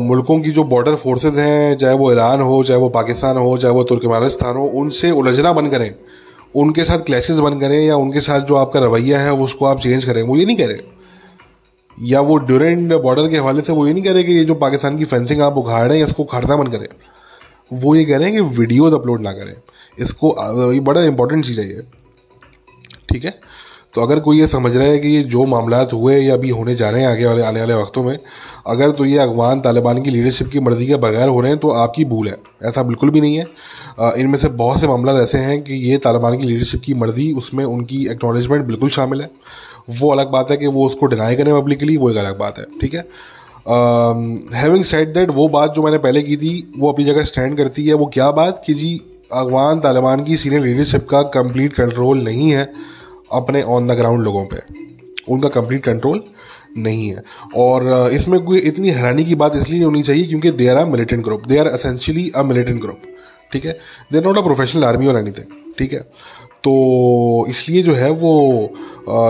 मुल्कों 0.00 0.40
की 0.40 0.50
जो 0.50 0.64
बॉर्डर 0.64 0.94
फोर्सेस 0.94 1.34
हैं, 1.34 1.76
चाहे 1.76 1.94
वो 1.94 2.12
ईरान 2.12 2.40
हो, 2.40 2.62
चाहे 2.64 2.80
वो 2.80 2.88
पाकिस्तान 2.88 3.36
हो, 3.36 3.58
चाहे 3.58 3.74
वो 3.74 3.84
तुर्कमानिस्तान 3.84 4.56
हो, 4.56 4.66
उनसे 4.66 5.10
उलझना 5.10 5.52
बंद 5.52 5.70
करें। 5.70 5.94
उनके 6.56 6.82
साथ 6.82 6.98
क्लैशेस 6.98 7.36
बंद 7.36 7.60
करें 7.60 7.84
या 7.84 7.96
उनके 7.96 8.20
साथ 8.20 8.40
जो 8.40 8.54
आपका 8.54 8.80
रवैया 8.80 9.20
है, 9.20 9.32
उसको 9.32 9.66
आप 9.66 9.80
चेंज 9.80 10.04
करें। 10.04 10.22
वो 10.22 10.36
ये 10.36 10.44
नहीं 10.44 10.56
कह 10.56 10.66
रहे। 10.66 11.01
या 12.02 12.20
वो 12.20 12.36
ड्यूरेंड 12.36 12.92
बॉर्डर 12.94 13.28
के 13.28 13.38
हवाले 13.38 13.62
से 13.62 13.72
वो 13.72 13.86
ये 13.86 13.92
नहीं 13.92 14.04
कह 14.04 14.12
रहे 14.12 14.22
कि 14.24 14.32
ये 14.32 14.44
जो 14.44 14.54
पाकिस्तान 14.56 14.98
की 14.98 15.04
फेंसिंग 15.04 15.40
आप 15.42 15.56
उखाड़ 15.56 15.86
रहे 15.88 15.98
हैं, 15.98 16.06
इसको 16.06 16.22
उखाड़ना 16.22 16.56
बंद 16.56 16.72
करें। 16.72 16.86
वो 17.72 17.94
ये 17.94 18.04
कह 18.04 18.16
रहे 18.16 18.30
हैं 18.30 18.36
कि 18.36 18.56
वीडियोज़ 18.56 18.94
अपलोड 18.94 19.20
ना 19.20 19.32
करें। 19.32 19.54
इसको 19.98 20.34
ये 20.72 20.80
बड़ा 20.80 21.02
इंपॉर्टेंट 21.02 21.44
चीज़ 21.46 21.60
है 21.60 21.68
ये। 21.68 21.82
ठीक 23.10 23.24
है? 23.24 23.34
तो 23.94 24.00
अगर 24.00 24.20
कोई 24.20 24.38
ये 24.40 24.46
समझ 24.48 24.76
रहा 24.76 24.86
है 24.86 24.98
कि 24.98 25.08
ये 25.08 25.22
जो 25.22 25.44
मामला 25.46 25.80
हुए 25.92 26.16
या 26.18 26.34
अभी 26.34 26.50
होने 26.50 26.74
जा 26.74 26.90
रहे 26.90 27.00
हैं 27.02 27.08
आगे 27.08 27.26
वाले, 27.26 27.42
आने 27.42 27.60
वाले 27.60 27.74
वक्तों 27.74 28.04
में, 28.04 28.18
अगर 28.66 28.90
तो 28.90 29.04
ये 29.04 29.18
अफगान 29.18 29.60
तालिबान 29.60 30.00
की 30.02 30.10
लीडरशिप 30.10 30.48
की 30.48 30.60
मर्ज़ी 30.60 30.86
के 30.86 30.96
बगैर 30.96 31.28
हो 31.28 31.40
रहे 31.40 31.50
हैं 31.50 31.60
तो 31.60 31.70
आपकी 31.70 32.04
भूल 32.04 32.28
है। 32.28 32.36
ऐसा 32.64 32.82
बिल्कुल 32.82 33.10
भी 33.10 33.20
नहीं 33.20 33.36
है। 33.36 33.46
इनमें 34.20 34.38
से 34.38 34.48
बहुत 34.48 34.80
से 34.80 34.88
मामला 34.88 35.12
ऐसे 35.12 35.38
हैं 35.38 35.62
कि 35.62 35.74
ये 35.74 35.96
तालिबान 35.98 36.38
की 36.38 36.46
लीडरशिप 36.46 36.82
की 36.84 36.94
मर्ज़ी, 36.94 37.32
उसमें 37.32 37.64
उनकी 37.64 38.06
एक्नॉलेजमेंट 38.06 38.64
बिल्कुल 38.66 38.88
शामिल 38.88 39.20
है। 39.22 39.30
वो 39.88 40.10
अलग 40.12 40.30
बात 40.30 40.50
है 40.50 40.56
कि 40.56 40.66
वो 40.66 40.86
उसको 40.86 41.06
डिनाई 41.06 41.36
करें 41.36 41.52
पब्लिकली 41.54 41.96
वो 41.96 42.10
एक 42.10 42.16
अलग 42.16 42.38
बात 42.38 42.58
है, 42.58 42.64
ठीक 42.80 42.94
है? 42.94 43.00
हैविंग 44.54 44.84
सेट 44.84 45.08
दैट 45.14 45.30
वो 45.30 45.48
बात 45.48 45.74
जो 45.74 45.82
मैंने 45.82 45.98
पहले 45.98 46.22
की 46.22 46.36
थी, 46.36 46.72
वो 46.78 46.92
अपनी 46.92 47.04
जगह 47.04 47.24
स्टैंड 47.24 47.56
करती 47.56 47.86
है, 47.86 47.94
वो 47.94 48.06
क्या 48.14 48.30
बात? 48.32 48.62
कि 48.66 48.74
जी 48.74 49.00
अफगान 49.32 49.80
तालिबान 49.80 50.24
की 50.24 50.36
सीनियर 50.36 50.62
लीडरशिप 50.62 51.06
का 51.08 51.22
कंप्लीट 51.34 51.72
कंट्रोल 51.72 52.22
नहीं 52.22 52.50
है 52.50 52.70
अपने 53.32 53.62
ऑन 53.64 53.86
द 53.86 53.92
ग्राउंड 53.92 54.24
लोगों 54.24 54.44
पे। 54.46 54.60
उनका 55.28 55.48
कंप्लीट 55.50 55.82
कंट्रोल 55.84 56.22
नहीं 56.78 57.08
है। 57.08 57.22
और 57.56 58.10
इसमें 58.12 58.38
कोई 58.44 58.58
इतनी 58.60 58.90
हैरानी 58.90 59.24
की 59.24 59.34
बात 59.34 59.56
इसलिए 59.56 59.82
होनी 59.84 60.02
चाहिए 60.02 60.26
क्योंकि 60.26 60.50
they 60.52 60.66
are 60.68 60.76
a 60.76 60.84
militant 60.86 61.24
group 61.24 61.46
they 61.48 61.58
are 61.58 61.66
essentially 61.68 62.30
a 62.36 62.42
militant 62.42 62.80
group 62.80 63.00
ठीक 63.52 63.64
है? 63.64 63.72
They 64.12 64.18
are 64.18 64.24
not 64.24 64.38
a 64.38 64.42
professional 64.42 64.84
army 64.84 65.06
और 65.06 65.18
एनीथिंग 65.18 65.74
ठीक 65.78 65.92
है? 65.92 66.00
तो 66.64 67.46
इसलिए 67.48 67.82
जो 67.82 67.92
है 67.94 68.10
वो 68.10 68.32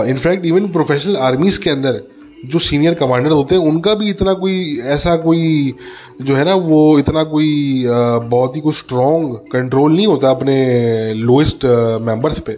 इनफैक्ट 0.07 0.45
इवन 0.45 0.67
प्रोफेशनल 0.71 1.17
आर्मीज़ 1.19 1.59
के 1.61 1.69
अंदर 1.69 2.01
जो 2.45 2.59
सीनियर 2.59 2.93
कमांडर 2.93 3.31
होते 3.31 3.55
हैं, 3.55 3.61
उनका 3.63 3.93
भी 3.95 4.09
इतना 4.09 4.33
कोई 4.33 4.79
ऐसा 4.93 5.15
कोई 5.17 5.73
जो 6.21 6.35
है 6.35 6.43
ना, 6.45 6.55
वो 6.55 6.99
इतना 6.99 7.23
कोई 7.23 7.85
बहुत 7.87 8.55
ही 8.55 8.61
कोई 8.61 8.73
स्ट्रॉन्ग 8.73 9.35
कंट्रोल 9.51 9.95
नहीं 9.95 10.07
होता 10.07 10.29
अपने 10.29 11.13
लोएस्ट 11.13 11.65
मेंबर्स 12.01 12.39
पे। 12.39 12.53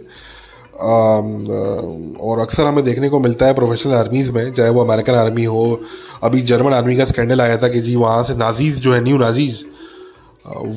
और 2.20 2.38
अक्सर 2.40 2.64
हमें 2.64 2.84
देखने 2.84 3.08
को 3.08 3.20
मिलता 3.20 3.46
है 3.46 3.54
प्रोफेशनल 3.54 3.94
आर्मीज़ 3.94 4.32
में, 4.32 4.52
चाहे 4.52 4.70
वो 4.70 4.84
अमेरिकन 4.84 5.14
आर्मी 5.14 5.44
हो, 5.44 5.80
अभी 6.22 6.42
जर्मन 6.42 6.72
आर्मी 6.72 6.96
का 6.96 7.04
स्कैंडल 7.04 7.40
आया 7.40 7.56
था 7.56 7.68
कि 7.68 7.80
जी 7.80 7.94
वहाँ 7.96 8.22
से 8.22 8.34
नाजीज़ 8.36 8.80
जो 8.80 8.92
है 8.92 9.02
न्यू 9.04 9.18
नाजीज़ 9.18 9.64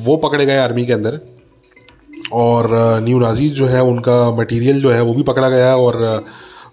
वो 0.00 0.16
पकड़े 0.18 0.46
गए 0.46 0.56
आर्मी 0.58 0.86
के 0.86 0.92
अंदर। 0.92 1.20
और 2.32 2.68
न्यू 3.04 3.18
नाजीज़ 3.18 3.52
जो 3.54 3.66
है, 3.66 3.82
उनका 3.82 4.30
मटेरियल 4.36 4.80
जो 4.82 4.90
है, 4.90 5.02
वो 5.02 5.14
भी 5.14 5.22
पकड़ा 5.22 5.48
गया 5.48 5.76
और 5.76 6.24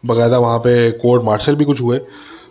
बाकायदा 0.05 0.37
वहाँ 0.39 0.57
पे 0.59 0.91
कोर्ट 0.91 1.23
मार्शल 1.23 1.55
भी 1.55 1.65
कुछ 1.65 1.81
हुए। 1.81 1.99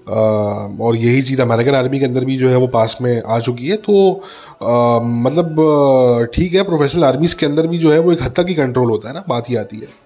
और 0.07 0.97
यही 0.97 1.23
चीज़ 1.23 1.43
अमेरिकन 1.43 1.75
आर्मी 1.75 1.99
के 1.99 2.05
अंदर 2.05 2.25
भी 2.25 2.37
जो 2.37 2.49
है, 2.49 2.57
वो 2.57 2.67
पास 2.67 2.97
में 3.03 3.23
आ 3.23 3.39
चुकी 3.39 3.69
है। 3.69 3.77
तो 3.77 4.23
मतलब 5.03 6.29
ठीक 6.35 6.55
है 6.55 6.63
प्रोफेशनल 6.63 7.05
आर्मीज़ 7.05 7.37
के 7.37 7.47
अंदर 7.47 7.67
भी 7.67 7.79
जो 7.79 7.93
है, 7.93 7.99
वो 7.99 8.13
एक 8.13 8.23
हद 8.23 8.33
तक 8.37 8.49
ही 8.49 8.55
कंट्रोल 8.55 8.91
होता 8.91 9.09
है 9.09 9.15
ना, 9.15 9.25
बात 9.29 9.51
ही 9.51 9.57
आती 9.57 9.77
है। 9.77 10.06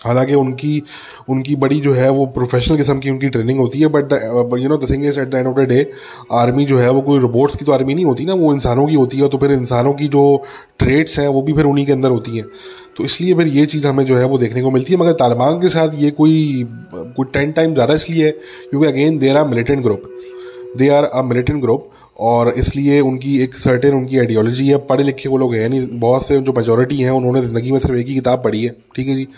हालाँकि 0.00 0.34
उनकी 0.34 0.82
उनकी 1.28 1.54
बड़ी 1.56 1.80
जो 1.80 1.92
है 1.92 2.10
वो 2.10 2.26
प्रोफेशनल 2.34 2.76
किस्म 2.76 2.98
की 2.98 3.10
उनकी 3.10 3.28
ट्रेनिंग 3.28 3.58
होती 3.58 3.80
है 3.80 3.86
but 3.88 4.12
you 4.58 4.68
know 4.68 4.76
the 4.76 4.90
thing 4.90 5.04
is 5.06 5.20
at 5.20 5.28
the 5.28 5.34
end 5.34 5.46
of 5.46 5.56
the 5.56 5.68
day 5.68 5.86
army 6.32 6.64
जो 6.64 6.78
है 6.78 6.90
वो 6.90 7.00
कोई 7.02 7.18
रोबोट्स 7.20 7.56
की 7.56 7.64
तो 7.64 7.72
आर्मी 7.72 7.94
नहीं 7.94 8.04
होती 8.04 8.24
ना, 8.24 8.34
वो 8.34 8.52
इंसानों 8.54 8.86
की 8.86 8.94
होती 8.94 9.18
है 9.18 9.28
तो 9.28 9.38
फिर 9.38 9.52
इंसानों 9.52 9.92
की 9.94 10.08
जो 10.08 10.42
ट्रेड्स 10.78 11.18
हैं, 11.18 11.26
वो 11.28 11.42
भी 11.42 11.52
फिर 11.52 11.64
उन्हीं 11.66 11.86
के 11.86 11.92
अंदर 11.92 12.10
होती 12.10 12.36
हैं। 12.36 12.44
तो 12.96 13.04
इसलिए 13.04 13.34
फिर 13.34 13.46
ये 13.48 13.64
चीज़ 13.66 13.86
हमें 13.86 14.04
जो 14.04 14.16
है 14.16 14.24
वो 14.26 14.38
देखने 14.38 14.62
को 14.62 14.70
मिलती 14.70 14.92
है, 14.92 14.98
मगर 15.00 15.12
तालिबान 15.14 15.60
के 15.60 15.68
साथ 15.68 15.94
ये 15.98 16.10
कोई 16.12 16.66
कोई 16.94 17.26
टेन 17.32 17.52
टाइम 17.52 17.74
ज़्यादा 17.74 17.94
इसलिए 17.94 18.26
है, 18.26 18.30
क्योंकि 18.70 18.86
again 18.86 19.18
there 19.18 19.36
are 19.36 19.48
militant 19.48 19.82
group 19.82 20.02
they 20.78 20.88
are 20.90 21.04
a 21.04 21.22
militant 21.22 21.60
group 21.62 21.88
और 22.20 22.52
इसलिए 22.58 23.00
उनकी 23.02 23.38
एक 23.42 23.54
सर्टेन 23.58 23.94
उनकी 23.94 24.18
आइडियोलॉजी 24.18 24.68
है, 24.68 24.76
पढ़े 24.86 25.04
लिखे 25.04 25.28
वो 25.28 25.38
लोग 25.38 25.54
हैं 25.54 25.68
नहीं, 25.68 25.86
बहुत 26.00 26.26
से 26.26 26.40
जो 26.40 26.52
मेजोरिटी 26.58 27.00
हैं, 27.00 27.10
उन्होंने 27.12 27.40
ज़िंदगी 27.42 27.72
में 27.72 27.78
सिर्फ़ 27.78 27.96
एक 27.96 28.06
ही 28.06 28.14
किताब 28.14 28.42
पढ़ी 28.44 28.62
है, 28.62 28.76
ठीक 28.96 29.08
है 29.08 29.14
जी? 29.14 29.28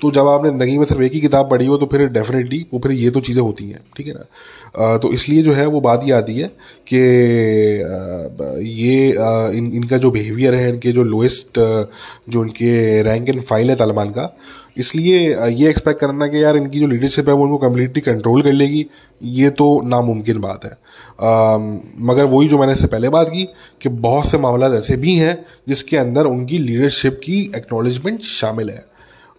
तो 0.00 0.10
जब 0.10 0.26
आपने 0.28 0.48
ज़िंदगी 0.48 0.76
में 0.78 0.84
सिर्फ़ 0.84 1.02
एक 1.02 1.12
ही 1.12 1.20
किताब 1.20 1.50
पढ़ी 1.50 1.66
हो 1.66 1.76
तो 1.76 1.86
फिर 1.86 2.06
डेफिनेटली 2.08 2.64
वो 2.72 2.78
फिर 2.78 2.92
ये 2.92 3.10
तो 3.10 3.20
चीज़ें 3.20 3.42
होती 3.42 3.64
हैं 3.64 3.80
ठीक 3.96 4.06
है 4.06 4.12
ना? 4.14 4.96
तो 4.96 5.12
इसलिए 5.12 5.42
जो 5.42 5.52
है 5.52 5.66
वो 5.66 5.80
बात 5.80 6.04
ये 6.04 6.12
आती 6.12 6.34
है 6.34 6.48
कि 6.88 6.96
ये 8.80 9.08
इन 9.58 9.70
इनका 9.74 9.98
जो 9.98 10.10
बिहेवियर 10.10 10.54
है 10.54 10.68
इनके 10.68 10.92
जो 10.92 11.02
लोएस्ट 11.04 11.58
जो 12.28 12.44
इनके 12.44 13.02
रैंक 13.02 13.28
एंड 13.28 13.40
फ़ाइल 13.42 13.70
है 13.70 13.76
तालिबान 13.76 14.10
का 14.10 14.28
इसलिए 14.78 15.18
ये 15.48 15.68
एक्सपेक्ट 15.70 16.00
करना 16.00 16.26
कि 16.26 16.42
यार 16.42 16.56
इनकी 16.56 16.80
जो 16.80 16.86
लीडरशिप 16.86 17.28
है 17.28 17.34
वो 17.34 17.44
उनको 17.44 17.58
कम्प्लीटली 17.58 18.00
कंट्रोल 18.02 18.42
कर 18.42 18.52
लेगी 18.52 18.84
ये 19.20 19.50
तो 19.50 19.68
नामुमकिन 19.84 20.40
बात 20.40 20.64
है। 20.64 20.70
आ, 20.70 21.56
मगर 22.00 22.24
वही 22.24 22.48
जो 22.48 22.58
मैंने 22.58 22.72
इससे 22.72 22.86
पहले 22.86 23.08
बात 23.08 23.28
की 23.28 23.44
कि 23.82 23.88
बहुत 23.88 24.26
से 24.26 24.38
मामला 24.38 24.66
ऐसे 24.76 24.96
भी 24.96 25.14
हैं 25.14 25.38
जिसके 25.68 25.96
अंदर 25.96 26.26
उनकी 26.26 26.58
लीडरशिप 26.58 27.20
की 27.24 27.40
एक्नॉलेजमेंट 27.56 28.20
शामिल 28.22 28.70
है। 28.70 28.84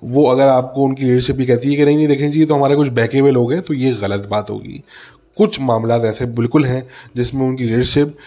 वो 0.02 0.26
अगर 0.26 0.48
आपको 0.48 0.84
उनकी 0.84 1.04
लीडरशिप 1.04 1.36
भी 1.36 1.46
कहती 1.46 1.70
है 1.70 1.76
कि 1.76 1.86
नहीं 1.86 1.98
नहीं, 1.98 2.08
देखें 2.08 2.32
जी 2.32 2.46
तो 2.46 2.56
हमारे 2.56 2.76
कुछ 2.76 2.88
बहके 2.90 3.20
हुए 3.20 3.32
लोग 3.32 3.54
हैं 3.54 3.62
तो 3.62 3.74
ये 3.74 3.92
गलत 4.02 4.28
बात 4.32 4.50
होगी। 4.50 4.84
कुछ 5.38 5.60
मामला 5.62 5.96
ऐसे 6.08 6.26
बिल्कुल 6.26 6.66
हैं 6.66 6.88
जिसमें 7.16 7.46
उनकी 7.48 7.64
लीडरशिप 7.64 8.18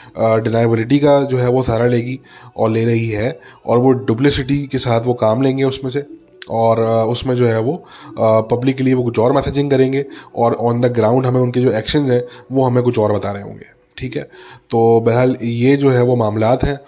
डिनाइबिलिटी 0.44 0.98
का 0.98 1.20
जो 1.22 1.38
है 1.38 1.48
वो 1.48 1.62
सहारा 1.62 1.86
लेगी 1.86 2.18
और 2.56 2.70
ले 2.70 2.84
रही 2.84 3.08
है 3.08 3.38
और 3.66 3.78
वो 3.78 3.92
डुप्लिसिटी 4.06 4.58
के 4.66 4.78
साथ 4.78 5.06
वो 5.06 5.14
काम 5.14 5.42
लेंगे 5.42 5.64
उसमें 5.64 5.90
से 5.90 6.04
और 6.50 6.80
उसमें 7.08 7.34
जो 7.36 7.46
है 7.46 7.58
वो 7.60 7.74
पब्लिक 8.20 8.76
के 8.76 8.84
लिए 8.84 8.94
वो 8.94 9.02
कुछ 9.02 9.18
और 9.18 9.32
मैसेजिंग 9.32 9.70
करेंगे 9.70 10.04
और 10.36 10.54
ऑन 10.54 10.80
द 10.80 10.92
ग्राउंड 10.92 11.26
हमें 11.26 11.40
उनके 11.40 11.60
जो 11.60 11.72
एक्शन 11.72 12.10
हैं 12.10 12.22
वो 12.52 12.64
हमें 12.64 12.82
कुछ 12.82 12.98
और 12.98 13.12
बता 13.12 13.32
रहे 13.32 13.42
होंगे। 13.42 13.79
ठीक 14.00 14.16
है? 14.16 14.22
तो 14.70 15.00
बहरहाल 15.00 15.36
ये 15.42 15.76
जो 15.76 15.90
है 15.90 16.02
वो 16.02 16.16
मामला 16.16 16.56
हैं 16.64 16.78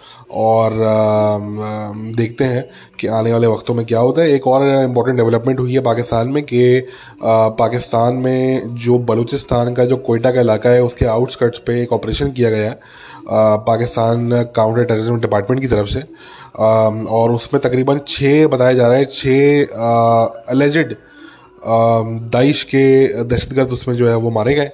और 0.43 0.73
देखते 2.17 2.45
हैं 2.45 2.65
कि 3.01 3.07
आने 3.09 3.33
वाले 3.33 3.47
वक्तों 3.47 3.75
में 3.75 3.85
क्या 3.87 3.99
होता 4.01 4.23
है। 4.23 4.31
एक 4.33 4.47
और 4.47 4.67
इंपॉर्टेंट 4.69 5.17
डेवलपमेंट 5.19 5.61
हुई 5.61 5.73
है 5.75 5.81
पाकिस्तान 5.83 6.29
में 6.29 6.43
कि 6.45 6.87
पाकिस्तान 7.25 8.15
में 8.17 8.75
जो 8.77 8.99
बलूचिस्तान 9.01 9.73
का, 9.75 9.85
जो 9.85 9.97
कोयटा 9.99 10.31
का 10.31 10.41
इलाका 10.41 10.71
है, 10.71 10.83
उसके 10.83 11.07
आउटस्कर्ट्स 11.07 11.59
पे 11.59 11.81
एक 11.83 11.93
ऑपरेशन 11.93 12.31
किया 12.33 12.51
गया 12.51 12.71
है 12.71 12.81
पाकिस्तान 13.67 14.31
काउंटर 14.57 14.85
टेररिज्म 14.85 15.21
डिपार्टमेंट 15.21 15.61
की 15.63 15.69
तरफ़ 15.69 15.89
से। 15.89 16.03
और 17.11 17.33
उसमें 17.33 17.61
तकरीबन 17.63 18.01
छः 18.09 18.47
बताया 18.47 18.73
जा 18.73 18.89
रहा 18.89 18.99
है 18.99 19.05
छः 19.05 19.65
अलेजिड 20.51 20.97
दाइश 22.33 22.63
के 22.65 23.23
दहशतगर्द 23.25 23.73
उसमें 23.73 23.95
जो 23.97 24.09
है 24.09 24.17
वो 24.17 24.31
मारे 24.31 24.55
गए। 24.55 24.71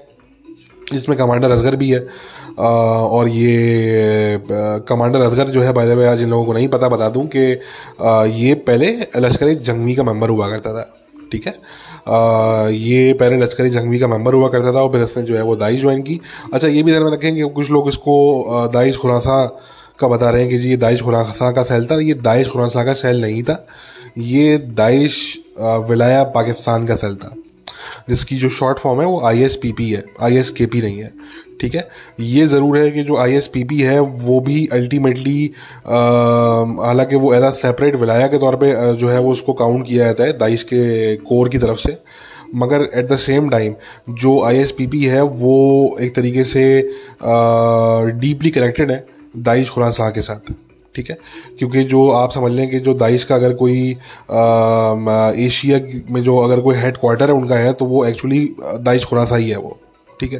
जिसमें 0.92 1.16
कमांडर 1.18 1.50
असगर 1.50 1.76
भी 1.76 1.90
है 1.90 2.06
और 2.58 3.28
ये 3.28 4.42
कमांडर 4.88 5.20
असगर 5.20 5.48
जो 5.48 5.60
है 5.62 5.72
बाय 5.72 5.86
द 5.86 5.98
वे 5.98 6.06
आज 6.06 6.22
इन 6.22 6.30
लोगों 6.30 6.44
को 6.44 6.52
नहीं 6.52 6.68
पता 6.68 6.88
बता 6.88 7.08
दूँ 7.08 7.26
कि 7.26 7.40
ये 8.42 8.54
पहले 8.66 8.96
लश्कर 9.16 9.54
जंगवी 9.54 9.94
का 9.94 10.02
मेंबर 10.02 10.28
हुआ 10.28 10.48
करता 10.50 10.72
था 10.72 10.92
ठीक 11.32 11.46
है? 11.46 11.52
आ, 12.08 12.68
ये 12.68 13.12
पहले 13.12 13.36
लश्करी 13.36 13.70
जंगवी 13.70 13.98
का 13.98 14.06
मेंबर 14.08 14.34
हुआ 14.34 14.48
करता 14.48 14.72
था 14.72 14.82
और 14.82 14.92
फिर 14.92 15.02
इसने 15.02 15.22
जो 15.22 15.36
है 15.36 15.42
वो 15.42 15.56
दाइश 15.56 15.80
ज्वाइन 15.80 16.02
की। 16.02 16.20
अच्छा 16.54 16.68
ये 16.68 16.82
भी 16.82 16.92
ध्यान 16.92 17.04
में 17.04 17.10
रखें 17.12 17.34
कि 17.34 17.48
कुछ 17.54 17.70
लोग 17.70 17.88
इसको 17.88 18.68
दाइश 18.72 18.96
खुरासा 18.96 19.44
का 20.00 20.08
बता 20.08 20.30
रहे 20.30 20.42
हैं 20.42 20.50
कि 20.50 20.58
जी 20.58 20.70
ये 20.70 20.76
दाइश 20.76 21.00
खुरासा 21.02 21.50
का 21.52 21.62
सेल 21.62 21.86
था 21.86 22.00
ये 22.00 22.14
दाइश 22.14 22.48
खुरासा 22.48 22.84
का 22.84 22.92
सेल 22.92 23.20
नहीं 23.20 23.42
था 23.42 23.66
ये 24.18 24.56
दाइश 24.58 25.20
विलाया 25.60 26.22
पाकिस्तान 26.34 26.86
का 26.86 26.96
सेल 26.96 27.16
था। 27.16 27.34
जिसकी 28.08 28.36
जो 28.36 28.48
शॉर्ट 28.50 28.78
फॉर्म 28.78 29.00
है, 29.00 29.06
वो 29.06 29.20
पी 29.64 29.90
है 29.90 30.04
आई 30.20 30.42
नहीं 30.76 30.98
है, 30.98 31.12
ठीक 31.60 31.74
है? 31.74 31.88
ये 32.20 32.46
ज़रूर 32.46 32.78
है 32.78 32.90
कि 32.90 33.02
जो 33.02 33.16
पी 33.54 33.80
है, 33.80 33.98
वो 34.00 34.38
भी 34.40 34.66
अल्टीमेटली 34.72 35.50
हालाँकि 35.86 37.16
वो 37.16 37.34
एज 37.34 37.52
सेपरेट 37.54 37.96
विलाया 37.96 38.26
के 38.26 38.38
तौर 38.38 38.56
पे 38.56 38.72
जो 38.96 39.08
है, 39.08 39.18
वो 39.20 39.32
उसको 39.32 39.52
काउंट 39.54 39.86
किया 39.86 40.04
जाता 40.04 40.24
है 40.24 40.38
दाइश 40.38 40.62
के 40.62 41.16
कोर 41.18 41.48
की 41.48 41.58
तरफ़ 41.58 41.78
से। 41.78 41.96
मगर 42.54 42.88
एट 42.94 43.08
द 43.08 43.16
सेम 43.18 43.48
टाइम 43.50 43.74
जो 44.10 44.40
पी 44.80 45.04
है, 45.04 45.22
वो 45.22 45.96
एक 46.00 46.14
तरीके 46.14 46.44
से 46.44 46.64
डीपली 47.22 48.50
कनेक्टेड 48.50 48.90
है 48.90 49.04
दाइश 49.38 49.70
खुरासा 49.70 50.08
के 50.10 50.20
साथ। 50.20 50.52
ठीक 50.94 51.10
है? 51.10 51.18
क्योंकि 51.58 51.82
जो 51.84 52.08
आप 52.10 52.30
समझ 52.32 52.50
लें 52.52 52.68
कि 52.70 52.78
जो 52.80 52.94
दाइश 52.94 53.24
का 53.24 53.34
अगर 53.34 53.52
कोई 53.54 53.80
एशिया 55.46 55.80
में 56.10 56.22
जो 56.22 56.36
अगर 56.38 56.60
कोई 56.60 56.76
हेड 56.76 56.96
क्वार्टर 56.96 57.30
है, 57.30 57.34
उनका 57.34 57.56
है 57.56 57.72
तो 57.72 57.84
वो 57.84 58.04
एक्चुअली 58.04 58.48
दाइश 58.60 59.04
खुरासा 59.04 59.36
ही 59.36 59.48
है 59.50 59.58
वो, 59.58 59.78
ठीक 60.20 60.32
है? 60.32 60.38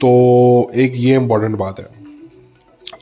तो 0.00 0.70
एक 0.74 0.92
ये 0.96 1.14
इंपॉर्टेंट 1.16 1.56
बात 1.56 1.80
है। 1.80 2.03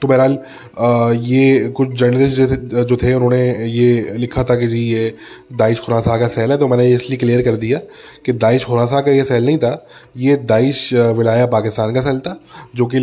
तो 0.03 0.09
बहरहाल 0.09 1.19
ये 1.23 1.69
कुछ 1.77 1.93
जर्नलिस्ट 1.99 2.41
जो 2.89 2.97
थे 2.97 3.13
उन्होंने 3.15 3.43
ये 3.69 4.17
लिखा 4.19 4.45
था 4.45 4.55
कि 4.57 4.67
जी, 4.67 4.79
ये 4.81 5.15
दाइश 5.55 5.81
खुरासा 5.81 6.17
का 6.19 6.29
सेल 6.29 6.51
है 6.51 6.57
तो 6.59 6.69
मैंने 6.69 6.89
इसलिए 6.93 7.19
क्लियर 7.19 7.43
कर 7.43 7.57
दिया 7.57 7.79
कि 8.27 8.33
दाइश 8.35 8.65
खुरासा 8.65 9.01
का 9.01 9.13
ये 9.13 9.25
सेल 9.25 9.47
नहीं 9.47 9.59
था, 9.59 9.87
ये 10.17 10.37
दाइश 10.47 10.93
विलाया 10.95 11.47
पाकिस्तान 11.47 11.95
का 11.95 12.03
सेल 12.03 12.19
था, 12.21 12.37
जो 12.75 12.87
कि 12.87 12.99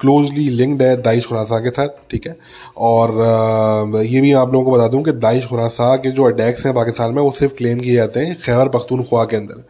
क्लोजली 0.00 0.48
लिंक्ड 0.50 0.82
है 0.82 0.96
दाइश 1.02 1.26
खुरासा 1.26 1.58
के 1.60 1.70
साथ, 1.70 1.88
ठीक 2.10 2.26
है? 2.26 2.36
और 2.78 4.04
ये 4.04 4.20
भी 4.20 4.32
आप 4.34 4.52
लोगों 4.52 4.64
को 4.64 4.76
बता 4.76 4.88
दूँ 4.88 5.02
कि 5.04 5.12
दाइश 5.14 5.46
खुरासा 5.46 5.94
के 5.96 6.10
जो 6.10 6.24
अटैक्स 6.24 6.66
हैं 6.66 6.74
पाकिस्तान 6.74 7.14
में, 7.14 7.22
वो 7.22 7.30
सिर्फ़ 7.32 7.54
क्लेम 7.56 7.80
किए 7.80 7.94
जाते 7.94 8.20
हैं 8.20 8.36
खैबर 8.42 8.68
पख्तूनख्वा 8.70 9.24
के 9.24 9.36
अंदर। 9.36 9.64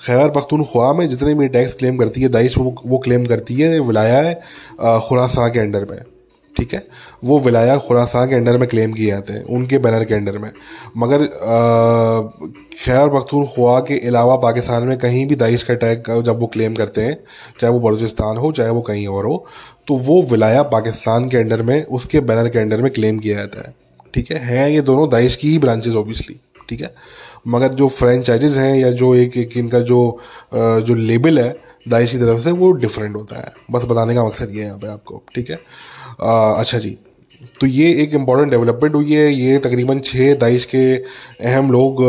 खैर 0.00 0.28
पख्तूनख्वा 0.30 0.92
में 0.92 1.08
जितने 1.08 1.34
भी 1.34 1.48
टैक्स 1.50 1.74
क्लेम 1.74 1.96
करती 1.96 2.20
है, 2.20 2.28
दाइश 2.30 2.56
वो 2.58 2.74
वो 2.86 2.98
क्लेम 2.98 3.24
करती 3.26 3.54
है 3.54 3.78
विलाया 3.82 4.18
है 4.18 4.34
खुरासा 5.00 5.48
के 5.48 5.60
अंडर 5.60 5.86
में, 5.90 5.98
ठीक 6.56 6.74
है? 6.74 6.82
वो 7.24 7.38
विलाया 7.40 7.76
खुरासा 7.78 8.24
के 8.26 8.34
अंडर 8.34 8.56
में 8.58 8.68
क्लेम 8.68 8.92
किए 8.92 9.06
जाते 9.06 9.32
हैं, 9.32 9.42
उनके 9.44 9.78
बैनर 9.78 10.04
के 10.04 10.14
अंडर 10.14 10.38
में। 10.38 10.50
मगर 10.96 11.26
खैर 12.76 13.08
पख्तूनख्वा 13.10 13.78
के 13.80 13.98
अलावा 14.08 14.36
पाकिस्तान 14.38 14.82
में 14.82 14.96
कहीं 14.98 15.26
भी 15.26 15.36
दाइश 15.36 15.62
का 15.62 15.74
टैग 15.76 16.10
जब 16.22 16.40
वो 16.40 16.46
क्लेम 16.48 16.74
करते 16.74 17.00
हैं, 17.00 17.16
चाहे 17.60 17.72
वो 17.72 17.80
बलूचिस्तान 17.80 18.36
हो, 18.36 18.52
चाहे 18.52 18.70
वो 18.70 18.80
कहीं 18.82 19.06
और 19.08 19.26
हो 19.26 19.44
तो 19.88 19.96
वो 19.96 20.22
विलाया 20.24 20.62
पाकिस्तान 20.70 21.28
के 21.28 21.36
अंडर 21.36 21.62
में, 21.62 21.82
उसके 21.84 22.20
बैनर 22.22 22.48
के 22.48 22.58
अंडर 22.58 22.82
में 22.82 22.90
क्लेम 22.92 23.18
किया 23.18 23.36
जाता 23.36 23.60
है, 23.60 23.74
ठीक 24.14 24.30
है? 24.32 24.38
हैं 24.40 24.68
ये 24.68 24.80
दोनों 24.82 25.08
दाइश 25.10 25.36
की 25.36 25.50
ही 25.50 25.58
ब्रांचेज 25.58 25.96
ऑब्वियसली 25.96 26.40
ठीक 26.68 26.80
है? 26.80 26.90
मगर 27.46 27.74
जो 27.74 27.88
फ्रेंचाइजेज 27.90 28.58
हैं 28.58 28.74
या 28.76 28.90
जो 28.92 29.14
एक 29.14 29.36
एक 29.36 29.56
इनका 29.56 29.80
जो 29.82 30.00
जो 30.54 30.94
लेबल 30.94 31.38
है 31.38 31.54
दाइश 31.88 32.12
की 32.12 32.18
तरफ़ 32.18 32.40
से 32.40 32.50
वो 32.52 32.70
डिफरेंट 32.74 33.16
होता 33.16 33.36
है। 33.36 33.52
बस 33.70 33.84
बताने 33.84 34.14
का 34.14 34.24
मकसद 34.26 34.50
ये 34.50 34.60
है 34.60 34.66
यहाँ 34.66 34.78
पे 34.78 34.86
आपको 34.88 35.22
ठीक 35.34 35.50
है? 35.50 35.58
आ, 36.20 36.52
अच्छा 36.52 36.78
जी 36.78 36.96
तो 37.60 37.66
ये 37.66 37.90
एक 38.02 38.14
इंपॉर्टेंट 38.14 38.50
डेवलपमेंट 38.50 38.94
हुई 38.94 39.12
है। 39.12 39.32
ये 39.32 39.58
तकरीबन 39.58 39.98
छः 40.00 40.34
दाइश 40.38 40.64
के 40.64 40.94
अहम 40.94 41.70
लोग 41.72 42.00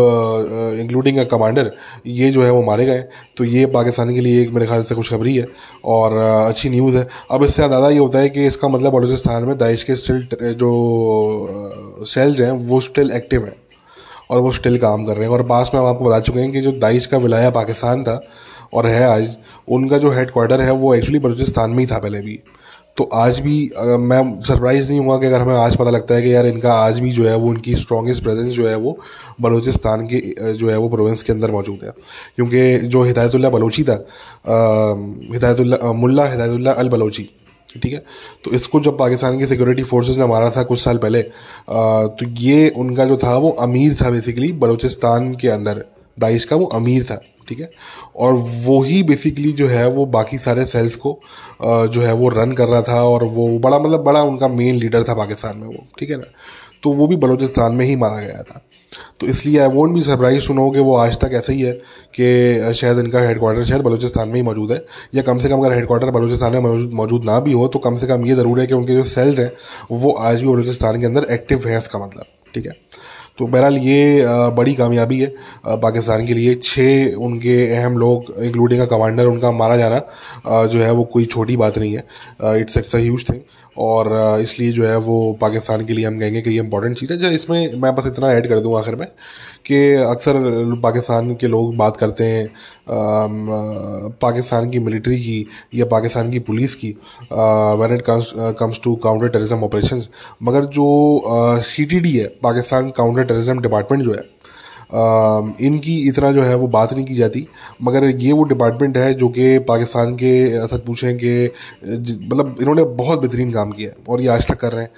इंक्लूडिंग 0.80 1.18
अ 1.18 1.24
कमांडर 1.32 1.72
ये 2.08 2.30
जो 2.32 2.44
है 2.44 2.52
वो 2.52 2.62
मारे 2.64 2.86
गए। 2.86 3.04
तो 3.38 3.44
ये 3.44 3.66
पाकिस्तान 3.76 4.14
के 4.14 4.20
लिए 4.20 4.42
एक 4.42 4.52
मेरे 4.54 4.66
ख्याल 4.66 4.84
से 4.84 4.96
खुशखबरी 4.96 5.36
है 5.36 5.48
और 5.86 6.18
अच्छी 6.18 6.70
न्यूज़ 6.70 6.98
है। 6.98 7.08
अब 7.32 7.44
इससे 7.44 7.64
अंदाज़ा 7.64 7.90
ये 7.90 7.98
होता 7.98 8.20
है 8.20 8.30
कि 8.30 8.46
इसका 8.46 8.68
मतलब 8.68 8.94
बलूचिस्तान 8.94 9.44
में 9.44 9.58
दाइश 9.58 9.84
के 9.84 9.96
स्टिल 9.96 10.28
जो 10.56 12.06
सेल्स 12.08 12.42
हैं 12.42 12.52
वो 12.52 12.80
स्टिल 12.82 13.12
एक्टिव 13.12 13.46
हैं। 13.46 13.56
और 14.30 14.40
वो 14.40 14.52
स्टिल 14.52 14.78
काम 14.78 15.06
कर 15.06 15.16
रहे 15.16 15.28
हैं। 15.28 15.34
और 15.34 15.44
पास 15.44 15.72
में 15.74 15.82
हम 15.82 15.88
आपको 15.88 16.06
बता 16.06 16.20
चुके 16.20 16.40
हैं 16.40 16.52
कि 16.52 16.62
जो 16.62 16.72
दाइश 16.80 17.06
का 17.06 17.18
विलाया 17.18 17.50
पाकिस्तान 17.52 18.04
था 18.04 18.22
और 18.74 18.86
है 18.88 19.04
आज, 19.06 19.36
उनका 19.68 19.98
जो 19.98 20.12
हेड 20.12 20.32
क्वार्टर 20.32 20.62
है 20.62 20.72
वो 20.74 20.94
एक्चुअली 20.96 21.20
बलूचिस्तान 21.20 21.72
में 21.72 21.80
ही 21.80 21.86
था 21.86 21.98
पहले 21.98 22.20
भी। 22.20 22.40
तो 22.98 23.04
आज 23.14 23.40
भी 23.40 23.58
मैं 24.00 24.42
सरप्राइज़ 24.42 24.90
नहीं 24.90 25.00
हुआ 25.06 25.18
कि 25.20 25.26
अगर 25.26 25.42
हमें 25.42 25.56
आज 25.56 25.76
पता 25.76 25.90
लगता 25.90 26.16
है 26.16 26.22
कि 26.22 26.34
यार 26.34 26.46
इनका 26.48 26.74
आज 26.74 27.00
भी 27.00 27.12
जो 27.12 27.28
है 27.28 27.36
वो 27.36 27.50
उनकी 27.50 27.76
स्ट्रॉन्गेस्ट 27.76 28.24
प्रेजेंस 28.24 28.52
जो 28.54 28.68
है 28.68 28.76
वो 28.76 28.98
बलूचिस्तान 29.42 30.06
के 30.08 30.20
जो 30.54 30.70
है 30.70 30.78
वो 30.78 30.90
प्रोविंस 30.90 31.24
के 31.24 31.34
अंदर 31.34 31.52
मौजूद 31.52 31.80
है। 31.84 31.92
क्योंकि 32.36 32.78
जो 32.88 33.04
हिदायतुल्ला 33.04 33.50
बलोची 33.50 33.84
था 33.84 33.98
हिदायतुल्ला 35.34 35.92
मुल्ला 35.94 36.26
हिदायतुल्ला 36.26 36.72
अल 36.74 36.90
बलोची 36.90 37.30
ठीक 37.82 37.94
है? 37.94 38.04
तो 38.44 38.52
इसको 38.52 38.80
जब 38.80 38.98
पाकिस्तान 38.98 39.38
की 39.40 39.48
सिक्योरिटी 39.48 39.84
फोर्सेस 39.84 40.18
ने 40.18 40.26
मारा 40.26 40.50
था 40.52 40.64
कुछ 40.64 40.80
साल 40.80 40.98
पहले 40.98 41.22
तो 41.22 42.26
ये 42.40 42.70
उनका 42.78 43.06
जो 43.06 43.18
था, 43.18 43.38
वो 43.38 43.50
अमीर 43.52 43.96
था 43.96 44.10
बेसिकली 44.12 44.52
बलूचिस्तान 44.54 45.34
के 45.36 45.48
अंदर, 45.50 45.86
दाइश 46.18 46.46
का 46.46 46.56
वो 46.56 46.66
अमीर 46.74 47.04
था, 47.04 47.22
ठीक 47.50 47.60
है? 47.60 47.70
और 48.16 48.34
वो 48.34 48.82
ही 48.84 49.02
बेसिकली 49.04 49.52
जो 49.54 49.68
है, 49.68 49.88
वो 49.90 50.06
बाकी 50.08 50.38
सारे 50.38 50.66
सेल्स 50.66 50.96
को 50.96 51.20
जो 51.64 52.02
है, 52.02 52.14
वो 52.14 52.30
रन 52.30 52.52
कर 52.52 52.68
रहा 52.68 52.82
था 52.82 53.04
और 53.04 53.24
वो 53.24 53.48
बड़ा 53.60 53.80
मतलब 53.80 54.04
बड़ा 54.04 54.22
उनका 54.24 54.48
मेन 54.48 54.76
लीडर 54.76 55.04
था 55.04 55.14
पाकिस्तान 55.14 55.58
में 55.58 55.68
वो, 55.68 55.86
ठीक 56.00 56.10
है 56.10 56.18
ना? 56.18 56.32
तो 56.84 56.92
वो 56.92 57.08
भी 57.08 57.16
बलूचिस्तान 57.16 57.76
में 57.76 57.86
ही 57.86 57.96
मारा 57.96 58.20
गया 58.20 58.42
था। 58.44 58.62
तो 59.20 59.28
इसलिए 59.28 59.60
आई 59.60 59.68
वोंट 59.70 59.94
भी 59.94 60.02
सरप्राइज़ 60.04 60.44
सुनो 60.44 60.70
कि 60.72 60.80
वो 60.80 60.96
आज 60.98 61.18
तक 61.20 61.34
ऐसे 61.34 61.54
ही 61.54 61.62
है 61.62 61.72
कि 62.20 62.74
शायद 62.76 63.00
इनका 63.00 63.20
हेडक्वार्टर 63.20 63.64
शायद 63.66 63.82
बलूचिस्तान 63.82 64.28
में 64.30 64.36
ही 64.36 64.42
मौजूद 64.42 64.72
है, 64.72 64.84
या 65.16 65.22
कम 65.24 65.38
से 65.38 65.50
कम 65.50 65.60
अगर 65.60 65.74
हेडक्वार्टर 65.74 66.12
बलूचिस्तान 66.12 66.54
में 66.54 66.88
मौजूद 66.96 67.26
ना 67.26 67.40
भी 67.40 67.54
हो 67.54 67.68
तो 67.68 67.80
कम 67.80 67.96
से 67.96 68.08
कम 68.08 68.26
ये 68.26 68.36
ज़रूर 68.36 68.60
है 68.60 68.68
कि 68.68 68.74
उनके 68.74 68.94
जो 68.94 69.04
सेल्स 69.06 69.40
हैं, 69.40 69.52
वो 69.92 70.12
आज 70.12 70.42
भी 70.42 70.48
बलूचिस्तान 70.48 71.00
के 71.00 71.06
अंदर 71.06 71.34
एक्टिव 71.34 71.68
है 71.68 71.78
इसका 71.78 72.06
मतलब 72.06 72.26
ठीक 72.56 72.66
है? 72.66 72.76
तो 73.38 73.46
बहरहाल 73.48 73.78
ये 73.78 74.26
बड़ी 74.56 74.74
कामयाबी 74.76 75.20
है 75.20 75.34
पाकिस्तान 75.78 76.26
के 76.26 76.34
लिए। 76.34 76.54
छः 76.64 77.16
उनके 77.16 77.56
अहम 77.76 77.98
लोग 78.00 78.34
इंक्लूडिंग 78.44 78.82
अ 78.82 78.86
कमांडर 78.88 79.26
उनका 79.28 79.52
मारा 79.54 79.78
जाना 79.78 80.66
जो 80.68 80.80
है 80.80 80.92
वो 80.92 81.04
कोई 81.14 81.26
छोटी 81.28 81.58
बात 81.58 81.78
नहीं 81.78 81.94
है 81.94 82.60
it's 82.62 82.78
it's 82.78 82.96
a 82.96 83.00
huge 83.00 83.30
thing 83.30 83.40
और 83.78 84.40
इसलिए 84.42 84.72
जो 84.72 84.86
है 84.86 84.98
वो 84.98 85.16
पाकिस्तान 85.42 85.86
के 85.86 85.94
लिए 85.94 86.06
हम 86.06 86.20
कहेंगे 86.20 86.42
कि 86.42 86.50
ये 86.50 86.60
इंपॉर्टेंट 86.60 86.98
चीज़ 86.98 87.12
है। 87.14 87.18
जो 87.20 87.30
इसमें 87.30 87.74
मैं 87.82 87.94
बस 87.96 88.08
इतना 88.08 88.32
ऐड 88.34 88.48
कर 88.50 88.60
दूँ 88.60 88.78
आखिर 88.80 88.96
में 88.96 89.08
कि 89.66 89.78
अक्सर 89.96 90.36
पाकिस्तान 90.84 91.34
के 91.36 91.48
लोग 91.48 91.76
बात 91.78 91.98
करते 91.98 92.24
हैं 92.24 92.48
पाकिस्तान 94.22 94.70
की 94.70 94.80
मिलिट्री 94.80 95.18
की 95.18 95.46
या 95.76 95.86
पाकिस्तान 95.86 96.32
की 96.32 96.40
पुलिस 96.50 96.76
की 96.76 96.90
when 97.32 97.96
it 97.96 98.04
comes 98.60 98.80
to 98.84 98.96
counter 99.04 99.28
terrorism 99.28 99.64
operation 99.64 100.02
मगर 100.44 100.66
जो 100.78 100.88
सी 101.64 101.86
टी 101.86 102.00
डी 102.00 102.12
है, 102.12 102.28
पाकिस्तान 102.44 102.90
काउंटर 102.98 103.24
टेररिज्म 103.24 103.62
डिपार्टमेंट 103.62 104.04
जो 104.04 104.14
है 104.14 104.24
इनकी 104.92 105.98
इतना 106.10 106.32
जो 106.32 106.44
है 106.44 106.56
वो 106.56 106.68
बात 106.68 106.94
नहीं 106.94 107.06
की 107.06 107.16
जाती। 107.16 107.46
मगर 107.82 108.06
ये 108.06 108.32
वो 108.32 108.44
डिपार्टमेंट 108.44 108.98
है 108.98 109.14
जो 109.14 109.30
कि 109.30 109.58
पाकिस्तान 109.68 110.14
के 110.16 110.68
सच 110.68 110.86
पूछें 110.86 111.16
कि 111.18 111.52
मतलब 111.84 112.56
इन्होंने 112.62 112.84
बहुत 112.96 113.22
बेहतरीन 113.22 113.52
काम 113.52 113.72
किया 113.72 113.90
है 113.90 113.96
और 114.10 114.22
ये 114.22 114.28
आज 114.28 114.48
तक 114.48 114.60
कर 114.60 114.72
रहे 114.72 114.84
हैं। 114.84 114.92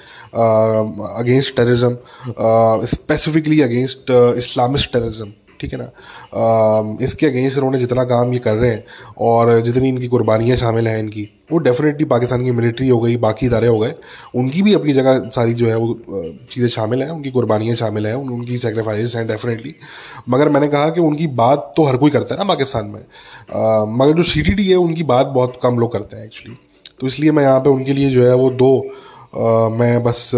Against 1.15 1.55
terrorism 1.55 1.97
specifically 2.87 3.61
against 3.61 4.11
Islamist 4.37 4.93
terrorism 4.93 5.31
ठीक 5.59 5.73
है 5.73 5.79
ना? 5.79 6.97
इसके 7.03 7.25
अगेंस्ट 7.25 7.57
उन्होंने 7.57 7.77
जितना 7.79 8.03
काम 8.05 8.33
ये 8.33 8.39
कर 8.39 8.55
रहे 8.55 8.69
हैं 8.69 8.83
और 9.19 9.59
जितनी 9.61 9.89
इनकी 9.89 10.07
कुर्बानियाँ 10.07 10.57
शामिल 10.57 10.87
हैं 10.87 10.99
इनकी, 10.99 11.27
वो 11.51 11.57
डेफिनेटली 11.59 12.05
पाकिस्तान 12.05 12.43
की 12.43 12.51
मिलिट्री 12.51 12.87
हो 12.89 12.99
गई, 12.99 13.15
बाकी 13.17 13.45
इदारे 13.45 13.67
हो 13.67 13.79
गए। 13.79 13.93
उनकी 14.35 14.61
भी 14.61 14.73
अपनी 14.73 14.93
जगह 14.93 15.19
सारी 15.35 15.53
जो 15.53 15.67
है 15.67 15.75
वो 15.77 15.93
चीज़ें 16.51 16.67
शामिल 16.69 17.03
हैं, 17.03 17.09
उनकी 17.09 17.31
कुर्बानियाँ 17.31 17.75
शामिल 17.75 18.07
हैं 18.07 18.13
उनकी 18.15 18.57
सेक्रीफाइस 18.57 19.15
हैं 19.15 19.25
डेफिनेटली 19.27 19.73
मगर 20.29 20.49
मैंने 20.49 20.67
कहा 20.67 20.89
कि 20.89 21.01
उनकी 21.01 21.27
बात 21.35 21.73
तो 21.77 21.83
हर 21.83 21.97
कोई 21.97 22.11
करता 22.11 22.35
है 22.35 22.39
ना 22.39 22.47
पाकिस्तान 22.47 22.85
में। 22.85 23.01
मगर 23.97 24.13
जो 24.13 24.23
सीटीडी 24.25 24.67
है, 24.69 24.75
उनकी 24.77 25.03
बात 25.05 25.27
बहुत 25.27 25.59
कम 25.63 25.79
लोग 25.79 25.91
करते 25.91 26.17
हैं 26.17 26.25
एक्चुअली 26.25 26.57
तो 26.99 27.07
इसलिए 27.07 27.31
मैं 27.31 27.43
यहाँ 27.43 27.59
पर 27.59 27.69
उनके 27.69 27.93
लिए 27.93 28.09
जो 28.09 28.23
है 28.23 28.33
वो 28.35 28.49
दो 28.51 28.69
मैं 29.35 30.03
बस 30.03 30.31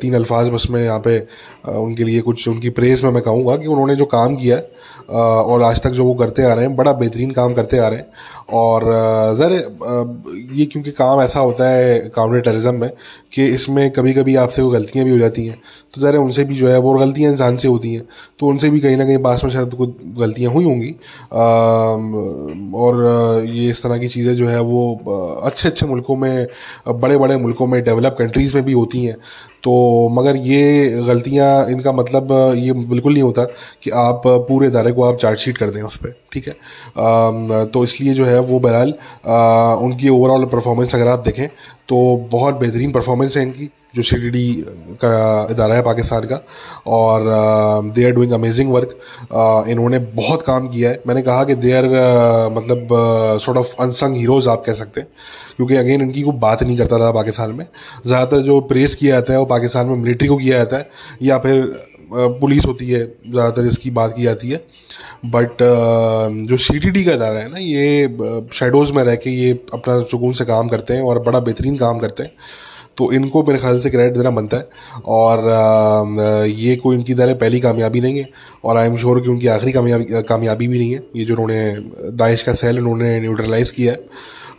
तीन 0.00 0.14
अल्फाज 0.14 0.48
बस 0.48 0.66
मैं 0.70 0.82
यहाँ 0.84 1.00
पे 1.06 1.18
उनके 1.68 2.04
लिए 2.04 2.20
कुछ, 2.20 2.48
उनकी 2.48 2.70
प्रेज़ 2.70 3.04
में 3.04 3.12
मैं 3.12 3.22
कहूँगा 3.22 3.56
कि 3.56 3.66
उन्होंने 3.66 3.96
जो 3.96 4.04
काम 4.04 4.36
किया 4.36 4.56
है 4.56 4.70
और 5.08 5.62
आज 5.62 5.80
तक 5.82 5.90
जो 5.90 6.04
वो 6.04 6.14
करते 6.14 6.42
आ 6.42 6.52
रहे 6.54 6.64
हैं, 6.64 6.74
बड़ा 6.76 6.92
बेहतरीन 6.92 7.30
काम 7.30 7.54
करते 7.54 7.78
आ 7.78 7.88
रहे 7.88 7.98
हैं। 7.98 8.06
और 8.52 8.84
ज़र 9.36 9.52
ये 10.54 10.64
क्योंकि 10.66 10.90
काम 10.90 11.20
ऐसा 11.22 11.40
होता 11.40 11.68
है 11.70 11.98
काउंटर 12.14 12.40
टेररिज्म 12.40 12.74
में 12.74 12.90
कि 13.34 13.46
इसमें 13.46 13.90
कभी 13.90 14.12
कभी 14.14 14.34
आपसे 14.36 14.62
वो 14.62 14.70
गलतियाँ 14.70 15.04
भी 15.06 15.12
हो 15.12 15.18
जाती 15.18 15.46
हैं। 15.46 15.58
तो 15.94 16.00
ज़रा 16.00 16.20
उनसे 16.20 16.44
भी 16.44 16.54
जो 16.54 16.68
है, 16.68 16.78
वो 16.78 16.92
गलतियाँ 16.94 17.30
इंसान 17.32 17.56
से 17.56 17.68
होती 17.68 17.92
हैं। 17.94 18.02
तो 18.40 18.46
उनसे 18.46 18.70
भी 18.70 18.80
कहीं 18.80 18.96
ना 18.96 19.04
कहीं 19.04 19.18
पास 19.18 19.44
में 19.44 19.50
शायद 19.50 19.74
कुछ 19.74 19.90
गलतियाँ 20.18 20.52
हुई 20.52 20.64
होंगी। 20.64 20.94
और 22.78 23.44
ये 23.46 23.68
इस 23.70 23.82
तरह 23.82 23.98
की 23.98 24.08
चीज़ें 24.08 24.34
जो 24.36 24.46
है, 24.48 24.60
वो 24.60 25.40
अच्छे 25.44 25.68
अच्छे 25.68 25.86
मुल्कों 25.86 26.16
में 26.16 26.46
बड़े 26.90 27.16
बड़े 27.18 27.36
मुल्कों 27.36 27.66
में 27.66 27.82
डेवलप 27.84 28.16
कंट्रीज़ 28.18 28.54
में 28.56 28.64
भी 28.64 28.72
होती 28.72 29.04
हैं। 29.04 29.16
तो 29.64 30.08
मगर 30.08 30.36
ये 30.36 30.88
गलतियाँ 31.06 31.48
इनका 31.70 31.92
मतलब 31.92 32.32
ये 32.56 32.72
बिल्कुल 32.72 33.12
नहीं 33.12 33.22
होता 33.22 33.44
कि 33.82 33.90
आप 33.90 34.22
पूरे 34.26 34.66
इदारे 34.66 34.92
को 34.92 35.02
आप 35.02 35.16
चार्जशीट 35.16 35.58
कर 35.58 35.70
दें 35.70 35.80
उस 35.82 35.96
पर 35.96 36.14
ठीक 36.32 36.48
है? 36.48 36.52
आ, 36.52 37.64
तो 37.64 37.84
इसलिए 37.84 38.14
जो 38.14 38.24
है 38.24 38.38
वो 38.40 38.60
बहरहाल 38.60 38.94
उनकी 39.84 40.08
ओवरऑल 40.08 40.44
परफॉर्मेंस 40.52 40.94
अगर 40.94 41.08
आप 41.08 41.18
देखें 41.18 41.48
तो 41.88 42.28
बहुत 42.30 42.54
बेहतरीन 42.54 42.92
परफॉर्मेंस 42.92 43.36
है 43.36 43.42
इनकी 43.42 43.68
जो 43.96 44.02
सी 44.02 44.52
का 45.02 45.10
इदारा 45.50 45.74
है 45.74 45.82
पाकिस्तान 45.82 46.24
का। 46.24 46.40
और 46.86 47.22
they 47.94 48.04
are 48.04 48.10
doing 48.12 48.32
amazing 48.32 48.72
work 48.72 48.90
इन्होंने 49.70 49.98
बहुत 50.14 50.42
काम 50.42 50.68
किया 50.68 50.90
है। 50.90 51.00
मैंने 51.06 51.22
कहा 51.22 51.44
कि 51.44 51.54
दे 51.54 51.72
आर 51.72 51.84
uh, 51.84 52.56
मतलब 52.56 52.88
सॉर्ट 53.42 53.58
ऑफ़ 53.58 53.74
अनसंग 53.82 54.16
हीरोज़ 54.16 54.48
आप 54.48 54.62
कह 54.66 54.72
सकते 54.72 55.00
हैं। 55.00 55.08
क्योंकि 55.56 55.76
अगेन 55.76 56.02
इनकी 56.02 56.22
कोई 56.22 56.36
बात 56.38 56.62
नहीं 56.62 56.76
करता 56.78 56.98
था 56.98 57.10
पाकिस्तान 57.12 57.52
में। 57.52 57.66
ज़्यादातर 58.06 58.42
जो 58.42 58.60
प्रेस 58.68 58.94
किया 58.94 59.14
जाता 59.14 59.32
है 59.32 59.38
वो 59.38 59.44
पाकिस्तान 59.46 59.86
में 59.86 59.96
मिलिट्री 59.96 60.28
को 60.28 60.36
किया 60.36 60.58
जाता 60.58 60.76
है। 60.76 60.88
या 61.22 61.38
फिर 61.38 61.64
पुलिस 62.12 62.66
होती 62.66 62.90
है 62.90 63.04
ज़्यादातर 63.06 63.66
इसकी 63.66 63.90
बात 63.92 64.14
की 64.16 64.22
जाती 64.22 64.50
है। 64.50 64.62
बट 65.24 65.62
जो 66.48 66.56
सी 66.56 66.78
टी 66.78 66.90
डी 66.90 67.04
का 67.04 67.12
इदारा 67.12 67.38
है 67.38 67.50
ना, 67.50 67.58
ये 67.58 68.48
शेडोज़ 68.54 68.92
में 68.92 69.02
रह 69.04 69.14
के 69.16 69.30
ये 69.30 69.52
अपना 69.74 70.00
सुकून 70.10 70.32
से 70.32 70.44
काम 70.44 70.68
करते 70.68 70.94
हैं 70.94 71.02
और 71.02 71.18
बड़ा 71.22 71.40
बेहतरीन 71.40 71.76
काम 71.76 71.98
करते 71.98 72.22
हैं। 72.22 72.32
तो 72.96 73.10
इनको 73.12 73.42
मेरे 73.44 73.58
ख्याल 73.58 73.78
से 73.80 73.90
क्रेडिट 73.90 74.16
देना 74.16 74.30
बनता 74.30 74.56
है। 74.56 74.68
और 75.06 76.46
ये 76.48 76.76
कोई 76.76 76.96
इनकी 76.96 77.14
दर 77.14 77.34
पहली 77.34 77.60
कामयाबी 77.60 78.00
नहीं 78.00 78.18
है। 78.18 78.28
और 78.64 78.76
आई 78.76 78.86
एम 78.86 78.96
श्योर 78.96 79.20
कि 79.20 79.28
उनकी 79.28 79.46
आखिरी 79.46 79.72
कामयाबी 79.72 80.22
कामयाबी 80.28 80.68
भी 80.68 80.78
नहीं 80.78 80.92
है। 80.92 81.02
ये 81.16 81.24
जो 81.24 81.34
उन्होंने 81.34 81.76
दाइश 82.16 82.42
का 82.42 82.54
सेल 82.54 82.78
उन्होंने 82.78 83.20
न्यूट्रलाइज़ 83.20 83.72
किया 83.72 83.92
है। 83.92 84.00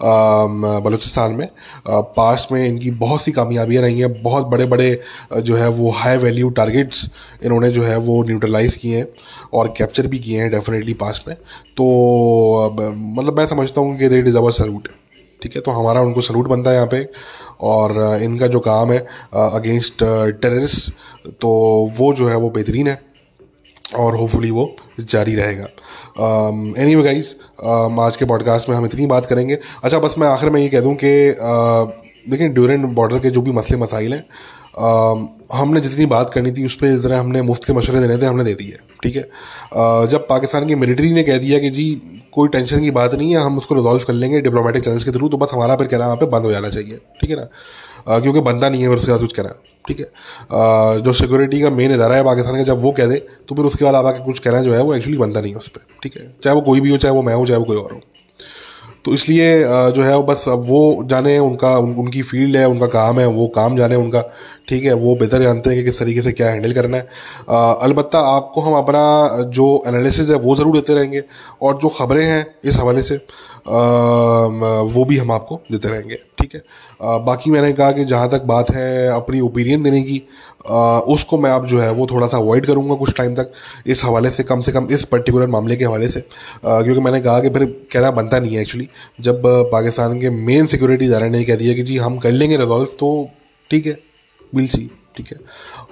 बलूचिस्तान 0.02 1.32
में। 1.32 1.47
पास 1.88 2.47
में 2.52 2.66
इनकी 2.66 2.91
बहुत 2.93 3.22
सी 3.22 3.32
कामयाबियाँ 3.32 3.84
रही 3.84 4.00
हैं, 4.00 4.12
बहुत 4.24 4.45
बड़े 4.47 4.66
बड़े 4.66 5.00
जो 5.34 5.56
है 5.56 5.68
वो 5.72 5.89
हाई 5.91 6.18
वैल्यू 6.18 6.50
टारगेट्स 6.52 7.06
इन्होंने 7.43 7.72
जो 7.72 7.84
है 7.84 7.97
वो 8.00 8.22
न्यूट्रलाइज़ 8.24 8.78
किए 8.78 8.97
हैं 8.97 9.08
और 9.54 9.74
कैप्चर 9.78 10.08
भी 10.08 10.20
किए 10.20 10.39
हैं 10.39 10.50
डेफिनेटली 10.52 10.93
पास 10.95 11.24
में। 11.28 11.36
तो 11.78 12.76
मतलब 12.78 13.38
मैं 13.38 13.45
समझता 13.47 13.82
हूँ 13.82 13.97
कि 13.97 14.10
दे 14.10 14.20
इज़ 14.20 14.38
अवर 14.38 14.52
सल्यूट 14.54 14.88
ठीक 15.41 15.56
है 15.56 15.62
तो 15.62 15.72
हमारा 15.72 16.02
उनको 16.02 16.22
सल्यूट 16.22 16.47
बनता 16.47 16.70
है 16.70 16.76
यहाँ 16.76 16.88
पे 16.88 17.08
और 17.64 18.22
इनका 18.24 18.47
जो 18.47 18.60
काम 18.62 18.91
है 18.91 19.00
अगेंस्ट 19.36 20.04
टेररिस्ट 20.41 20.91
तो 21.41 21.50
वो 21.97 22.14
जो 22.14 22.28
है 22.30 22.36
वो 22.38 22.50
बेहतरीन 22.50 22.88
है 22.88 23.00
और 23.97 24.16
होपफुली 24.16 24.52
वो 24.52 24.76
जारी 25.02 25.36
रहेगा। 25.36 25.68
एनी 26.20 26.95
वे 26.95 27.03
गाइज़ 27.03 27.28
आज 28.01 28.15
के 28.15 28.26
पॉडकास्ट 28.26 28.70
में 28.70 28.76
हम 28.76 28.86
इतनी 28.86 29.05
बात 29.05 29.26
करेंगे। 29.26 29.57
अच्छा 29.84 29.99
बस 29.99 30.15
मैं 30.20 30.28
आखिर 30.28 30.49
में 30.49 30.61
ये 30.61 30.67
कह 30.70 30.82
दूँ 30.82 30.95
कि 31.03 31.11
देखिए 32.30 32.47
ड्यूरेंट 32.49 32.86
बॉर्डर 32.95 33.20
के 33.20 33.30
जो 33.30 33.41
भी 33.41 33.51
मसले 33.51 33.78
मसाइल 33.78 34.13
हैं 34.13 34.24
हमने 35.53 35.82
जितनी 35.82 36.05
बात 36.05 36.30
करनी 36.30 36.51
थी, 36.51 36.65
उस 36.65 36.76
पर 36.76 36.88
इस 36.88 37.03
तरह 37.03 37.20
हमने 37.20 37.41
मुफ़्त 37.41 37.65
के 37.65 37.74
मशवरे 37.74 37.99
देने 37.99 38.17
थे, 38.17 38.26
हमने 38.26 38.43
दे 38.43 38.53
दिए, 38.53 38.78
ठीक 39.03 39.15
है? 39.15 39.22
जब 40.07 40.26
पाकिस्तान 40.30 40.65
की 40.67 40.76
मिलिट्री 40.76 41.11
ने 41.13 41.24
कह 41.24 41.38
दिया 41.38 41.59
कि 41.59 41.70
जी, 41.70 42.01
कोई 42.34 42.49
टेंशन 42.49 42.82
की 42.82 42.91
बात 42.91 43.13
नहीं 43.15 43.32
है, 43.32 43.41
हम 43.41 43.57
उसको 43.57 43.76
रिजॉल्व 43.76 44.03
कर 44.03 44.13
लेंगे 44.13 44.41
डिप्लोमेटिक 44.41 44.84
चैनल्स 44.84 45.03
के 45.03 45.11
थ्रू 45.11 45.30
तो 45.30 45.38
बस 45.38 45.53
हमारा 45.53 45.76
फिर 45.76 45.88
कहना 45.88 46.05
वहाँ 46.05 46.17
पे 46.17 46.26
बंद 46.26 46.45
हो 46.45 46.51
जाना 46.51 46.70
चाहिए, 46.70 46.99
ठीक 47.22 47.30
है 47.30 47.36
ना? 47.36 47.47
क्योंकि 48.08 48.39
बंदा 48.41 48.70
नहीं 48.70 48.82
है 48.82 48.88
फिर 48.89 48.97
उसके 48.97 49.12
साथ 49.12 49.20
कुछ 49.20 49.34
कहना 49.34 49.56
ठीक 49.88 50.00
है? 50.00 50.06
जो 51.02 51.14
सिक्योरिटी 51.14 51.62
का 51.62 51.70
मेन 51.72 51.91
इदारा 51.93 52.16
है 52.16 52.24
पाकिस्तान 52.24 52.56
का 52.56 52.64
जब 52.64 52.82
वो 52.82 52.91
कह 52.91 53.06
दे 53.06 53.18
तो 53.50 53.56
फिर 53.56 53.66
उसके 53.66 53.86
बाद 53.86 53.95
आप 53.95 54.06
आके 54.06 54.24
कुछ 54.26 54.39
कहना 54.39 54.62
जो 54.62 54.74
है 54.74 54.82
वो 54.84 54.93
एक्चुअली 54.95 55.18
बनता 55.18 55.41
नहीं 55.41 55.52
है 55.52 55.58
उस 55.58 55.68
पर 55.68 55.86
ठीक 56.04 56.18
है? 56.18 56.34
चाहे 56.43 56.56
वो 56.56 56.62
कोई 56.62 56.82
भी 56.82 56.89
हो 56.89 56.97
चाहे 56.97 57.14
वो 57.16 57.22
मैं 57.22 57.36
हूँ 57.36 57.45
चाहे 57.45 57.60
वो 57.60 57.66
कोई 57.66 57.78
और 57.78 57.91
हो। 57.91 58.02
तो 59.06 59.14
इसलिए 59.14 59.64
जो 59.91 60.04
है 60.04 60.16
वो 60.16 60.24
बस 60.24 60.43
अब 60.50 60.64
वो 60.68 61.04
जाने 61.08 61.38
उनका 61.39 61.78
उन, 61.78 61.93
उनकी 61.93 62.22
फ़ील्ड 62.22 62.56
है 62.56 62.68
उनका 62.68 62.88
काम 62.88 63.20
है 63.20 63.26
वो 63.28 63.47
काम 63.56 63.78
जाने 63.78 63.95
उनका। 63.95 64.22
ठीक 64.70 64.84
है 64.86 64.93
वो 64.95 65.15
बेहतर 65.15 65.41
जानते 65.41 65.70
हैं 65.70 65.80
कि 65.80 65.84
किस 65.86 65.99
तरीके 65.99 66.22
से 66.22 66.32
क्या 66.32 66.49
हैंडल 66.49 66.74
करना 66.74 66.97
है। 66.97 67.07
अलबत् 67.82 68.15
आपको 68.15 68.61
हम 68.61 68.74
अपना 68.76 69.43
जो 69.51 69.67
एनालिसिस 69.88 70.30
है 70.30 70.36
वो 70.39 70.55
ज़रूर 70.55 70.76
देते 70.76 70.93
रहेंगे 70.93 71.24
और 71.61 71.78
जो 71.78 71.89
ख़बरें 71.89 72.26
हैं 72.26 72.45
इस 72.63 72.78
हवाले 72.78 73.01
से 73.01 73.15
आ, 73.15 73.72
वो 74.86 75.03
भी 75.05 75.17
हम 75.17 75.32
आपको 75.32 75.59
देते 75.72 75.89
रहेंगे 75.89 76.15
ठीक 76.39 76.53
है? 76.55 76.61
आ, 77.01 77.17
बाकी 77.20 77.51
मैंने 77.51 77.72
कहा 77.74 77.91
कि 77.91 78.05
जहाँ 78.05 78.30
तक 78.30 78.43
बात 78.45 78.70
है 78.72 79.07
अपनी 79.11 79.39
ओपिनियन 79.41 79.84
देने 79.84 80.01
की 80.01 80.22
आ, 80.70 80.99
उसको 81.07 81.38
मैं 81.38 81.51
आप 81.51 81.65
जो 81.67 81.80
है 81.80 81.91
वो 81.93 82.07
थोड़ा 82.11 82.28
सा 82.28 82.38
अवॉइड 82.38 82.65
करूँगा 82.65 82.95
कुछ 82.95 83.15
टाइम 83.17 83.36
तक 83.36 83.51
इस 83.88 84.03
हवाले 84.05 84.30
से 84.32 84.43
कम 84.43 84.61
से 84.61 84.72
कम 84.72 84.88
इस 84.91 85.03
पर्टिकुलर 85.05 85.47
मामले 85.47 85.76
के 85.76 85.86
हवाले 85.86 86.07
से। 86.07 86.20
आ, 86.20 86.82
क्योंकि 86.82 87.01
मैंने 87.01 87.22
कहा 87.22 87.39
कि 87.39 87.49
फिर 87.49 87.65
कहना 87.93 88.11
बनता 88.11 88.39
नहीं 88.39 88.55
है 88.55 88.61
एक्चुअली 88.61 88.88
जब 89.22 89.41
पाकिस्तान 89.72 90.20
के 90.20 90.30
मेन 90.30 90.65
सिक्योरिटी 90.65 91.05
इदारे 91.05 91.30
ने 91.30 91.43
कह 91.43 91.55
दिया 91.55 91.74
कि 91.74 91.84
जी 91.84 91.97
हम 91.97 92.17
कर 92.17 92.32
लेंगे 92.32 92.57
रिजॉल्व 92.57 92.97
तो 92.99 93.09
ठीक 93.72 93.86
है। 93.86 93.97
विल 94.54 94.68
सी 94.68 94.89
ठीक 95.18 95.28
है? 95.28 95.38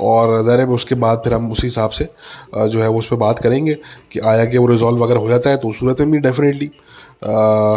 और 0.01 0.43
ज़ाहिर 0.43 0.59
है 0.59 0.65
उसके 0.69 0.95
बाद 0.95 1.21
फिर 1.23 1.33
हम 1.33 1.51
उसी 1.51 1.67
हिसाब 1.67 1.89
से 1.91 2.07
जो 2.55 2.81
है 2.81 2.87
वो 2.87 2.99
उस 2.99 3.07
पर 3.07 3.15
बात 3.17 3.39
करेंगे 3.39 3.73
कि 4.11 4.19
आया 4.21 4.45
कि 4.45 4.57
वो 4.57 4.67
रिजॉल्व 4.67 5.03
अगर 5.05 5.17
हो 5.17 5.29
जाता 5.29 5.49
है 5.49 5.57
तो 5.57 5.67
उस 5.67 5.79
सूरत 5.79 6.01
में 6.01 6.11
भी 6.11 6.19
डेफिनेटली 6.19 6.69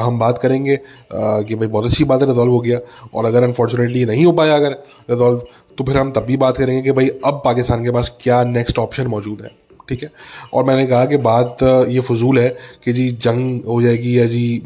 हम 0.04 0.18
बात 0.18 0.38
करेंगे 0.38 0.76
कि 1.12 1.54
भाई 1.54 1.66
बहुत 1.68 1.84
अच्छी 1.86 2.04
बात 2.04 2.22
है 2.22 2.28
रिजॉल्व 2.28 2.52
हो 2.52 2.60
गया। 2.60 2.78
और 3.14 3.24
अगर 3.24 3.44
अनफॉर्चुनेटली 3.44 4.04
नहीं 4.04 4.24
हो 4.24 4.32
पाया 4.32 4.56
अगर 4.56 4.72
रिजॉल्व 5.10 5.42
तो 5.78 5.84
फिर 5.84 5.98
हम 5.98 6.10
तब 6.12 6.24
भी 6.24 6.36
बात 6.36 6.56
करेंगे 6.56 6.82
कि 6.82 6.92
भाई 6.92 7.08
अब 7.24 7.40
पाकिस्तान 7.44 7.84
के 7.84 7.90
पास 7.90 8.16
क्या 8.22 8.42
नेक्स्ट 8.44 8.78
ऑप्शन 8.78 9.06
मौजूद 9.06 9.42
है। 9.42 9.50
ठीक 9.90 10.02
है? 10.02 10.10
और 10.54 10.64
मैंने 10.64 10.86
कहा 10.86 11.04
कि 11.06 11.16
बात 11.18 11.62
ये 11.62 12.00
फजूल 12.02 12.38
है 12.38 12.48
कि 12.84 12.92
जी 12.92 13.10
जंग 13.22 13.64
हो 13.66 13.80
जाएगी 13.82 14.18
या 14.18 14.26
जी 14.26 14.62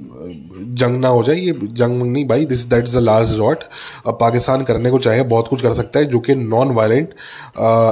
जंग 0.75 1.01
ना 1.01 1.09
हो 1.09 1.23
जाए, 1.23 1.37
ये 1.37 1.53
जंग 1.73 2.03
नहीं 2.03 2.27
भाई 2.29 2.45
this 2.47 2.65
that 2.67 2.85
is 2.85 2.97
the 2.97 3.01
last 3.01 3.31
resort 3.31 3.59
अब 4.07 4.17
पाकिस्तान 4.21 4.63
करने 4.65 4.91
को 4.91 4.99
चाहे, 4.99 5.23
बहुत 5.25 5.49
कुछ 5.49 5.63
कर 5.63 5.75
सकता 5.75 5.99
है, 5.99 6.05
जो 6.07 6.19
कि 6.21 6.35
नॉन 6.35 6.71
वायलेंट 6.75 7.09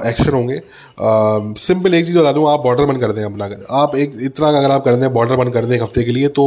एक्शन 0.06 0.32
होंगे। 0.32 0.60
सिंपल 1.58 1.94
एक 1.94 2.06
चीज़ 2.06 2.18
बता 2.18 2.32
दूँ, 2.32 2.48
आप 2.52 2.60
बॉर्डर 2.60 2.84
बंद 2.86 3.00
कर 3.00 3.12
दें 3.12 3.22
अपना। 3.24 3.44
अगर 3.44 3.66
आप 3.72 3.94
एक, 3.96 4.16
इतना 4.22 4.48
अगर 4.48 4.70
आप 4.70 4.84
कर 4.84 4.96
दें 4.96 5.12
बॉर्डर 5.12 5.36
बंद 5.36 5.52
कर 5.52 5.64
दें 5.64 5.74
एक 5.76 5.82
हफ़्ते 5.82 6.04
के 6.04 6.12
लिए 6.12 6.28
तो 6.30 6.44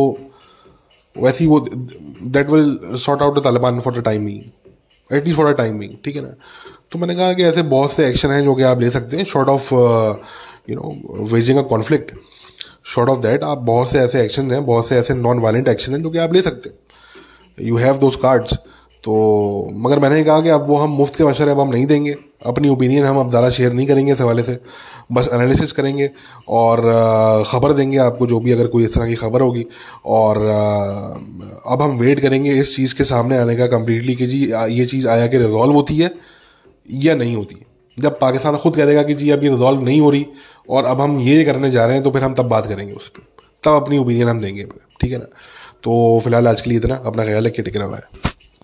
वैसे 1.15 1.43
ही 1.43 1.49
वो 1.49 1.59
that 1.59 2.49
will 2.49 2.77
sort 2.99 3.21
out 3.21 3.39
the 3.39 3.43
Taliban 3.43 3.79
for 3.79 3.93
the 3.93 4.03
timing 4.05 4.39
at least 5.09 5.37
for 5.37 5.51
the 5.51 5.55
timing 5.57 5.93
ठीक 6.05 6.15
है 6.15 6.21
ना? 6.21 6.33
तो 6.91 6.99
मैंने 6.99 7.15
कहा 7.15 7.33
कि 7.33 7.43
ऐसे 7.43 7.61
बहुत 7.69 7.91
से 7.91 8.07
एक्शन 8.07 8.31
हैं 8.31 8.43
जो 8.43 8.55
कि 8.55 8.63
आप 8.63 8.81
ले 8.81 8.89
सकते 8.89 9.17
हैं 9.17 9.23
sort 9.25 9.49
of 9.49 9.73
you 10.67 10.75
know 10.75 11.25
waging 11.33 11.57
a 11.57 11.61
conflict 11.69 12.11
sort 12.85 13.09
of 13.09 13.19
that 13.19 13.43
आप 13.43 13.57
बहुत 13.59 13.89
से 13.89 13.99
ऐसे 13.99 14.21
एक्शन 14.21 14.51
हैं, 14.51 14.65
बहुत 14.65 14.87
से 14.87 14.95
ऐसे 14.97 15.13
नॉन 15.15 15.39
वायलेंट 15.39 15.67
एक्शन 15.67 15.93
हैं 15.93 16.01
जो 16.03 16.09
कि 16.09 16.17
आप 16.17 16.33
ले 16.33 16.41
सकते 16.41 16.69
हैं। 16.69 16.77
यू 17.57 17.75
हैव 17.77 17.97
दोज 17.97 18.15
कार्ड्स 18.23 18.57
तो 19.03 19.15
मगर 19.75 19.99
मैंने 19.99 20.23
कहा 20.23 20.41
कि 20.41 20.49
अब 20.49 20.65
वो 20.67 20.75
हम 20.77 20.91
मुफ़्त 20.91 21.15
के 21.15 21.23
मशरे 21.23 21.51
अब 21.51 21.59
हम 21.59 21.69
नहीं 21.69 21.85
देंगे। 21.85 22.15
अपनी 22.45 22.69
ओपिनियन 22.69 23.03
हम 23.05 23.17
अब 23.19 23.29
ज़्यादा 23.29 23.49
शेयर 23.49 23.73
नहीं 23.73 23.85
करेंगे 23.87 24.11
इस 24.11 24.21
हवाले 24.21 24.43
से। 24.43 24.57
बस 25.11 25.29
एनालिसिस 25.33 25.71
करेंगे 25.71 26.09
और 26.49 26.81
ख़बर 27.47 27.73
देंगे 27.73 27.97
आपको 27.97 28.27
जो 28.27 28.39
भी 28.39 28.51
अगर 28.51 28.67
कोई 28.67 28.83
इस 28.83 28.93
तरह 28.93 29.07
की 29.07 29.15
खबर 29.15 29.41
होगी। 29.41 29.65
और 30.05 30.37
अब 31.67 31.81
हम 31.81 31.97
वेट 31.99 32.19
करेंगे 32.19 32.53
इस 32.53 32.75
चीज़ 32.75 32.95
के 32.95 33.03
सामने 33.03 33.37
आने 33.37 33.55
का 33.55 33.67
कम्प्लीटली 33.67 34.15
कि 34.15 34.25
जी 34.25 34.41
ये 34.69 34.85
चीज़ 34.85 35.07
आया 35.07 35.27
कि 35.27 35.37
रिजॉल्व 35.37 35.73
होती 35.73 35.97
है 35.97 36.11
या 36.87 37.15
नहीं 37.15 37.35
होती 37.35 37.55
जब 37.97 38.19
पाकिस्तान 38.19 38.57
खुद 38.57 38.75
कह 38.75 38.85
देगा 38.85 39.03
कि 39.03 39.13
जी, 39.13 39.29
अब 39.29 39.43
ये 39.43 39.49
रिजॉल्व 39.49 39.81
नहीं 39.81 39.99
हो 40.01 40.09
रही 40.09 40.25
और 40.69 40.85
अब 40.85 41.01
हम 41.01 41.19
ये 41.19 41.43
करने 41.43 41.71
जा 41.71 41.85
रहे 41.85 41.95
हैं 41.95 42.03
तो 42.03 42.11
फिर 42.11 42.23
हम 42.23 42.33
तब 42.33 42.45
बात 42.45 42.65
करेंगे 42.65 42.93
उस 42.93 43.07
पर 43.09 43.23
तब 43.63 43.81
अपनी 43.83 43.97
ओपिनियन 43.97 44.27
हम 44.29 44.39
देंगे। 44.39 44.65
ठीक 45.01 45.11
है 45.11 45.17
ना? 45.17 45.25
तो 45.83 46.21
फ़िलहाल 46.23 46.47
आज 46.47 46.61
के 46.61 46.69
लिए 46.69 46.79
इतना। 46.79 46.95
अपना 46.95 47.25
ख्याल 47.25 47.49
कि 47.49 47.61
टिकना 47.61 47.85
हुआ 47.85 47.97
है 47.97 48.03